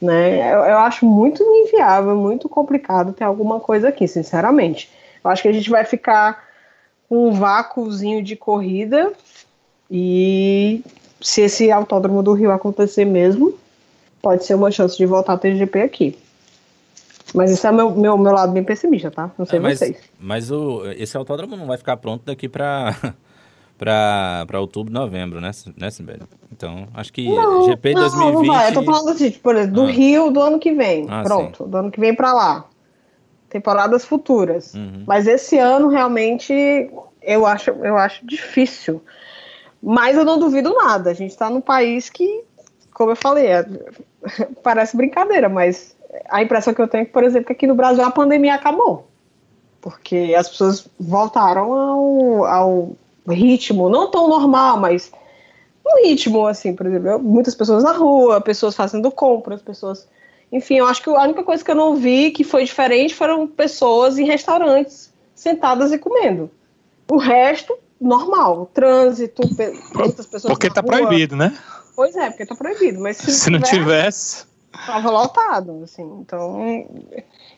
Né? 0.00 0.52
Eu, 0.52 0.58
eu 0.58 0.78
acho 0.78 1.06
muito 1.06 1.42
inviável, 1.42 2.16
muito 2.16 2.48
complicado 2.48 3.12
ter 3.12 3.24
alguma 3.24 3.60
coisa 3.60 3.88
aqui, 3.88 4.06
sinceramente. 4.06 4.90
Eu 5.24 5.30
acho 5.30 5.42
que 5.42 5.48
a 5.48 5.52
gente 5.52 5.70
vai 5.70 5.84
ficar 5.84 6.47
um 7.10 7.32
vácuozinho 7.32 8.22
de 8.22 8.36
corrida 8.36 9.12
e 9.90 10.82
se 11.20 11.42
esse 11.42 11.70
autódromo 11.70 12.22
do 12.22 12.32
Rio 12.32 12.50
acontecer 12.50 13.04
mesmo, 13.04 13.54
pode 14.20 14.44
ser 14.44 14.54
uma 14.54 14.70
chance 14.70 14.96
de 14.96 15.06
voltar 15.06 15.34
a 15.34 15.38
ter 15.38 15.56
GP 15.56 15.80
aqui. 15.80 16.18
Mas 17.34 17.50
esse 17.50 17.66
é 17.66 17.72
meu, 17.72 17.90
meu, 17.90 18.16
meu 18.16 18.32
lado 18.32 18.52
bem 18.52 18.64
pessimista, 18.64 19.10
tá? 19.10 19.30
Não 19.36 19.44
sei 19.44 19.58
é, 19.58 19.62
mas, 19.62 19.78
vocês. 19.78 19.96
Mas 20.18 20.50
o, 20.50 20.82
esse 20.96 21.16
autódromo 21.16 21.56
não 21.56 21.66
vai 21.66 21.76
ficar 21.76 21.96
pronto 21.96 22.24
daqui 22.24 22.48
para 22.48 22.94
para 23.78 24.60
outubro, 24.60 24.92
novembro, 24.92 25.40
né, 25.40 25.50
né 25.76 25.90
Simbelli? 25.90 26.22
Então, 26.50 26.88
acho 26.94 27.12
que 27.12 27.28
não, 27.28 27.64
GP 27.66 27.94
não, 27.94 28.00
2020... 28.02 28.46
Não, 28.46 28.54
vai. 28.54 28.70
Eu 28.70 28.74
tô 28.74 28.82
falando 28.82 29.08
assim, 29.10 29.30
tipo, 29.30 29.52
do 29.66 29.82
ah. 29.82 29.90
Rio 29.90 30.30
do 30.30 30.40
ano 30.40 30.58
que 30.58 30.72
vem. 30.72 31.06
Ah, 31.08 31.22
Pronto, 31.22 31.64
sim. 31.64 31.70
do 31.70 31.76
ano 31.76 31.90
que 31.90 32.00
vem 32.00 32.14
para 32.14 32.32
lá. 32.32 32.64
Temporadas 33.48 34.04
futuras. 34.04 34.74
Uhum. 34.74 35.04
Mas 35.06 35.26
esse 35.26 35.58
ano, 35.58 35.88
realmente, 35.88 36.52
eu 37.22 37.46
acho, 37.46 37.70
eu 37.70 37.96
acho 37.96 38.26
difícil. 38.26 39.02
Mas 39.82 40.16
eu 40.16 40.24
não 40.24 40.38
duvido 40.38 40.74
nada. 40.74 41.10
A 41.10 41.14
gente 41.14 41.36
tá 41.36 41.48
num 41.48 41.60
país 41.60 42.10
que, 42.10 42.44
como 42.92 43.12
eu 43.12 43.16
falei, 43.16 43.46
é, 43.46 43.64
parece 44.62 44.96
brincadeira, 44.96 45.48
mas 45.48 45.96
a 46.28 46.42
impressão 46.42 46.74
que 46.74 46.80
eu 46.80 46.88
tenho 46.88 47.02
é 47.02 47.04
que, 47.04 47.12
por 47.12 47.24
exemplo, 47.24 47.46
que 47.46 47.52
aqui 47.52 47.66
no 47.66 47.74
Brasil 47.74 48.04
a 48.04 48.10
pandemia 48.10 48.54
acabou. 48.54 49.06
Porque 49.80 50.34
as 50.36 50.48
pessoas 50.48 50.88
voltaram 50.98 51.72
ao, 51.72 52.44
ao 52.44 52.96
ritmo, 53.28 53.88
não 53.88 54.10
tão 54.10 54.28
normal, 54.28 54.78
mas 54.78 55.12
um 55.86 56.04
ritmo, 56.04 56.46
assim, 56.46 56.74
por 56.74 56.86
exemplo, 56.86 57.18
muitas 57.18 57.54
pessoas 57.54 57.82
na 57.82 57.92
rua, 57.92 58.40
pessoas 58.40 58.74
fazendo 58.74 59.10
compras, 59.10 59.62
pessoas. 59.62 60.06
Enfim, 60.50 60.78
eu 60.78 60.86
acho 60.86 61.02
que 61.02 61.10
a 61.10 61.22
única 61.22 61.42
coisa 61.42 61.62
que 61.62 61.70
eu 61.70 61.74
não 61.74 61.96
vi 61.96 62.30
que 62.30 62.42
foi 62.42 62.64
diferente 62.64 63.14
foram 63.14 63.46
pessoas 63.46 64.18
em 64.18 64.24
restaurantes 64.24 65.12
sentadas 65.34 65.92
e 65.92 65.98
comendo. 65.98 66.50
O 67.10 67.16
resto, 67.16 67.76
normal. 68.00 68.70
Trânsito, 68.72 69.42
muitas 69.94 70.26
pessoas. 70.26 70.52
Porque 70.52 70.70
tá 70.70 70.80
rua. 70.80 70.90
proibido, 70.90 71.36
né? 71.36 71.56
Pois 71.94 72.16
é, 72.16 72.30
porque 72.30 72.46
tá 72.46 72.54
proibido. 72.54 73.00
Mas 73.00 73.18
se, 73.18 73.30
se 73.32 73.50
não 73.50 73.60
tivesse. 73.60 74.46
Tava 74.86 75.10
lotado, 75.10 75.82
assim. 75.82 76.04
Então, 76.20 76.86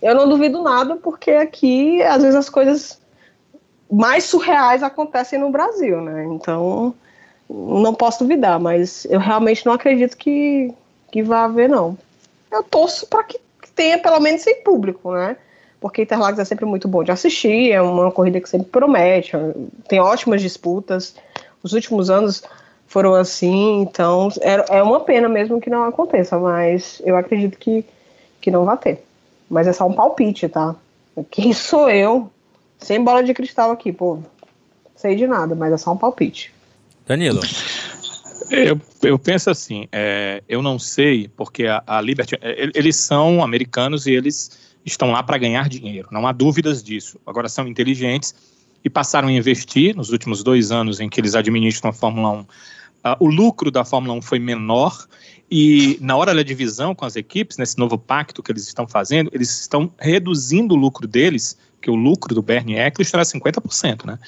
eu 0.00 0.14
não 0.14 0.28
duvido 0.28 0.62
nada, 0.62 0.96
porque 0.96 1.32
aqui, 1.32 2.02
às 2.02 2.22
vezes, 2.22 2.36
as 2.36 2.48
coisas 2.48 3.00
mais 3.90 4.24
surreais 4.24 4.82
acontecem 4.82 5.38
no 5.38 5.50
Brasil, 5.50 6.00
né? 6.00 6.24
Então, 6.24 6.94
não 7.48 7.92
posso 7.92 8.20
duvidar, 8.24 8.58
mas 8.60 9.04
eu 9.06 9.18
realmente 9.18 9.66
não 9.66 9.72
acredito 9.72 10.16
que, 10.16 10.72
que 11.10 11.22
vá 11.22 11.44
haver, 11.44 11.68
não. 11.68 11.98
Eu 12.50 12.62
torço 12.62 13.06
para 13.06 13.24
que 13.24 13.38
tenha 13.74 13.98
pelo 13.98 14.20
menos 14.20 14.42
sem 14.42 14.62
público, 14.62 15.12
né? 15.12 15.36
Porque 15.80 16.02
Interlagos 16.02 16.38
é 16.38 16.44
sempre 16.44 16.66
muito 16.66 16.86
bom 16.86 17.02
de 17.02 17.10
assistir, 17.10 17.72
é 17.72 17.80
uma 17.80 18.12
corrida 18.12 18.40
que 18.40 18.48
sempre 18.48 18.68
promete, 18.68 19.32
tem 19.88 19.98
ótimas 19.98 20.42
disputas. 20.42 21.14
Os 21.62 21.72
últimos 21.72 22.10
anos 22.10 22.42
foram 22.86 23.14
assim, 23.14 23.80
então 23.80 24.28
é, 24.40 24.78
é 24.78 24.82
uma 24.82 25.00
pena 25.00 25.28
mesmo 25.28 25.60
que 25.60 25.70
não 25.70 25.84
aconteça, 25.84 26.38
mas 26.38 27.00
eu 27.04 27.16
acredito 27.16 27.56
que, 27.56 27.84
que 28.40 28.50
não 28.50 28.64
vai 28.64 28.76
ter. 28.76 29.04
Mas 29.48 29.66
é 29.66 29.72
só 29.72 29.86
um 29.86 29.92
palpite, 29.92 30.48
tá? 30.48 30.74
Quem 31.30 31.52
sou 31.54 31.88
eu 31.88 32.30
sem 32.78 33.02
bola 33.02 33.22
de 33.22 33.32
cristal 33.32 33.70
aqui, 33.70 33.92
povo. 33.92 34.24
Sei 34.96 35.14
de 35.16 35.26
nada, 35.26 35.54
mas 35.54 35.72
é 35.72 35.78
só 35.78 35.92
um 35.92 35.96
palpite. 35.96 36.52
Danilo. 37.06 37.40
Eu, 38.50 38.80
eu 39.02 39.18
penso 39.18 39.48
assim, 39.48 39.86
é, 39.92 40.42
eu 40.48 40.60
não 40.60 40.78
sei, 40.78 41.28
porque 41.36 41.66
a, 41.66 41.82
a 41.86 42.00
Liberty, 42.00 42.36
é, 42.40 42.70
eles 42.74 42.96
são 42.96 43.42
americanos 43.42 44.06
e 44.06 44.12
eles 44.12 44.58
estão 44.84 45.12
lá 45.12 45.22
para 45.22 45.38
ganhar 45.38 45.68
dinheiro, 45.68 46.08
não 46.10 46.26
há 46.26 46.32
dúvidas 46.32 46.82
disso. 46.82 47.20
Agora 47.26 47.48
são 47.48 47.68
inteligentes 47.68 48.34
e 48.84 48.90
passaram 48.90 49.28
a 49.28 49.32
investir 49.32 49.94
nos 49.94 50.10
últimos 50.10 50.42
dois 50.42 50.72
anos 50.72 51.00
em 51.00 51.08
que 51.08 51.20
eles 51.20 51.34
administram 51.34 51.90
a 51.90 51.92
Fórmula 51.92 52.30
1. 52.30 52.40
Uh, 52.40 52.46
o 53.20 53.26
lucro 53.28 53.70
da 53.70 53.84
Fórmula 53.84 54.14
1 54.14 54.22
foi 54.22 54.38
menor 54.38 55.06
e 55.50 55.98
na 56.00 56.16
hora 56.16 56.34
da 56.34 56.42
divisão 56.42 56.94
com 56.94 57.04
as 57.04 57.16
equipes, 57.16 57.56
nesse 57.56 57.78
novo 57.78 57.96
pacto 57.96 58.42
que 58.42 58.52
eles 58.52 58.66
estão 58.66 58.86
fazendo, 58.86 59.30
eles 59.32 59.60
estão 59.60 59.92
reduzindo 59.98 60.74
o 60.74 60.76
lucro 60.76 61.06
deles 61.08 61.56
que 61.80 61.90
o 61.90 61.94
lucro 61.94 62.34
do 62.34 62.42
Bernie 62.42 62.78
Eccleston 62.78 63.16
era 63.18 63.24
50%, 63.24 64.04
né? 64.04 64.18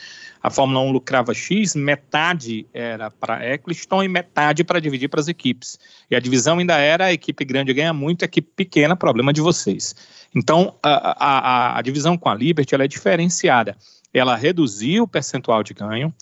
A 0.43 0.51
Fórmula 0.51 0.81
1 0.81 0.91
lucrava 0.91 1.33
X, 1.33 1.77
metade 1.77 2.67
era 2.75 3.11
para 3.11 3.47
Eccleston 3.49 4.03
e 4.03 4.09
metade 4.09 4.65
para 4.65 4.81
dividir 4.81 5.09
para 5.09 5.21
as 5.21 5.29
equipes. 5.29 5.79
E 6.11 6.17
a 6.17 6.21
divisão 6.21 6.59
ainda 6.59 6.77
era 6.79 7.07
a 7.07 7.13
equipe 7.13 7.45
grande 7.45 7.73
ganha 7.73 7.93
muito, 7.93 8.23
a 8.23 8.27
equipe 8.27 8.51
pequena, 8.57 8.97
problema 8.97 9.33
de 9.33 9.41
vocês. 9.41 9.95
Então, 10.35 10.77
a, 10.83 11.27
a, 11.75 11.79
a 11.79 11.83
divisão 11.83 12.19
com 12.19 12.29
a 12.29 12.35
Liberty 12.35 12.75
ela 12.75 12.85
é 12.85 12.89
diferenciada. 12.89 13.77
Ela 14.13 14.35
reduziu 14.35 15.05
o 15.05 15.09
percentual 15.09 15.63
de 15.63 15.75
ganho 15.75 16.13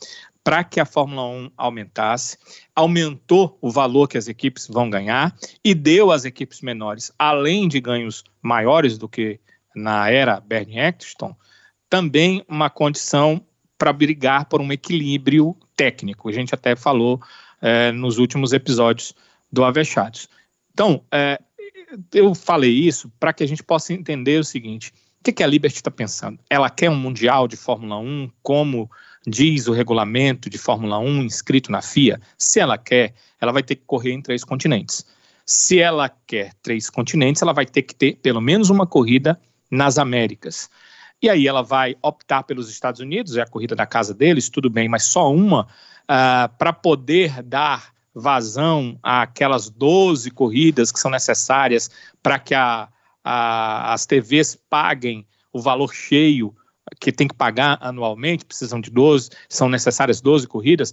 para 0.44 0.64
que 0.64 0.80
a 0.80 0.84
Fórmula 0.84 1.26
1 1.26 1.50
aumentasse, 1.56 2.36
aumentou 2.74 3.58
o 3.60 3.70
valor 3.70 4.08
que 4.08 4.18
as 4.18 4.28
equipes 4.28 4.66
vão 4.68 4.88
ganhar 4.88 5.34
e 5.64 5.74
deu 5.74 6.10
às 6.10 6.24
equipes 6.24 6.60
menores, 6.60 7.12
além 7.18 7.68
de 7.68 7.80
ganhos 7.80 8.24
maiores 8.42 8.96
do 8.96 9.08
que 9.08 9.38
na 9.74 10.10
era 10.10 10.40
Bernie 10.40 10.78
Eccleston, 10.78 11.36
também 11.88 12.44
uma 12.48 12.70
condição 12.70 13.44
para 13.80 13.94
brigar 13.94 14.44
por 14.44 14.60
um 14.60 14.70
equilíbrio 14.70 15.56
técnico. 15.74 16.28
A 16.28 16.32
gente 16.32 16.54
até 16.54 16.76
falou 16.76 17.18
é, 17.62 17.90
nos 17.90 18.18
últimos 18.18 18.52
episódios 18.52 19.14
do 19.50 19.64
Avechados. 19.64 20.28
Então, 20.70 21.02
é, 21.10 21.40
eu 22.12 22.34
falei 22.34 22.70
isso 22.70 23.10
para 23.18 23.32
que 23.32 23.42
a 23.42 23.48
gente 23.48 23.62
possa 23.62 23.94
entender 23.94 24.38
o 24.38 24.44
seguinte: 24.44 24.92
o 25.18 25.24
que, 25.24 25.32
que 25.32 25.42
a 25.42 25.46
Liberty 25.46 25.76
está 25.76 25.90
pensando? 25.90 26.38
Ela 26.50 26.68
quer 26.68 26.90
um 26.90 26.94
Mundial 26.94 27.48
de 27.48 27.56
Fórmula 27.56 27.96
1, 27.96 28.30
como 28.42 28.90
diz 29.26 29.66
o 29.66 29.72
regulamento 29.72 30.50
de 30.50 30.58
Fórmula 30.58 30.98
1 30.98 31.22
inscrito 31.22 31.72
na 31.72 31.80
FIA? 31.80 32.20
Se 32.36 32.60
ela 32.60 32.76
quer, 32.76 33.14
ela 33.40 33.50
vai 33.50 33.62
ter 33.62 33.76
que 33.76 33.84
correr 33.86 34.12
em 34.12 34.20
três 34.20 34.44
continentes. 34.44 35.06
Se 35.46 35.80
ela 35.80 36.10
quer 36.26 36.52
três 36.62 36.90
continentes, 36.90 37.40
ela 37.40 37.54
vai 37.54 37.64
ter 37.64 37.80
que 37.80 37.94
ter 37.94 38.16
pelo 38.16 38.42
menos 38.42 38.68
uma 38.68 38.86
corrida 38.86 39.40
nas 39.70 39.96
Américas. 39.96 40.68
E 41.22 41.28
aí 41.28 41.46
ela 41.46 41.62
vai 41.62 41.96
optar 42.02 42.42
pelos 42.44 42.70
Estados 42.70 43.00
Unidos, 43.00 43.36
é 43.36 43.42
a 43.42 43.46
corrida 43.46 43.76
da 43.76 43.86
casa 43.86 44.14
deles, 44.14 44.48
tudo 44.48 44.70
bem, 44.70 44.88
mas 44.88 45.04
só 45.04 45.32
uma, 45.32 45.62
uh, 45.62 45.66
ah, 46.08 46.50
para 46.58 46.72
poder 46.72 47.42
dar 47.42 47.92
vazão 48.14 48.98
àquelas 49.02 49.68
12 49.68 50.30
corridas 50.30 50.90
que 50.90 50.98
são 50.98 51.10
necessárias 51.10 51.90
para 52.22 52.38
que 52.38 52.54
a, 52.54 52.88
a, 53.22 53.92
as 53.92 54.06
TVs 54.06 54.56
paguem 54.68 55.26
o 55.52 55.60
valor 55.60 55.92
cheio 55.92 56.54
que 57.00 57.12
tem 57.12 57.28
que 57.28 57.34
pagar 57.34 57.78
anualmente, 57.80 58.44
precisam 58.44 58.80
de 58.80 58.90
12, 58.90 59.30
são 59.48 59.68
necessárias 59.68 60.20
12 60.20 60.48
corridas, 60.48 60.92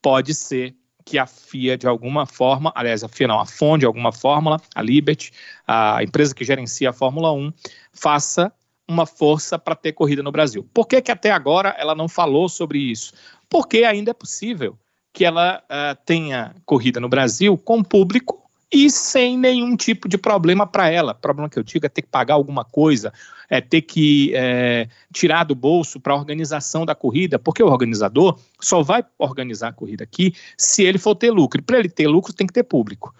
pode 0.00 0.34
ser 0.34 0.74
que 1.04 1.18
a 1.18 1.26
FIA, 1.26 1.76
de 1.76 1.86
alguma 1.86 2.24
forma, 2.24 2.72
aliás, 2.74 3.04
a 3.04 3.08
FIA 3.08 3.28
não, 3.28 3.38
a 3.38 3.44
FON, 3.44 3.76
de 3.76 3.84
alguma 3.84 4.10
fórmula, 4.10 4.58
a 4.74 4.80
Liberty, 4.80 5.32
a 5.66 6.02
empresa 6.02 6.34
que 6.34 6.44
gerencia 6.44 6.90
a 6.90 6.92
Fórmula 6.94 7.30
1, 7.32 7.52
faça 7.92 8.50
uma 8.88 9.06
força 9.06 9.58
para 9.58 9.74
ter 9.74 9.92
corrida 9.92 10.22
no 10.22 10.32
Brasil. 10.32 10.68
Por 10.72 10.86
que, 10.86 11.00
que 11.00 11.10
até 11.10 11.30
agora 11.30 11.74
ela 11.78 11.94
não 11.94 12.08
falou 12.08 12.48
sobre 12.48 12.78
isso? 12.78 13.12
Porque 13.48 13.84
ainda 13.84 14.10
é 14.10 14.14
possível 14.14 14.78
que 15.12 15.24
ela 15.24 15.62
uh, 15.64 15.96
tenha 16.04 16.54
corrida 16.66 17.00
no 17.00 17.08
Brasil 17.08 17.56
com 17.56 17.82
público 17.82 18.44
e 18.72 18.90
sem 18.90 19.38
nenhum 19.38 19.76
tipo 19.76 20.08
de 20.08 20.18
problema 20.18 20.66
para 20.66 20.90
ela. 20.90 21.14
Problema 21.14 21.48
que 21.48 21.56
eu 21.56 21.62
digo 21.62 21.86
é 21.86 21.88
ter 21.88 22.02
que 22.02 22.08
pagar 22.08 22.34
alguma 22.34 22.64
coisa, 22.64 23.12
é 23.48 23.60
ter 23.60 23.82
que 23.82 24.32
é, 24.34 24.88
tirar 25.12 25.44
do 25.44 25.54
bolso 25.54 26.00
para 26.00 26.12
a 26.12 26.16
organização 26.16 26.84
da 26.84 26.94
corrida, 26.94 27.38
porque 27.38 27.62
o 27.62 27.68
organizador 27.68 28.36
só 28.60 28.82
vai 28.82 29.04
organizar 29.16 29.68
a 29.68 29.72
corrida 29.72 30.02
aqui 30.02 30.34
se 30.58 30.82
ele 30.82 30.98
for 30.98 31.14
ter 31.14 31.30
lucro. 31.30 31.62
Para 31.62 31.78
ele 31.78 31.88
ter 31.88 32.08
lucro, 32.08 32.32
tem 32.32 32.46
que 32.46 32.52
ter 32.52 32.64
público. 32.64 33.14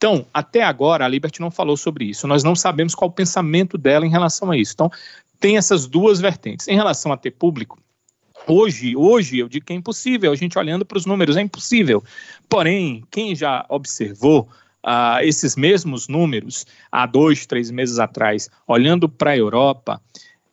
Então, 0.00 0.24
até 0.32 0.62
agora, 0.62 1.04
a 1.04 1.08
Liberty 1.08 1.42
não 1.42 1.50
falou 1.50 1.76
sobre 1.76 2.06
isso. 2.06 2.26
Nós 2.26 2.42
não 2.42 2.56
sabemos 2.56 2.94
qual 2.94 3.10
o 3.10 3.12
pensamento 3.12 3.76
dela 3.76 4.06
em 4.06 4.10
relação 4.10 4.50
a 4.50 4.56
isso. 4.56 4.72
Então, 4.72 4.90
tem 5.38 5.58
essas 5.58 5.86
duas 5.86 6.22
vertentes. 6.22 6.66
Em 6.68 6.74
relação 6.74 7.12
a 7.12 7.18
ter 7.18 7.32
público, 7.32 7.78
Hoje, 8.46 8.96
hoje 8.96 9.38
eu 9.38 9.48
digo 9.50 9.66
que 9.66 9.72
é 9.74 9.76
impossível, 9.76 10.32
a 10.32 10.34
gente 10.34 10.58
olhando 10.58 10.84
para 10.84 10.96
os 10.96 11.04
números, 11.04 11.36
é 11.36 11.42
impossível. 11.42 12.02
Porém, 12.48 13.04
quem 13.10 13.36
já 13.36 13.66
observou 13.68 14.48
uh, 14.84 15.20
esses 15.22 15.56
mesmos 15.56 16.08
números 16.08 16.66
há 16.90 17.04
dois, 17.04 17.44
três 17.44 17.70
meses 17.70 17.98
atrás, 17.98 18.48
olhando 18.66 19.10
para 19.10 19.32
a 19.32 19.36
Europa, 19.36 20.00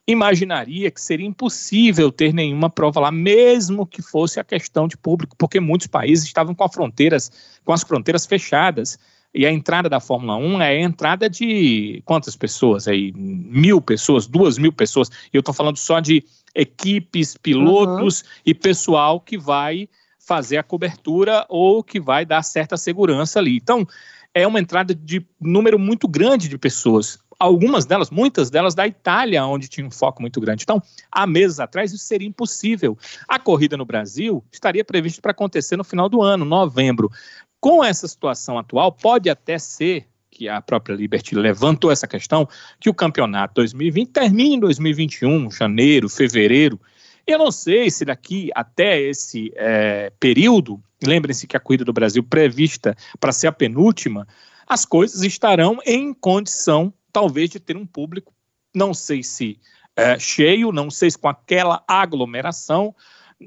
imaginaria 0.06 0.91
que 0.91 1.02
seria 1.02 1.26
impossível 1.26 2.12
ter 2.12 2.34
nenhuma 2.34 2.70
prova 2.70 3.00
lá, 3.00 3.12
mesmo 3.12 3.86
que 3.86 4.02
fosse 4.02 4.39
a 4.39 4.43
questão 4.43 4.88
de 4.88 4.98
público, 4.98 5.36
porque 5.38 5.60
muitos 5.60 5.88
países 5.88 6.26
estavam 6.26 6.54
com, 6.54 6.70
fronteiras, 6.70 7.32
com 7.64 7.74
as 7.74 7.84
fronteiras 7.84 8.26
fechadas. 8.26 9.00
E 9.34 9.45
a 9.45 9.51
entrada 9.51 9.89
da 9.89 9.99
Fórmula 9.99 10.36
1 10.36 10.61
é 10.61 10.69
a 10.69 10.82
entrada 10.82 11.30
de 11.30 12.01
quantas 12.05 12.36
pessoas 12.36 12.88
aí? 12.88 13.13
Mil 13.15 13.82
pessoas, 13.82 14.25
duas 14.25 14.57
mil 14.57 14.71
pessoas. 14.71 15.09
E 15.32 15.38
eu 15.38 15.41
estou 15.41 15.53
falando 15.53 15.78
só 15.78 15.99
de 15.99 16.23
equipes, 16.55 17.38
pilotos 17.38 18.21
uhum. 18.21 18.28
e 18.45 18.53
pessoal 18.53 19.19
que 19.19 19.38
vai 19.38 19.88
fazer 20.17 20.57
a 20.57 20.63
cobertura 20.63 21.45
ou 21.47 21.84
que 21.84 21.99
vai 21.99 22.25
dar 22.25 22.41
certa 22.41 22.75
segurança 22.75 23.39
ali. 23.39 23.55
Então, 23.55 23.88
é 24.34 24.45
uma 24.45 24.59
entrada 24.59 24.93
de 24.93 25.25
número 25.39 25.80
muito 25.80 26.07
grande 26.07 26.47
de 26.47 26.57
pessoas. 26.57 27.17
Algumas 27.39 27.86
delas, 27.86 28.09
muitas 28.09 28.49
delas 28.49 28.73
da 28.73 28.88
Itália, 28.88 29.45
onde 29.45 29.67
tinha 29.67 29.86
um 29.86 29.91
foco 29.91 30.21
muito 30.21 30.41
grande. 30.41 30.63
Então, 30.63 30.82
há 31.11 31.25
meses 31.28 31.59
atrás, 31.59 31.93
isso 31.93 32.03
seria 32.03 32.28
impossível. 32.28 32.97
A 33.28 33.39
corrida 33.39 33.78
no 33.78 33.86
Brasil 33.86 34.43
estaria 34.51 34.84
prevista 34.84 35.21
para 35.21 35.32
acontecer 35.32 35.78
no 35.78 35.84
final 35.84 36.09
do 36.09 36.21
ano, 36.21 36.43
novembro. 36.43 37.11
Com 37.60 37.84
essa 37.84 38.08
situação 38.08 38.58
atual, 38.58 38.91
pode 38.91 39.30
até 39.30 39.58
ser 39.58 40.08
que 40.30 40.47
a 40.47 40.62
própria 40.62 40.93
Liberty 40.93 41.36
levantou 41.36 41.91
essa 41.91 42.08
questão, 42.08 42.47
que 42.80 42.89
o 42.89 42.93
campeonato 42.93 43.55
2020 43.55 44.10
termine 44.10 44.55
em 44.55 44.60
2021, 44.60 45.49
janeiro, 45.49 46.08
fevereiro. 46.08 46.80
Eu 47.26 47.39
não 47.39 47.51
sei 47.51 47.89
se 47.89 48.05
daqui 48.05 48.51
até 48.53 49.01
esse 49.01 49.51
é, 49.55 50.12
período, 50.20 50.82
lembrem-se 51.03 51.47
que 51.47 51.58
a 51.58 51.60
corrida 51.60 51.84
do 51.84 51.91
Brasil 51.91 52.24
prevista 52.24 52.95
para 53.20 53.32
ser 53.32 53.47
a 53.47 53.51
penúltima, 53.51 54.28
as 54.68 54.86
coisas 54.86 55.24
estarão 55.24 55.80
em 55.86 56.14
condição, 56.14 56.93
talvez, 57.12 57.49
de 57.49 57.60
ter 57.60 57.76
um 57.76 57.86
público, 57.86 58.32
não 58.76 58.93
sei 58.93 59.24
se 59.24 59.60
é, 59.95 60.20
cheio, 60.20 60.72
não 60.72 60.91
sei 60.91 61.10
se 61.10 61.18
com 61.18 61.28
aquela 61.28 61.84
aglomeração, 61.88 62.93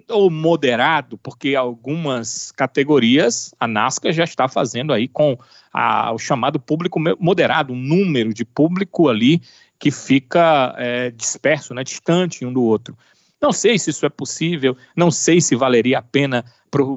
ou 0.08 0.30
moderado, 0.30 1.18
porque 1.18 1.54
algumas 1.54 2.52
categorias 2.52 3.54
a 3.58 3.66
NASCAR 3.66 4.12
já 4.12 4.24
está 4.24 4.48
fazendo 4.48 4.92
aí 4.92 5.08
com 5.08 5.36
a, 5.72 6.12
o 6.12 6.18
chamado 6.18 6.60
público 6.60 7.00
moderado, 7.18 7.72
um 7.72 7.76
número 7.76 8.32
de 8.32 8.44
público 8.44 9.08
ali 9.08 9.42
que 9.78 9.90
fica 9.90 10.74
é, 10.78 11.10
disperso, 11.10 11.74
né, 11.74 11.82
distante 11.82 12.44
um 12.44 12.52
do 12.52 12.62
outro. 12.62 12.96
Não 13.40 13.52
sei 13.52 13.78
se 13.78 13.90
isso 13.90 14.04
é 14.04 14.10
possível, 14.10 14.76
não 14.94 15.10
sei 15.10 15.40
se 15.40 15.56
valeria 15.56 15.98
a 15.98 16.02
pena 16.02 16.44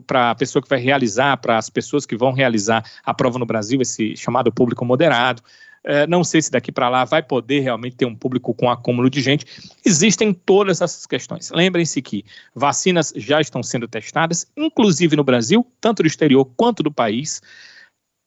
para 0.06 0.32
a 0.32 0.36
pessoa 0.36 0.62
que 0.62 0.70
vai 0.70 0.80
realizar, 0.80 1.38
para 1.38 1.58
as 1.58 1.70
pessoas 1.70 2.06
que 2.06 2.18
vão 2.18 2.34
realizar 2.34 2.84
a 3.04 3.14
prova 3.14 3.40
no 3.40 3.46
Brasil, 3.46 3.82
esse 3.82 4.16
chamado 4.18 4.52
público 4.52 4.84
moderado. 4.86 5.42
É, 5.86 6.08
não 6.08 6.24
sei 6.24 6.42
se 6.42 6.50
daqui 6.50 6.72
para 6.72 6.88
lá 6.88 7.04
vai 7.04 7.22
poder 7.22 7.60
realmente 7.60 7.98
ter 7.98 8.06
um 8.06 8.16
público 8.16 8.54
com 8.54 8.70
acúmulo 8.70 9.10
de 9.10 9.22
gente. 9.22 9.46
Existem 9.86 10.34
todas 10.34 10.82
essas 10.82 11.06
questões. 11.06 11.52
Lembrem-se 11.52 12.02
que 12.02 12.24
vacinas 12.56 13.14
já 13.16 13.42
estão 13.42 13.62
sendo 13.62 13.88
testadas, 13.88 14.48
inclusive 14.56 15.16
no 15.16 15.24
Brasil, 15.24 15.66
tanto 15.82 16.02
do 16.04 16.08
exterior 16.08 16.46
quanto 16.56 16.82
do 16.82 16.92
país. 16.92 17.42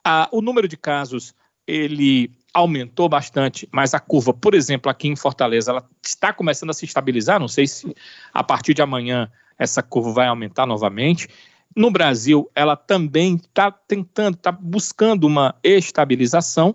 Ah, 0.04 0.28
o 0.30 0.42
número 0.42 0.68
de 0.68 0.76
casos 0.76 1.34
ele 1.66 2.30
aumentou 2.52 3.08
bastante, 3.08 3.68
mas 3.72 3.92
a 3.92 4.00
curva, 4.00 4.32
por 4.32 4.54
exemplo, 4.54 4.90
aqui 4.90 5.08
em 5.08 5.16
Fortaleza, 5.16 5.72
ela 5.72 5.88
está 6.02 6.32
começando 6.32 6.70
a 6.70 6.74
se 6.74 6.84
estabilizar. 6.84 7.40
Não 7.40 7.48
sei 7.48 7.66
se 7.66 7.94
a 8.32 8.42
partir 8.44 8.72
de 8.72 8.82
amanhã 8.82 9.30
essa 9.58 9.82
curva 9.82 10.12
vai 10.12 10.26
aumentar 10.26 10.66
novamente. 10.66 11.28
No 11.74 11.90
Brasil, 11.90 12.50
ela 12.54 12.74
também 12.76 13.34
está 13.34 13.70
tentando, 13.70 14.36
está 14.36 14.50
buscando 14.50 15.26
uma 15.26 15.54
estabilização. 15.62 16.74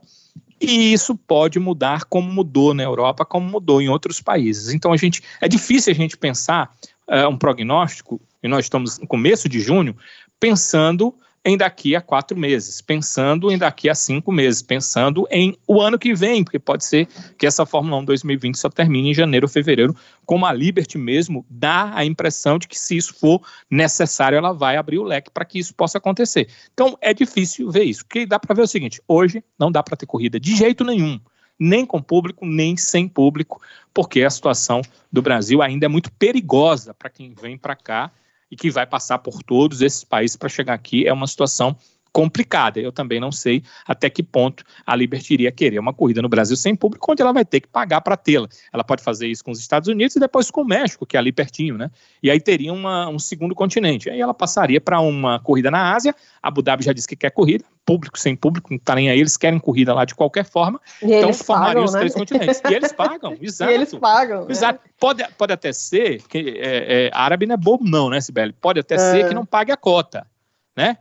E 0.62 0.94
isso 0.94 1.16
pode 1.16 1.60
mudar 1.60 2.06
como 2.06 2.32
mudou 2.32 2.72
na 2.74 2.84
Europa, 2.84 3.26
como 3.26 3.50
mudou 3.50 3.82
em 3.82 3.90
outros 3.90 4.22
países. 4.22 4.72
Então 4.72 4.94
a 4.94 4.98
gente 4.98 5.24
é 5.42 5.48
difícil 5.48 5.92
a 5.92 5.96
gente 5.96 6.16
pensar 6.16 6.72
uh, 7.08 7.28
um 7.28 7.38
prognóstico, 7.38 8.22
e 8.44 8.48
nós 8.48 8.66
estamos 8.66 9.00
no 9.00 9.08
começo 9.08 9.50
de 9.50 9.60
junho, 9.60 9.98
pensando 10.40 11.16
em 11.44 11.58
daqui 11.58 11.96
a 11.96 12.02
quatro 12.02 12.38
meses, 12.38 12.82
pensando 12.82 13.52
em 13.52 13.58
daqui 13.58 13.90
a 13.90 13.96
cinco 13.96 14.32
meses, 14.32 14.62
pensando 14.62 15.28
em 15.32 15.58
o 15.68 15.82
ano 15.82 15.98
que 15.98 16.14
vem, 16.14 16.44
porque 16.44 16.60
pode 16.60 16.86
ser 16.86 17.08
que 17.38 17.48
essa 17.48 17.66
Fórmula 17.66 17.98
1 17.98 18.06
2020 18.06 18.56
só 18.56 18.70
termine 18.70 19.10
em 19.10 19.14
janeiro 19.14 19.46
ou 19.46 19.50
fevereiro, 19.50 19.96
como 20.26 20.46
a 20.46 20.54
Liberty 20.54 21.00
mesmo 21.00 21.44
dá 21.50 21.92
a 21.96 22.06
impressão 22.06 22.60
de 22.60 22.68
que 22.68 22.78
se 22.78 22.96
isso 22.96 23.16
for 23.16 23.42
necessário, 23.70 24.38
ela 24.38 24.54
vai 24.54 24.78
abrir 24.78 25.00
o 25.00 25.04
leque 25.04 25.32
para 25.32 25.46
que 25.46 25.58
isso 25.58 25.74
possa 25.74 25.98
acontecer. 25.98 26.48
Então 26.74 26.96
é 27.02 27.14
difícil 27.14 27.72
ver 27.72 27.86
isso. 27.86 28.04
O 28.04 28.08
que 28.08 28.26
dá 28.26 28.38
para 28.38 28.54
ver 28.54 28.62
é 28.62 28.66
o 28.66 28.68
seguinte: 28.68 29.02
hoje 29.08 29.44
não 29.58 29.72
dá 29.72 29.82
para 29.82 29.98
ter 29.98 30.06
corrida 30.06 30.40
de 30.40 30.56
jeito 30.56 30.84
nenhum 30.84 31.20
nem 31.64 31.86
com 31.86 32.02
público, 32.02 32.44
nem 32.44 32.76
sem 32.76 33.08
público, 33.08 33.62
porque 33.94 34.24
a 34.24 34.30
situação 34.32 34.82
do 35.12 35.22
Brasil 35.22 35.62
ainda 35.62 35.86
é 35.86 35.88
muito 35.88 36.12
perigosa 36.14 36.92
para 36.92 37.08
quem 37.08 37.36
vem 37.40 37.56
para 37.56 37.76
cá 37.76 38.12
e 38.52 38.56
que 38.56 38.70
vai 38.70 38.86
passar 38.86 39.20
por 39.20 39.42
todos 39.42 39.82
esses 39.82 40.04
países 40.04 40.36
para 40.36 40.50
chegar 40.50 40.74
aqui 40.74 41.08
é 41.08 41.14
uma 41.14 41.26
situação 41.26 41.76
complicada. 42.12 42.80
Eu 42.80 42.92
também 42.92 43.20
não 43.20 43.32
sei 43.32 43.64
até 43.86 44.10
que 44.10 44.22
ponto 44.22 44.64
a 44.86 44.96
Liberty 44.96 45.34
iria 45.34 45.52
querer 45.52 45.80
uma 45.80 45.94
corrida 45.94 46.22
no 46.22 46.30
Brasil 46.30 46.56
sem 46.56 46.76
público, 46.76 47.12
onde 47.12 47.22
ela 47.22 47.32
vai 47.32 47.46
ter 47.46 47.62
que 47.62 47.68
pagar 47.68 48.02
para 48.02 48.18
tê-la. 48.18 48.48
Ela 48.72 48.84
pode 48.84 49.04
fazer 49.04 49.28
isso 49.28 49.44
com 49.44 49.52
os 49.52 49.60
Estados 49.60 49.88
Unidos 49.88 50.16
e 50.16 50.20
depois 50.20 50.52
com 50.52 50.62
o 50.62 50.66
México, 50.66 51.06
que 51.06 51.16
é 51.16 51.20
ali 51.20 51.32
pertinho, 51.32 51.78
né? 51.78 51.90
E 52.22 52.30
aí 52.30 52.40
teria 52.40 52.74
uma, 52.74 53.08
um 53.10 53.20
segundo 53.20 53.56
continente. 53.56 54.10
Aí 54.10 54.20
ela 54.20 54.34
passaria 54.34 54.82
para 54.82 55.00
uma 55.00 55.40
corrida 55.40 55.72
na 55.72 55.94
Ásia. 55.94 56.16
A 56.42 56.50
Abu 56.50 56.62
Dhabi 56.62 56.84
já 56.84 56.94
disse 56.94 57.08
que 57.08 57.16
quer 57.16 57.32
corrida, 57.32 57.64
público 57.86 58.20
sem 58.20 58.36
público, 58.36 58.70
não 58.72 58.78
está 58.78 58.96
nem 58.96 59.10
aí, 59.10 59.20
eles 59.20 59.38
querem 59.38 59.60
corrida 59.60 59.94
lá 59.94 60.06
de 60.06 60.16
qualquer 60.16 60.46
forma. 60.46 60.80
E 61.02 61.14
então 61.14 61.34
formariam 61.34 61.84
os 61.84 61.94
né? 61.94 62.00
três 62.00 62.14
continentes. 62.14 62.62
E 62.70 62.74
eles 62.74 62.92
pagam, 62.92 63.38
exato. 63.42 63.72
E 63.72 63.74
eles 63.74 63.94
pagam. 63.96 64.46
Né? 64.46 64.52
Exato. 64.52 64.80
É. 64.86 64.90
Pode, 65.00 65.26
pode 65.38 65.54
até 65.54 65.74
ser 65.74 66.22
que 66.28 66.60
é, 66.60 67.08
é, 67.08 67.12
árabe 67.14 67.46
não 67.46 67.56
é 67.56 67.58
bobo, 67.58 67.84
não, 67.84 68.10
né, 68.10 68.22
Sibeli? 68.22 68.54
Pode 68.54 68.80
até 68.80 68.98
ser 68.98 69.26
é. 69.26 69.28
que 69.28 69.34
não 69.34 69.46
pague 69.46 69.72
a 69.72 69.78
cota, 69.78 70.28
né? 70.76 70.98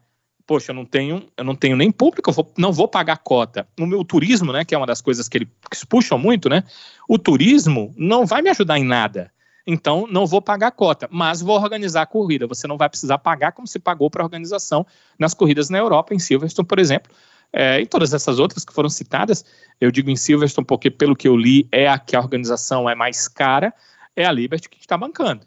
Poxa, 0.51 0.73
eu 0.73 0.75
não 0.75 0.85
tenho, 0.85 1.23
eu 1.37 1.45
não 1.45 1.55
tenho 1.55 1.77
nem 1.77 1.93
público, 1.93 2.29
eu 2.29 2.35
vou, 2.35 2.53
não 2.59 2.73
vou 2.73 2.89
pagar 2.89 3.19
cota. 3.19 3.69
No 3.79 3.87
meu 3.87 4.05
turismo, 4.05 4.53
né, 4.53 4.65
que 4.65 4.75
é 4.75 4.79
uma 4.79 4.87
das 4.87 5.01
coisas 5.01 5.29
que 5.29 5.39
eles 5.39 5.85
puxam 5.89 6.19
muito, 6.19 6.49
né? 6.49 6.65
O 7.09 7.17
turismo 7.21 7.95
não 7.97 8.27
vai 8.27 8.43
me 8.43 8.51
ajudar 8.51 8.77
em 8.77 8.83
nada. 8.83 9.31
Então, 9.65 10.09
não 10.11 10.27
vou 10.27 10.43
pagar 10.43 10.73
cota, 10.73 11.09
mas 11.09 11.41
vou 11.41 11.57
organizar 11.57 12.03
a 12.03 12.07
corrida. 12.07 12.49
Você 12.49 12.67
não 12.67 12.77
vai 12.77 12.89
precisar 12.89 13.19
pagar 13.19 13.53
como 13.53 13.69
se 13.69 13.79
pagou 13.79 14.11
para 14.11 14.25
a 14.25 14.27
organização 14.27 14.85
nas 15.17 15.35
corridas 15.35 15.71
na 15.71 15.79
Europa, 15.79 16.15
em 16.15 16.19
Silverstone, 16.19 16.67
por 16.67 16.81
exemplo. 16.81 17.13
É, 17.53 17.81
e 17.81 17.87
todas 17.87 18.13
essas 18.13 18.41
outras 18.41 18.65
que 18.65 18.73
foram 18.73 18.89
citadas, 18.89 19.45
eu 19.81 19.93
digo 19.93 20.11
em 20.11 20.17
Silverstone 20.17 20.67
porque, 20.67 20.91
pelo 20.91 21.15
que 21.15 21.29
eu 21.29 21.37
li, 21.37 21.69
é 21.71 21.89
a 21.89 21.97
que 21.97 22.17
a 22.17 22.19
organização 22.19 22.91
é 22.91 22.97
mais 22.97 23.29
cara, 23.29 23.73
é 24.17 24.25
a 24.25 24.33
Liberty 24.33 24.69
que 24.69 24.81
está 24.81 24.99
bancando. 24.99 25.47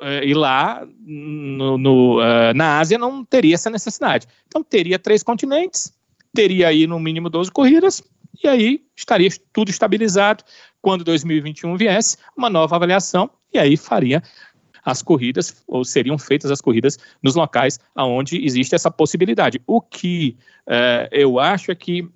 Eh, 0.00 0.28
e 0.28 0.34
lá 0.34 0.86
no, 1.00 1.76
no, 1.76 2.20
uh, 2.20 2.54
na 2.54 2.78
Ásia 2.78 2.96
não 2.96 3.24
teria 3.24 3.54
essa 3.54 3.68
necessidade. 3.68 4.26
Então 4.46 4.62
teria 4.62 4.98
três 4.98 5.22
continentes, 5.22 5.92
teria 6.32 6.68
aí 6.68 6.86
no 6.86 7.00
mínimo 7.00 7.28
12 7.28 7.50
corridas, 7.50 8.02
e 8.42 8.46
aí 8.46 8.82
estaria 8.96 9.28
tudo 9.52 9.70
estabilizado. 9.70 10.44
Quando 10.80 11.04
2021 11.04 11.76
viesse, 11.76 12.16
uma 12.36 12.50
nova 12.50 12.76
avaliação, 12.76 13.30
e 13.52 13.58
aí 13.58 13.76
faria 13.76 14.22
as 14.84 15.00
corridas, 15.00 15.62
ou 15.66 15.84
seriam 15.84 16.18
feitas 16.18 16.50
as 16.50 16.60
corridas 16.60 16.98
nos 17.22 17.36
locais 17.36 17.78
onde 17.96 18.44
existe 18.44 18.74
essa 18.74 18.90
possibilidade. 18.90 19.60
O 19.64 19.80
que 19.80 20.36
uh, 20.66 21.06
eu 21.12 21.38
acho 21.38 21.70
é 21.70 21.74
que 21.74 22.02
uh, 22.02 22.10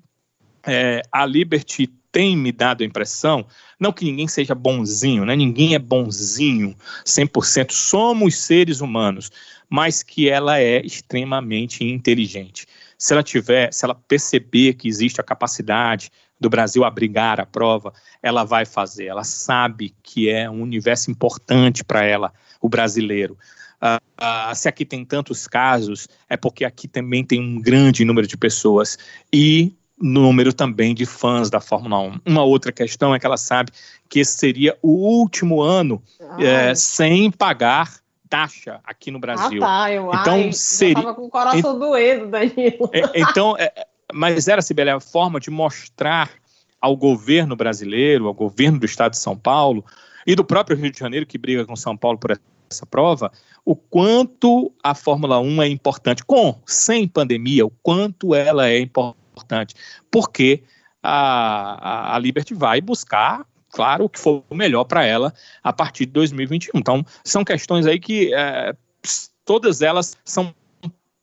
a 1.12 1.24
Liberty 1.24 1.86
tem 2.16 2.34
me 2.34 2.50
dado 2.50 2.80
a 2.80 2.86
impressão, 2.86 3.46
não 3.78 3.92
que 3.92 4.02
ninguém 4.06 4.26
seja 4.26 4.54
bonzinho, 4.54 5.26
né? 5.26 5.36
ninguém 5.36 5.74
é 5.74 5.78
bonzinho 5.78 6.74
100%, 7.04 7.72
somos 7.72 8.38
seres 8.38 8.80
humanos, 8.80 9.30
mas 9.68 10.02
que 10.02 10.26
ela 10.26 10.58
é 10.58 10.80
extremamente 10.80 11.84
inteligente. 11.84 12.66
Se 12.96 13.12
ela 13.12 13.22
tiver, 13.22 13.70
se 13.70 13.84
ela 13.84 13.94
perceber 13.94 14.72
que 14.72 14.88
existe 14.88 15.20
a 15.20 15.24
capacidade 15.24 16.10
do 16.40 16.48
Brasil 16.48 16.84
abrigar 16.84 17.38
a 17.38 17.44
prova, 17.44 17.92
ela 18.22 18.44
vai 18.44 18.64
fazer. 18.64 19.08
Ela 19.08 19.22
sabe 19.22 19.94
que 20.02 20.30
é 20.30 20.48
um 20.48 20.62
universo 20.62 21.10
importante 21.10 21.84
para 21.84 22.02
ela, 22.02 22.32
o 22.62 22.68
brasileiro. 22.70 23.36
ah, 23.78 24.00
ah, 24.16 24.54
se 24.54 24.70
aqui 24.70 24.86
tem 24.86 25.04
tantos 25.04 25.46
casos, 25.46 26.08
é 26.30 26.36
porque 26.38 26.64
aqui 26.64 26.88
também 26.88 27.22
tem 27.22 27.42
um 27.42 27.60
grande 27.60 28.06
número 28.06 28.26
de 28.26 28.38
pessoas 28.38 28.98
e 29.30 29.76
número 29.98 30.52
também 30.52 30.94
de 30.94 31.06
fãs 31.06 31.48
da 31.48 31.60
Fórmula 31.60 31.98
1. 32.00 32.20
Uma 32.26 32.42
outra 32.42 32.70
questão 32.70 33.14
é 33.14 33.18
que 33.18 33.26
ela 33.26 33.36
sabe 33.36 33.72
que 34.08 34.20
esse 34.20 34.38
seria 34.38 34.76
o 34.82 34.90
último 34.90 35.62
ano 35.62 36.02
é, 36.38 36.74
sem 36.74 37.30
pagar 37.30 37.94
taxa 38.28 38.80
aqui 38.84 39.10
no 39.10 39.18
Brasil. 39.18 39.62
Ah, 39.62 39.66
tá, 39.66 39.92
eu 39.92 40.08
então, 40.08 40.34
ai, 40.34 40.52
seria... 40.52 40.94
tava 40.94 41.14
com 41.14 41.26
o 41.26 41.30
coração 41.30 41.78
doendo, 41.78 42.26
Danilo. 42.26 42.90
É, 42.92 43.20
então, 43.20 43.56
é, 43.58 43.72
mas 44.12 44.48
era, 44.48 44.60
Sibeli, 44.60 44.90
a 44.90 45.00
forma 45.00 45.40
de 45.40 45.50
mostrar 45.50 46.30
ao 46.80 46.96
governo 46.96 47.56
brasileiro, 47.56 48.26
ao 48.26 48.34
governo 48.34 48.78
do 48.78 48.86
estado 48.86 49.12
de 49.12 49.18
São 49.18 49.36
Paulo 49.36 49.84
e 50.26 50.34
do 50.34 50.44
próprio 50.44 50.76
Rio 50.76 50.90
de 50.90 50.98
Janeiro, 50.98 51.26
que 51.26 51.38
briga 51.38 51.64
com 51.64 51.74
São 51.74 51.96
Paulo 51.96 52.18
por 52.18 52.38
essa 52.70 52.84
prova, 52.84 53.30
o 53.64 53.74
quanto 53.74 54.72
a 54.82 54.94
Fórmula 54.94 55.38
1 55.38 55.62
é 55.62 55.68
importante, 55.68 56.24
com, 56.24 56.54
sem 56.66 57.06
pandemia, 57.06 57.64
o 57.64 57.70
quanto 57.82 58.34
ela 58.34 58.68
é 58.68 58.80
importante, 58.80 59.25
porque 60.10 60.62
a, 61.02 62.12
a, 62.12 62.16
a 62.16 62.18
Liberty 62.18 62.54
vai 62.54 62.80
buscar 62.80 63.46
claro, 63.70 64.04
o 64.04 64.08
que 64.08 64.18
for 64.18 64.42
melhor 64.50 64.84
para 64.84 65.04
ela 65.04 65.34
a 65.62 65.70
partir 65.70 66.06
de 66.06 66.12
2021. 66.12 66.70
Então, 66.76 67.04
são 67.22 67.44
questões 67.44 67.86
aí 67.86 68.00
que 68.00 68.32
é, 68.34 68.74
todas 69.44 69.82
elas 69.82 70.16
são 70.24 70.54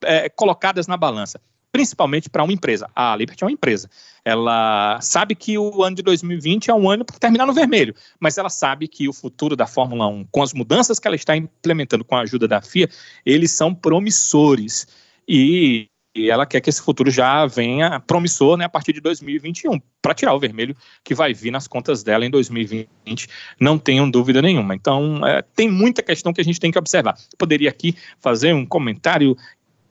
é, 0.03 0.29
colocadas 0.29 0.85
na 0.85 0.95
balança 0.95 1.41
principalmente 1.73 2.29
para 2.29 2.43
uma 2.43 2.53
empresa. 2.53 2.87
A 2.95 3.15
Liberty 3.15 3.43
é 3.43 3.47
uma 3.47 3.51
empresa. 3.51 3.89
Ela 4.23 5.01
sabe 5.01 5.33
que 5.33 5.57
o 5.57 5.83
ano 5.83 5.95
de 5.95 6.03
2020 6.03 6.69
é 6.69 6.73
um 6.73 6.87
ano 6.87 7.03
para 7.03 7.17
terminar 7.17 7.47
no 7.47 7.53
vermelho, 7.53 7.95
mas 8.19 8.37
ela 8.37 8.47
sabe 8.47 8.87
que 8.87 9.09
o 9.09 9.13
futuro 9.13 9.55
da 9.55 9.65
Fórmula 9.65 10.05
1, 10.05 10.27
com 10.31 10.43
as 10.43 10.53
mudanças 10.53 10.99
que 10.99 11.07
ela 11.07 11.15
está 11.15 11.35
implementando 11.35 12.05
com 12.05 12.15
a 12.15 12.21
ajuda 12.21 12.47
da 12.47 12.61
FIA, 12.61 12.87
eles 13.25 13.51
são 13.51 13.73
promissores. 13.73 14.87
E 15.27 15.89
e 16.15 16.29
ela 16.29 16.45
quer 16.45 16.61
que 16.61 16.69
esse 16.69 16.81
futuro 16.81 17.09
já 17.09 17.45
venha 17.45 17.99
promissor 17.99 18.55
né, 18.55 18.65
a 18.65 18.69
partir 18.69 18.93
de 18.93 19.01
2021, 19.01 19.81
para 20.01 20.13
tirar 20.13 20.33
o 20.33 20.39
vermelho 20.39 20.75
que 21.03 21.15
vai 21.15 21.33
vir 21.33 21.51
nas 21.51 21.67
contas 21.67 22.03
dela 22.03 22.25
em 22.25 22.29
2020, 22.29 23.27
não 23.59 23.79
tenham 23.79 24.09
dúvida 24.09 24.41
nenhuma. 24.41 24.75
Então, 24.75 25.25
é, 25.25 25.41
tem 25.41 25.69
muita 25.69 26.03
questão 26.03 26.31
que 26.31 26.39
a 26.39 26.43
gente 26.43 26.59
tem 26.59 26.71
que 26.71 26.77
observar. 26.77 27.17
Poderia 27.37 27.69
aqui 27.69 27.95
fazer 28.19 28.53
um 28.53 28.65
comentário 28.65 29.35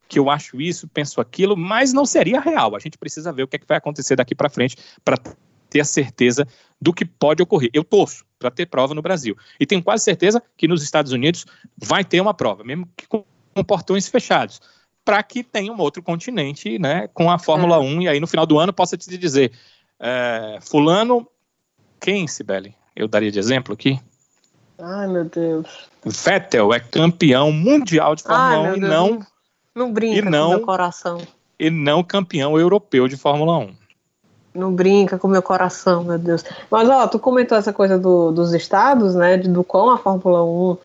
que 0.09 0.19
eu 0.19 0.31
acho 0.31 0.61
isso, 0.61 0.87
penso 0.87 1.21
aquilo, 1.21 1.57
mas 1.57 1.93
não 1.93 2.07
seria 2.07 2.41
real. 2.41 2.77
A 2.77 2.79
gente 2.79 2.99
precisa 2.99 3.33
ver 3.33 3.43
o 3.43 3.49
que, 3.49 3.57
é 3.57 3.59
que 3.59 3.67
vai 3.67 3.79
acontecer 3.79 4.15
daqui 4.15 4.35
para 4.35 4.51
frente 4.51 4.77
para 5.05 5.19
ter 5.71 5.81
a 5.81 5.85
certeza 5.85 6.47
do 6.81 6.93
que 6.93 7.05
pode 7.05 7.43
ocorrer. 7.43 7.71
Eu 7.73 7.83
torço 7.83 8.25
para 8.39 8.51
ter 8.51 8.67
prova 8.67 8.95
no 8.95 9.03
Brasil. 9.03 9.37
E 9.59 9.67
tenho 9.67 9.83
quase 9.83 10.05
certeza 10.05 10.43
que 10.57 10.69
nos 10.69 10.83
Estados 10.83 11.13
Unidos 11.13 11.47
vai 11.77 12.05
ter 12.05 12.21
uma 12.21 12.35
prova, 12.35 12.63
mesmo 12.63 12.89
que 12.97 13.07
com 13.07 13.25
portões 13.67 14.07
fechados 14.07 14.61
para 15.05 15.23
que 15.23 15.43
tenha 15.43 15.73
um 15.73 15.81
outro 15.81 16.03
continente 16.03 16.79
né, 16.79 17.09
com 17.09 17.31
a 17.31 17.39
Fórmula 17.39 17.77
é. 17.77 17.81
1 17.81 18.03
e 18.03 18.09
aí 18.09 18.21
no 18.21 18.27
final 18.27 18.47
do 18.47 18.59
ano 18.59 18.73
possa 18.73 18.97
te 18.97 19.19
dizer 19.19 19.53
é, 19.99 20.59
fulano, 20.61 21.27
quem, 22.01 22.27
Sibeli? 22.27 22.75
Eu 22.95 23.07
daria 23.07 23.31
de 23.31 23.39
exemplo 23.39 23.73
aqui. 23.73 24.01
Ai, 24.79 25.07
meu 25.07 25.25
Deus. 25.25 25.89
Vettel 26.05 26.75
é 26.75 26.81
campeão 26.81 27.53
mundial 27.53 28.17
de 28.17 28.23
Fórmula 28.23 28.69
Ai, 28.69 28.73
1 28.73 28.77
e 28.77 28.81
não... 28.81 29.27
Não 29.75 29.91
brinca 29.91 30.19
e 30.19 30.23
não, 30.23 30.51
com 30.51 30.57
meu 30.57 30.67
coração. 30.67 31.19
E 31.59 31.71
não 31.71 32.03
campeão 32.03 32.59
europeu 32.59 33.09
de 33.09 33.17
Fórmula 33.17 33.57
1. 33.59 33.75
Não 34.55 34.75
brinca 34.75 35.19
com 35.19 35.29
meu 35.29 35.41
coração, 35.41 36.05
meu 36.05 36.19
Deus. 36.19 36.45
Mas, 36.71 36.89
ó, 36.91 37.07
tu 37.07 37.19
comentou 37.19 37.57
essa 37.57 37.73
coisa 37.73 37.99
do, 37.99 38.33
dos 38.33 38.53
estados, 38.53 39.15
né, 39.15 39.39
do 39.39 39.65
quão 39.65 39.91
a 39.91 39.97
Fórmula 39.97 40.45
1 40.45 40.77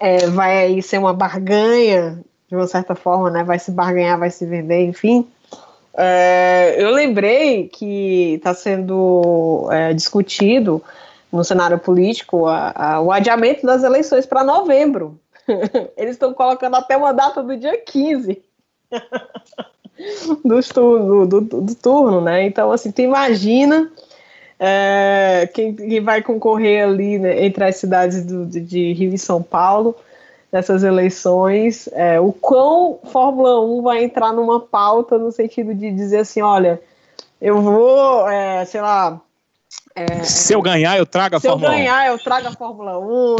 é, 0.00 0.26
vai 0.26 0.58
aí 0.64 0.82
ser 0.82 0.98
uma 0.98 1.12
barganha 1.12 2.18
de 2.48 2.56
uma 2.56 2.66
certa 2.66 2.94
forma, 2.94 3.30
né? 3.30 3.42
Vai 3.44 3.58
se 3.58 3.70
barganhar, 3.70 4.18
vai 4.18 4.30
se 4.30 4.44
vender, 4.46 4.84
enfim. 4.84 5.26
É, 5.96 6.74
eu 6.78 6.90
lembrei 6.90 7.68
que 7.68 8.34
está 8.34 8.52
sendo 8.52 9.68
é, 9.70 9.92
discutido 9.92 10.82
no 11.32 11.44
cenário 11.44 11.78
político 11.78 12.46
a, 12.46 12.72
a, 12.74 13.00
o 13.00 13.12
adiamento 13.12 13.64
das 13.64 13.82
eleições 13.82 14.26
para 14.26 14.44
novembro. 14.44 15.18
Eles 15.96 16.12
estão 16.12 16.32
colocando 16.34 16.76
até 16.76 16.96
uma 16.96 17.12
data 17.12 17.42
do 17.42 17.56
dia 17.56 17.76
15 17.76 18.42
do, 20.44 20.60
do, 21.26 21.26
do, 21.26 21.60
do, 21.60 21.74
turno, 21.74 22.20
né? 22.20 22.44
Então, 22.44 22.72
assim, 22.72 22.90
tu 22.90 23.00
imagina 23.00 23.90
é, 24.58 25.48
quem, 25.52 25.74
quem, 25.74 26.00
vai 26.00 26.22
concorrer 26.22 26.84
ali 26.84 27.18
né, 27.18 27.44
entre 27.44 27.64
as 27.64 27.76
cidades 27.76 28.24
de 28.48 28.92
Rio 28.92 29.14
e 29.14 29.18
São 29.18 29.42
Paulo 29.42 29.94
nessas 30.54 30.84
eleições, 30.84 31.88
é, 31.94 32.20
o 32.20 32.32
quão 32.32 33.00
Fórmula 33.10 33.60
1 33.60 33.82
vai 33.82 34.04
entrar 34.04 34.32
numa 34.32 34.60
pauta 34.60 35.18
no 35.18 35.32
sentido 35.32 35.74
de 35.74 35.90
dizer 35.90 36.18
assim, 36.18 36.42
olha, 36.42 36.80
eu 37.40 37.60
vou, 37.60 38.28
é, 38.28 38.64
sei 38.64 38.80
lá. 38.80 39.20
É, 39.96 40.22
se 40.22 40.52
eu 40.52 40.62
ganhar, 40.62 40.96
eu 40.96 41.04
trago 41.04 41.34
a 41.34 41.40
Fórmula 41.40 41.70
1. 41.70 41.72
Se 41.72 41.76
eu 41.76 41.78
ganhar, 41.78 42.02
1. 42.02 42.06
eu 42.06 42.18
trago 42.20 42.46
a 42.46 42.52
Fórmula 42.52 42.98
1. 43.00 43.36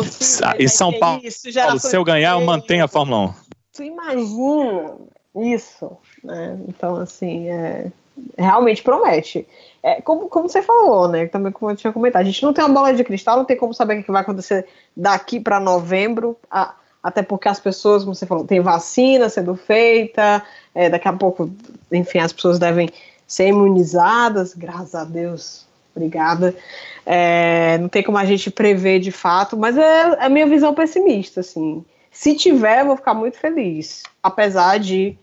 e 0.58 0.68
São 0.68 0.92
Paulo, 0.98 1.20
isso, 1.22 1.54
Paulo 1.54 1.78
se 1.78 1.96
eu 1.96 2.02
ganhar, 2.02 2.32
eu 2.32 2.40
mantenho 2.40 2.84
a 2.84 2.88
Fórmula 2.88 3.26
1. 3.26 3.34
Tu 3.74 3.84
imagina 3.84 4.96
isso, 5.36 5.96
né? 6.24 6.58
Então, 6.66 6.96
assim, 6.96 7.48
é, 7.48 7.92
realmente 8.36 8.82
promete. 8.82 9.46
É, 9.84 10.02
como, 10.02 10.28
como 10.28 10.48
você 10.48 10.62
falou, 10.62 11.06
né? 11.06 11.26
Também 11.28 11.52
como 11.52 11.70
eu 11.70 11.76
tinha 11.76 11.92
comentado, 11.92 12.22
a 12.22 12.24
gente 12.24 12.42
não 12.42 12.52
tem 12.52 12.64
uma 12.64 12.74
bola 12.74 12.92
de 12.92 13.04
cristal, 13.04 13.36
não 13.36 13.44
tem 13.44 13.56
como 13.56 13.72
saber 13.72 14.00
o 14.00 14.02
que 14.02 14.10
vai 14.10 14.22
acontecer 14.22 14.66
daqui 14.96 15.38
para 15.38 15.60
novembro. 15.60 16.36
A, 16.50 16.74
até 17.04 17.22
porque 17.22 17.46
as 17.50 17.60
pessoas, 17.60 18.02
como 18.02 18.14
você 18.14 18.24
falou, 18.24 18.46
tem 18.46 18.60
vacina 18.60 19.28
sendo 19.28 19.54
feita, 19.54 20.42
é, 20.74 20.88
daqui 20.88 21.06
a 21.06 21.12
pouco, 21.12 21.50
enfim, 21.92 22.18
as 22.18 22.32
pessoas 22.32 22.58
devem 22.58 22.88
ser 23.26 23.48
imunizadas, 23.48 24.54
graças 24.54 24.94
a 24.94 25.04
Deus, 25.04 25.66
obrigada. 25.94 26.56
É, 27.04 27.76
não 27.76 27.90
tem 27.90 28.02
como 28.02 28.16
a 28.16 28.24
gente 28.24 28.50
prever 28.50 29.00
de 29.00 29.12
fato, 29.12 29.54
mas 29.54 29.76
é, 29.76 29.82
é 29.82 30.24
a 30.24 30.28
minha 30.30 30.46
visão 30.46 30.72
pessimista, 30.72 31.40
assim. 31.40 31.84
Se 32.10 32.34
tiver, 32.34 32.80
eu 32.80 32.86
vou 32.86 32.96
ficar 32.96 33.12
muito 33.12 33.36
feliz, 33.36 34.02
apesar 34.22 34.78
de 34.78 35.14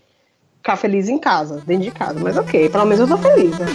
ficar 0.57 0.77
feliz 0.77 1.09
em 1.09 1.17
casa, 1.17 1.63
dentro 1.65 1.85
de 1.85 1.91
casa, 1.91 2.19
mas 2.19 2.37
ok, 2.37 2.69
pelo 2.69 2.85
menos 2.85 2.99
eu 2.99 3.07
tô 3.07 3.17
feliz, 3.17 3.57
né? 3.57 3.65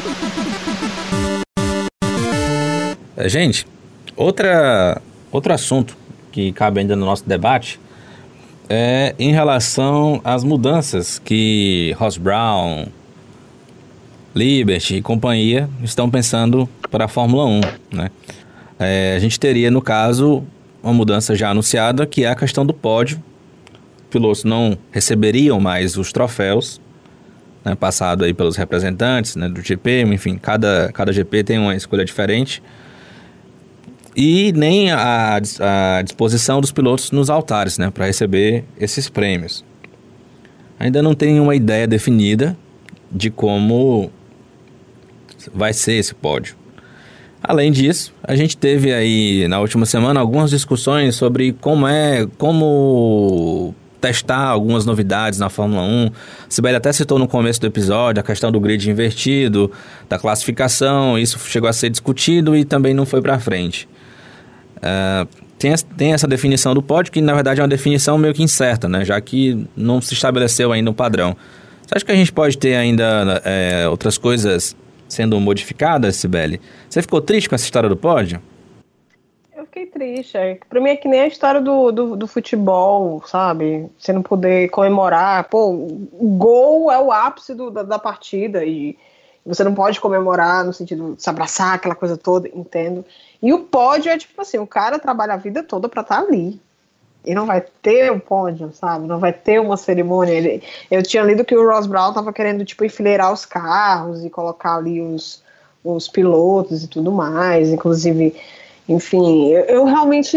Gente, 3.27 3.67
outra, 4.15 5.03
outro 5.33 5.53
assunto 5.53 5.97
que 6.31 6.53
cabe 6.53 6.79
ainda 6.79 6.95
no 6.95 7.05
nosso 7.05 7.29
debate 7.29 7.81
é 8.69 9.15
em 9.19 9.33
relação 9.33 10.21
às 10.25 10.43
mudanças 10.45 11.19
que 11.19 11.95
Ross 11.99 12.17
Brown, 12.17 12.87
Liberty 14.35 14.97
e 14.97 15.03
companhia 15.03 15.69
estão 15.83 16.11
pensando 16.11 16.69
para 16.91 17.07
a 17.07 17.09
Fórmula 17.09 17.47
1. 17.47 17.61
Né? 17.93 18.11
É, 18.79 19.15
a 19.17 19.19
gente 19.19 19.41
teria, 19.41 19.71
no 19.71 19.81
caso, 19.81 20.45
uma 20.83 20.93
mudança 20.93 21.35
já 21.35 21.51
anunciada, 21.51 22.07
que 22.07 22.25
é 22.25 22.29
a 22.29 22.35
questão 22.35 22.67
do 22.67 22.75
pódio. 22.75 23.23
Pilotos 24.11 24.45
não 24.45 24.77
receberiam 24.91 25.59
mais 25.59 25.97
os 25.97 26.13
troféus, 26.13 26.81
né, 27.65 27.75
passado 27.75 28.25
aí 28.25 28.33
pelos 28.33 28.57
representantes 28.57 29.37
né, 29.37 29.49
do 29.49 29.61
GP, 29.61 30.03
enfim, 30.03 30.39
cada, 30.39 30.91
cada 30.93 31.13
GP 31.13 31.43
tem 31.43 31.59
uma 31.59 31.75
escolha 31.75 32.05
diferente 32.05 32.63
e 34.17 34.51
nem 34.53 34.91
a, 34.91 35.37
a 35.37 36.03
disposição 36.03 36.61
dos 36.61 36.73
pilotos 36.73 37.11
nos 37.11 37.29
altares, 37.29 37.77
né, 37.77 37.91
para 37.91 38.07
receber 38.07 38.65
esses 38.81 39.11
prêmios. 39.11 39.63
Ainda 40.79 41.03
não 41.03 41.15
tem 41.15 41.39
uma 41.39 41.55
ideia 41.55 41.87
definida 41.87 42.57
de 43.13 43.31
como 43.31 44.11
vai 45.53 45.75
ser 45.75 45.95
esse 45.95 46.15
pódio. 46.15 46.57
Além 47.43 47.71
disso, 47.71 48.13
a 48.23 48.35
gente 48.35 48.57
teve 48.57 48.93
aí 48.93 49.47
na 49.49 49.61
última 49.61 49.85
semana 49.85 50.19
algumas 50.19 50.51
discussões 50.51 51.15
sobre 51.15 51.53
como 51.53 51.87
é, 51.87 52.27
como 52.39 53.75
testar 54.01 54.47
algumas 54.49 54.85
novidades 54.85 55.39
na 55.39 55.49
Fórmula 55.49 55.83
1. 55.83 56.11
Sibeli 56.49 56.77
até 56.77 56.93
citou 56.93 57.19
no 57.19 57.29
começo 57.29 57.61
do 57.61 57.67
episódio 57.67 58.21
a 58.21 58.25
questão 58.25 58.51
do 58.51 58.59
grid 58.59 58.91
invertido, 58.91 59.71
da 60.09 60.19
classificação, 60.19 61.19
isso 61.19 61.39
chegou 61.39 61.69
a 61.69 61.73
ser 61.73 61.91
discutido 61.91 62.57
e 62.57 62.65
também 62.65 62.95
não 62.95 63.07
foi 63.07 63.21
para 63.21 63.39
frente. 63.39 63.89
Uh, 64.77 65.47
tem, 65.59 65.75
tem 65.97 66.13
essa 66.13 66.27
definição 66.27 66.75
do 66.75 66.83
pódio, 66.83 67.13
que 67.13 67.21
na 67.21 67.35
verdade 67.35 67.61
é 67.61 67.63
uma 67.63 67.69
definição 67.69 68.19
meio 68.19 68.35
que 68.35 68.43
incerta, 68.43 68.89
né? 68.89 69.05
Já 69.05 69.21
que 69.21 69.67
não 69.77 70.01
se 70.01 70.15
estabeleceu 70.15 70.73
ainda 70.73 70.91
um 70.91 70.95
padrão. 70.95 71.37
Você 71.87 71.95
acha 71.95 72.05
que 72.05 72.13
a 72.13 72.17
gente 72.17 72.33
pode 72.33 72.59
ter 72.59 72.75
ainda 72.75 73.41
é, 73.45 73.89
outras 73.89 74.19
coisas 74.19 74.77
sendo 75.09 75.39
modificadas, 75.41 76.17
Sibeli? 76.17 76.61
Você 76.89 77.01
ficou 77.01 77.21
triste 77.21 77.49
com 77.49 77.55
essa 77.55 77.65
história 77.65 77.89
do 77.89 77.97
pódio? 77.97 78.43
Eu 79.57 79.65
fiquei 79.67 79.87
triste. 79.87 80.37
É. 80.37 80.59
Pra 80.69 80.81
mim 80.81 80.91
é 80.91 80.97
que 80.97 81.09
nem 81.09 81.21
a 81.21 81.27
história 81.27 81.61
do, 81.61 81.91
do, 81.93 82.17
do, 82.17 82.27
futebol, 82.27 83.23
sabe? 83.27 83.89
Você 83.99 84.13
não 84.13 84.23
poder 84.23 84.69
comemorar. 84.71 85.49
Pô, 85.49 85.71
o 85.71 86.37
gol 86.37 86.91
é 86.91 86.99
o 86.99 87.11
ápice 87.11 87.55
do, 87.55 87.71
da, 87.71 87.83
da 87.83 87.99
partida 87.99 88.65
e 88.65 88.99
você 89.45 89.63
não 89.63 89.75
pode 89.75 90.01
comemorar 90.01 90.65
no 90.65 90.73
sentido 90.73 91.15
de 91.15 91.23
se 91.23 91.31
abraçar, 91.31 91.75
aquela 91.75 91.95
coisa 91.95 92.17
toda, 92.17 92.49
entendo. 92.49 93.05
E 93.47 93.53
o 93.53 93.61
pódio 93.61 94.11
é 94.11 94.19
tipo 94.19 94.43
assim, 94.43 94.59
o 94.59 94.67
cara 94.67 94.99
trabalha 94.99 95.35
a 95.35 95.37
vida 95.37 95.63
toda 95.63 95.89
para 95.89 96.03
estar 96.03 96.17
tá 96.17 96.21
ali. 96.21 96.61
e 97.25 97.33
não 97.33 97.47
vai 97.47 97.61
ter 97.61 98.11
o 98.11 98.19
pódio, 98.19 98.73
sabe? 98.73 99.07
Não 99.07 99.21
vai 99.21 99.33
ter 99.33 99.61
uma 99.61 99.77
cerimônia. 99.77 100.33
Ele, 100.33 100.65
eu 100.91 101.01
tinha 101.01 101.23
lido 101.23 101.45
que 101.45 101.57
o 101.57 101.65
Ross 101.65 101.87
Brown 101.87 102.13
tava 102.13 102.33
querendo, 102.33 102.65
tipo, 102.65 102.85
enfileirar 102.85 103.33
os 103.33 103.47
carros 103.47 104.25
e 104.25 104.31
colocar 104.31 104.75
ali 104.75 105.01
os, 105.01 105.45
os 105.85 106.09
pilotos 106.09 106.83
e 106.83 106.89
tudo 106.89 107.13
mais, 107.13 107.69
inclusive, 107.69 108.35
enfim, 108.89 109.51
eu, 109.53 109.65
eu 109.67 109.85
realmente, 109.85 110.37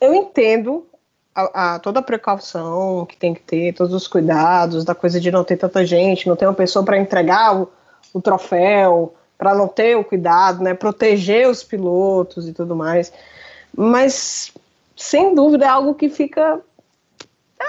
eu 0.00 0.14
entendo 0.14 0.86
a, 1.34 1.74
a, 1.74 1.78
toda 1.80 1.98
a 1.98 2.04
precaução 2.04 3.04
que 3.04 3.16
tem 3.16 3.34
que 3.34 3.42
ter, 3.42 3.74
todos 3.74 3.92
os 3.92 4.06
cuidados, 4.06 4.84
da 4.84 4.94
coisa 4.94 5.18
de 5.20 5.28
não 5.28 5.42
ter 5.42 5.56
tanta 5.56 5.84
gente, 5.84 6.28
não 6.28 6.36
ter 6.36 6.46
uma 6.46 6.54
pessoa 6.54 6.84
para 6.84 6.98
entregar 6.98 7.60
o, 7.60 7.68
o 8.12 8.22
troféu, 8.22 9.12
para 9.36 9.54
não 9.54 9.68
ter 9.68 9.96
o 9.96 10.04
cuidado, 10.04 10.62
né, 10.62 10.74
proteger 10.74 11.48
os 11.48 11.62
pilotos 11.62 12.48
e 12.48 12.52
tudo 12.52 12.74
mais, 12.74 13.12
mas 13.76 14.52
sem 14.96 15.34
dúvida 15.34 15.64
é 15.64 15.68
algo 15.68 15.94
que 15.94 16.08
fica 16.08 16.60
é, 17.60 17.64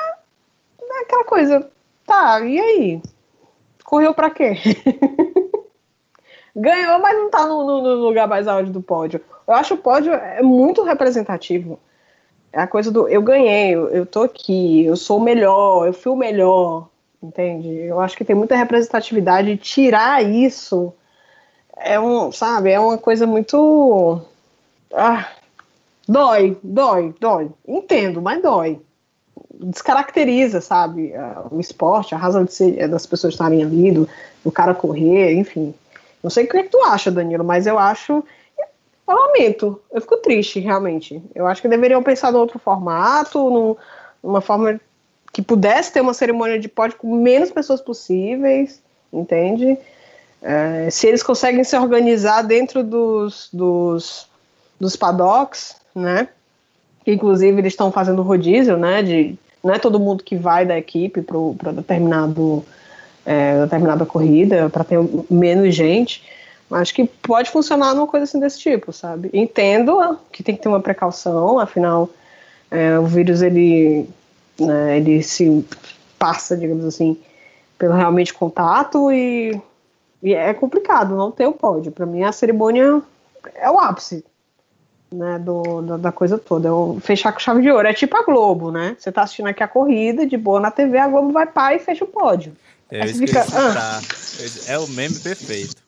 é 0.82 1.02
aquela 1.02 1.24
coisa, 1.24 1.70
tá, 2.06 2.40
e 2.42 2.60
aí? 2.60 3.02
Correu 3.84 4.14
para 4.14 4.30
quê? 4.30 4.54
Ganhou, 6.56 7.00
mas 7.00 7.18
não 7.18 7.30
tá 7.30 7.46
no, 7.46 7.82
no, 7.82 7.96
lugar 7.96 8.28
mais 8.28 8.48
alto 8.48 8.70
do 8.70 8.82
pódio. 8.82 9.20
Eu 9.46 9.54
acho 9.54 9.74
o 9.74 9.78
pódio 9.78 10.14
é 10.14 10.42
muito 10.42 10.84
representativo. 10.84 11.78
É 12.52 12.62
a 12.62 12.68
coisa 12.68 12.90
do 12.90 13.10
eu 13.10 13.22
ganhei, 13.22 13.76
eu, 13.76 13.90
eu 13.90 14.06
tô 14.06 14.22
aqui, 14.22 14.86
eu 14.86 14.96
sou 14.96 15.18
o 15.18 15.22
melhor, 15.22 15.86
eu 15.86 15.92
fui 15.92 16.14
o 16.14 16.16
melhor, 16.16 16.88
entende? 17.22 17.68
Eu 17.68 18.00
acho 18.00 18.16
que 18.16 18.24
tem 18.24 18.36
muita 18.36 18.56
representatividade. 18.56 19.58
Tirar 19.58 20.24
isso 20.24 20.94
é 21.78 22.00
um, 22.00 22.32
sabe, 22.32 22.72
é 22.72 22.80
uma 22.80 22.98
coisa 22.98 23.28
muito. 23.28 24.22
Ah, 24.94 25.28
Dói, 26.08 26.58
dói, 26.64 27.14
dói. 27.20 27.50
Entendo, 27.68 28.22
mas 28.22 28.42
dói. 28.42 28.80
Descaracteriza, 29.54 30.62
sabe, 30.62 31.14
o 31.50 31.60
esporte, 31.60 32.14
a 32.14 32.18
razão 32.18 32.44
de 32.44 32.54
ser, 32.54 32.80
é 32.80 32.88
das 32.88 33.06
pessoas 33.06 33.34
estarem 33.34 33.64
ali, 33.64 33.92
do, 33.92 34.08
do 34.44 34.52
cara 34.52 34.76
correr, 34.76 35.34
enfim. 35.34 35.74
Não 36.22 36.30
sei 36.30 36.46
o 36.46 36.50
que, 36.50 36.58
é 36.58 36.64
que 36.64 36.70
tu 36.70 36.82
acha, 36.84 37.12
Danilo, 37.12 37.44
mas 37.44 37.66
eu 37.66 37.80
acho. 37.80 38.24
Eu 39.08 39.16
lamento, 39.16 39.80
eu 39.92 40.02
fico 40.02 40.18
triste, 40.18 40.60
realmente. 40.60 41.22
Eu 41.34 41.48
acho 41.48 41.62
que 41.62 41.68
deveriam 41.68 42.04
pensar 42.04 42.32
em 42.34 42.36
outro 42.36 42.60
formato, 42.60 43.50
num, 43.50 43.76
numa 44.24 44.42
forma 44.42 44.80
que 45.32 45.42
pudesse 45.42 45.92
ter 45.92 46.02
uma 46.02 46.14
cerimônia 46.14 46.60
de 46.60 46.68
pódio 46.68 46.98
com 46.98 47.16
menos 47.16 47.52
pessoas 47.52 47.82
possíveis, 47.82 48.82
entende? 49.12 49.78
É, 50.48 50.92
se 50.92 51.08
eles 51.08 51.24
conseguem 51.24 51.64
se 51.64 51.76
organizar 51.76 52.44
dentro 52.44 52.84
dos, 52.84 53.50
dos, 53.52 54.28
dos 54.80 54.96
paddocks, 54.96 55.76
né? 55.96 56.28
Inclusive 57.08 57.60
eles 57.60 57.74
estão 57.74 57.92
fazendo 57.92 58.22
rodízio, 58.22 58.78
né? 58.78 59.02
De 59.02 59.36
não 59.64 59.74
é 59.74 59.80
todo 59.80 60.00
mundo 60.00 60.24
que 60.24 60.36
vai 60.36 60.64
da 60.64 60.78
equipe 60.78 61.24
para 61.58 61.72
determinado 61.72 62.64
é, 63.26 63.60
determinada 63.64 64.06
corrida 64.06 64.70
para 64.70 64.84
ter 64.84 65.00
menos 65.32 65.74
gente. 65.74 66.24
Acho 66.70 66.94
que 66.94 67.06
pode 67.06 67.50
funcionar 67.50 67.96
numa 67.96 68.06
coisa 68.06 68.26
assim 68.26 68.40
desse 68.40 68.60
tipo, 68.60 68.94
sabe? 68.94 69.32
Entendo 69.34 70.20
que 70.32 70.44
tem 70.44 70.56
que 70.56 70.62
ter 70.62 70.70
uma 70.70 70.80
precaução, 70.80 71.58
afinal 71.60 72.08
é, 72.70 73.00
o 73.00 73.08
vírus 73.08 73.42
ele 73.42 74.08
né, 74.60 74.98
ele 74.98 75.24
se 75.24 75.66
passa, 76.20 76.56
digamos 76.56 76.86
assim, 76.86 77.18
pelo 77.80 77.96
realmente 77.96 78.32
contato 78.32 79.12
e, 79.12 79.60
e 80.22 80.34
é 80.34 80.54
complicado 80.54 81.16
não 81.16 81.32
ter 81.32 81.48
o 81.48 81.54
pódio. 81.54 81.92
Para 81.92 82.06
mim 82.06 82.24
a 82.24 82.32
cerimônia 82.32 83.02
é 83.56 83.70
o 83.70 83.80
ápice 83.80 84.24
né, 85.12 85.40
do, 85.40 85.82
da, 85.82 85.98
da, 85.98 86.12
coisa 86.12 86.38
toda. 86.38 86.68
Eu 86.68 86.98
fechar 87.02 87.32
com 87.32 87.40
chave 87.40 87.62
de 87.62 87.72
ouro. 87.72 87.88
É 87.88 87.94
tipo 87.94 88.18
a 88.18 88.24
Globo, 88.24 88.72
né? 88.72 88.96
Você 89.00 89.12
tá 89.12 89.24
assistindo 89.24 89.48
aqui 89.48 89.64
a 89.64 89.68
corrida, 89.68 90.26
de 90.26 90.38
boa 90.38 90.60
na 90.60 90.72
TV, 90.72 90.98
a 90.98 91.08
Globo 91.08 91.32
vai 91.32 91.46
pá 91.46 91.74
e 91.74 91.80
fecha 91.80 92.04
o 92.04 92.08
pódio. 92.08 92.56
É, 92.90 93.08
fica, 93.08 93.44
ah. 93.54 94.00
é 94.68 94.78
o 94.78 94.88
meme 94.90 95.18
perfeito. 95.20 95.84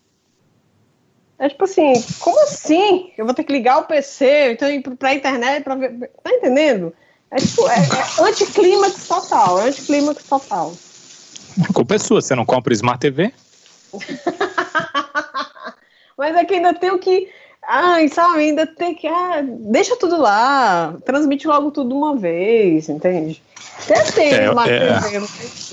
É 1.40 1.48
tipo 1.48 1.66
assim, 1.66 1.94
como 2.20 2.42
assim? 2.44 3.12
Eu 3.16 3.26
vou 3.26 3.34
ter 3.34 3.44
que 3.44 3.54
ligar 3.54 3.78
o 3.78 3.84
PC, 3.84 4.54
então 4.54 4.68
ir 4.70 4.82
pra 4.82 5.14
internet 5.14 5.64
pra 5.64 5.76
ver. 5.76 6.10
Tá 6.24 6.32
entendendo? 6.34 6.92
É 7.30 7.36
tipo, 7.38 7.68
é, 7.70 7.76
é 7.76 8.24
anticlímax 8.28 9.08
total, 9.08 9.62
é 9.62 9.68
anticlímax 9.68 10.24
total. 10.24 10.74
A 11.70 11.74
culpa 11.74 11.96
é 11.96 12.00
sua, 12.00 12.22
você 12.22 12.34
não 12.34 12.46
compra 12.46 12.74
Smart 12.74 13.00
TV? 13.00 13.32
Mas 16.18 16.36
é 16.36 16.46
que 16.46 16.56
ainda 16.56 16.74
tenho 16.74 16.98
que 16.98 17.30
Ai, 17.70 18.08
sabe, 18.08 18.44
ainda 18.44 18.66
tem 18.66 18.96
que. 18.96 19.08
Ah, 19.08 19.44
deixa 19.44 19.98
tudo 19.98 20.16
lá, 20.16 20.96
transmite 21.04 21.46
logo 21.46 21.70
tudo 21.70 21.94
uma 21.94 22.16
vez, 22.16 22.88
entende? 22.88 23.44
Até 23.84 24.04
tem 24.12 24.34
é, 24.34 24.50
uma 24.50 24.66
é, 24.66 24.98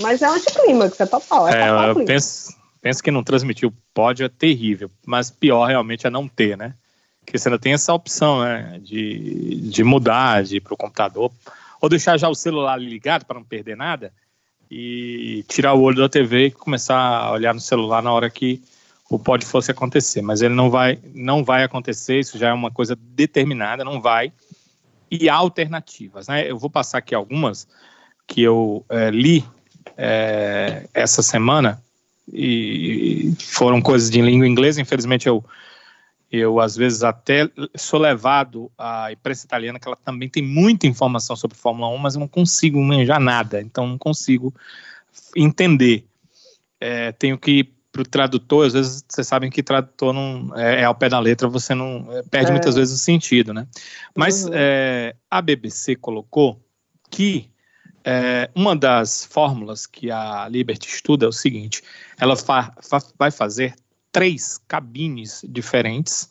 mas 0.00 0.20
é 0.20 0.28
um 0.28 0.34
anticlímax, 0.34 0.98
é 0.98 1.06
total. 1.06 1.46
É, 1.46 1.62
é 1.62 1.90
eu 1.90 2.04
penso, 2.04 2.52
penso 2.82 3.00
que 3.00 3.12
não 3.12 3.22
transmitir 3.22 3.68
o 3.68 3.74
pódio 3.94 4.26
é 4.26 4.28
terrível, 4.28 4.90
mas 5.06 5.30
pior 5.30 5.66
realmente 5.66 6.04
é 6.04 6.10
não 6.10 6.26
ter, 6.26 6.58
né? 6.58 6.74
Porque 7.20 7.38
você 7.38 7.48
ainda 7.48 7.60
tem 7.60 7.72
essa 7.72 7.94
opção, 7.94 8.42
né? 8.42 8.80
De, 8.82 9.60
de 9.60 9.84
mudar, 9.84 10.42
de 10.42 10.56
ir 10.56 10.60
para 10.60 10.74
o 10.74 10.76
computador, 10.76 11.30
ou 11.80 11.88
deixar 11.88 12.18
já 12.18 12.28
o 12.28 12.34
celular 12.34 12.76
ligado 12.76 13.24
para 13.24 13.38
não 13.38 13.44
perder 13.44 13.76
nada 13.76 14.12
e 14.70 15.44
tirar 15.48 15.74
o 15.74 15.82
olho 15.82 15.98
da 15.98 16.08
TV 16.08 16.46
e 16.46 16.50
começar 16.50 16.96
a 16.96 17.32
olhar 17.32 17.54
no 17.54 17.60
celular 17.60 18.02
na 18.02 18.12
hora 18.12 18.30
que 18.30 18.62
o 19.10 19.18
pode 19.18 19.44
fosse 19.44 19.70
acontecer, 19.70 20.22
mas 20.22 20.42
ele 20.42 20.54
não 20.54 20.70
vai, 20.70 20.98
não 21.14 21.44
vai 21.44 21.62
acontecer, 21.62 22.20
isso 22.20 22.38
já 22.38 22.48
é 22.48 22.52
uma 22.52 22.70
coisa 22.70 22.96
determinada, 22.96 23.84
não 23.84 24.00
vai. 24.00 24.32
E 25.10 25.28
há 25.28 25.34
alternativas, 25.34 26.26
né? 26.26 26.50
Eu 26.50 26.58
vou 26.58 26.70
passar 26.70 26.98
aqui 26.98 27.14
algumas 27.14 27.68
que 28.26 28.42
eu 28.42 28.84
é, 28.88 29.10
li 29.10 29.44
é, 29.96 30.88
essa 30.92 31.22
semana 31.22 31.80
e 32.32 33.32
foram 33.38 33.80
coisas 33.80 34.10
de 34.10 34.20
língua 34.20 34.48
inglesa. 34.48 34.80
Infelizmente, 34.80 35.28
eu, 35.28 35.44
eu 36.36 36.60
às 36.60 36.76
vezes 36.76 37.02
até 37.02 37.48
sou 37.76 38.00
levado 38.00 38.70
à 38.76 39.12
imprensa 39.12 39.46
italiana, 39.46 39.78
que 39.78 39.86
ela 39.86 39.96
também 39.96 40.28
tem 40.28 40.42
muita 40.42 40.86
informação 40.86 41.36
sobre 41.36 41.56
Fórmula 41.56 41.88
1, 41.88 41.98
mas 41.98 42.14
eu 42.14 42.20
não 42.20 42.28
consigo 42.28 42.80
manjar 42.80 43.20
nada, 43.20 43.60
então 43.60 43.86
não 43.86 43.98
consigo 43.98 44.54
entender. 45.36 46.06
É, 46.80 47.12
tenho 47.12 47.38
que 47.38 47.72
para 47.94 48.02
o 48.02 48.04
tradutor, 48.04 48.66
às 48.66 48.72
vezes 48.72 49.04
vocês 49.08 49.26
sabem 49.26 49.48
que 49.48 49.62
tradutor 49.62 50.12
não 50.12 50.50
é, 50.56 50.80
é 50.80 50.84
ao 50.84 50.96
pé 50.96 51.08
da 51.08 51.20
letra, 51.20 51.46
você 51.46 51.76
não 51.76 52.08
é, 52.10 52.22
perde 52.24 52.48
é. 52.48 52.50
muitas 52.50 52.74
vezes 52.74 52.92
o 52.92 52.98
sentido, 52.98 53.54
né? 53.54 53.68
Mas 54.12 54.44
uhum. 54.44 54.50
é, 54.52 55.14
a 55.30 55.40
BBC 55.40 55.94
colocou 55.94 56.60
que 57.08 57.48
é, 58.04 58.50
uma 58.52 58.74
das 58.74 59.24
fórmulas 59.24 59.86
que 59.86 60.10
a 60.10 60.48
Liberty 60.48 60.88
estuda 60.88 61.24
é 61.24 61.28
o 61.28 61.32
seguinte: 61.32 61.82
ela 62.18 62.36
fa 62.36 62.74
fa 62.82 62.98
vai 63.16 63.30
fazer 63.30 63.74
três 64.14 64.58
cabines 64.68 65.44
diferentes 65.44 66.30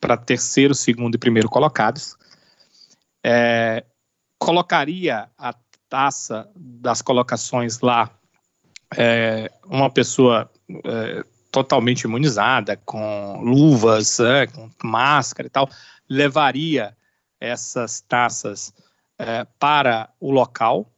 para 0.00 0.16
terceiro, 0.16 0.72
segundo 0.72 1.16
e 1.16 1.18
primeiro 1.18 1.48
colocados. 1.48 2.16
É, 3.26 3.84
colocaria 4.38 5.28
a 5.36 5.52
taça 5.88 6.48
das 6.54 7.02
colocações 7.02 7.80
lá 7.80 8.08
é, 8.96 9.50
uma 9.66 9.90
pessoa 9.90 10.48
é, 10.84 11.24
totalmente 11.50 12.02
imunizada, 12.02 12.76
com 12.84 13.40
luvas, 13.42 14.20
é, 14.20 14.46
com 14.46 14.70
máscara 14.84 15.48
e 15.48 15.50
tal, 15.50 15.68
levaria 16.08 16.96
essas 17.40 18.00
taças 18.00 18.72
é, 19.18 19.44
para 19.58 20.08
o 20.20 20.30
local 20.30 20.88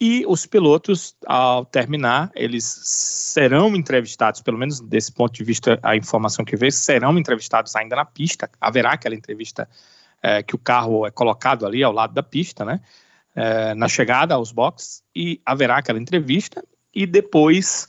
e 0.00 0.24
os 0.26 0.44
pilotos, 0.44 1.16
ao 1.26 1.64
terminar, 1.64 2.30
eles 2.34 2.64
serão 2.64 3.74
entrevistados, 3.74 4.42
pelo 4.42 4.58
menos 4.58 4.78
desse 4.80 5.10
ponto 5.10 5.32
de 5.32 5.42
vista, 5.42 5.78
a 5.82 5.96
informação 5.96 6.44
que 6.44 6.54
veio, 6.54 6.70
serão 6.70 7.18
entrevistados 7.18 7.74
ainda 7.74 7.96
na 7.96 8.04
pista. 8.04 8.50
Haverá 8.60 8.92
aquela 8.92 9.14
entrevista 9.14 9.66
é, 10.22 10.42
que 10.42 10.54
o 10.54 10.58
carro 10.58 11.06
é 11.06 11.10
colocado 11.10 11.64
ali 11.64 11.82
ao 11.82 11.92
lado 11.92 12.12
da 12.12 12.22
pista, 12.22 12.64
né? 12.64 12.80
É, 13.34 13.74
na 13.74 13.88
chegada 13.88 14.34
aos 14.34 14.50
boxes, 14.50 15.02
e 15.14 15.40
haverá 15.44 15.78
aquela 15.78 15.98
entrevista, 15.98 16.64
e 16.94 17.06
depois 17.06 17.86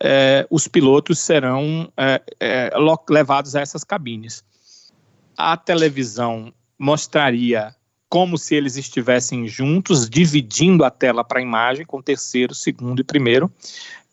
é, 0.00 0.46
os 0.50 0.66
pilotos 0.66 1.18
serão 1.18 1.92
é, 1.96 2.22
é, 2.40 2.70
levados 3.08 3.54
a 3.54 3.60
essas 3.60 3.84
cabines. 3.84 4.44
A 5.36 5.56
televisão 5.56 6.52
mostraria 6.78 7.74
como 8.08 8.38
se 8.38 8.54
eles 8.54 8.76
estivessem 8.76 9.46
juntos, 9.46 10.08
dividindo 10.08 10.84
a 10.84 10.90
tela 10.90 11.22
para 11.22 11.40
a 11.40 11.42
imagem 11.42 11.84
com 11.84 12.00
terceiro, 12.00 12.54
segundo 12.54 13.00
e 13.00 13.04
primeiro, 13.04 13.52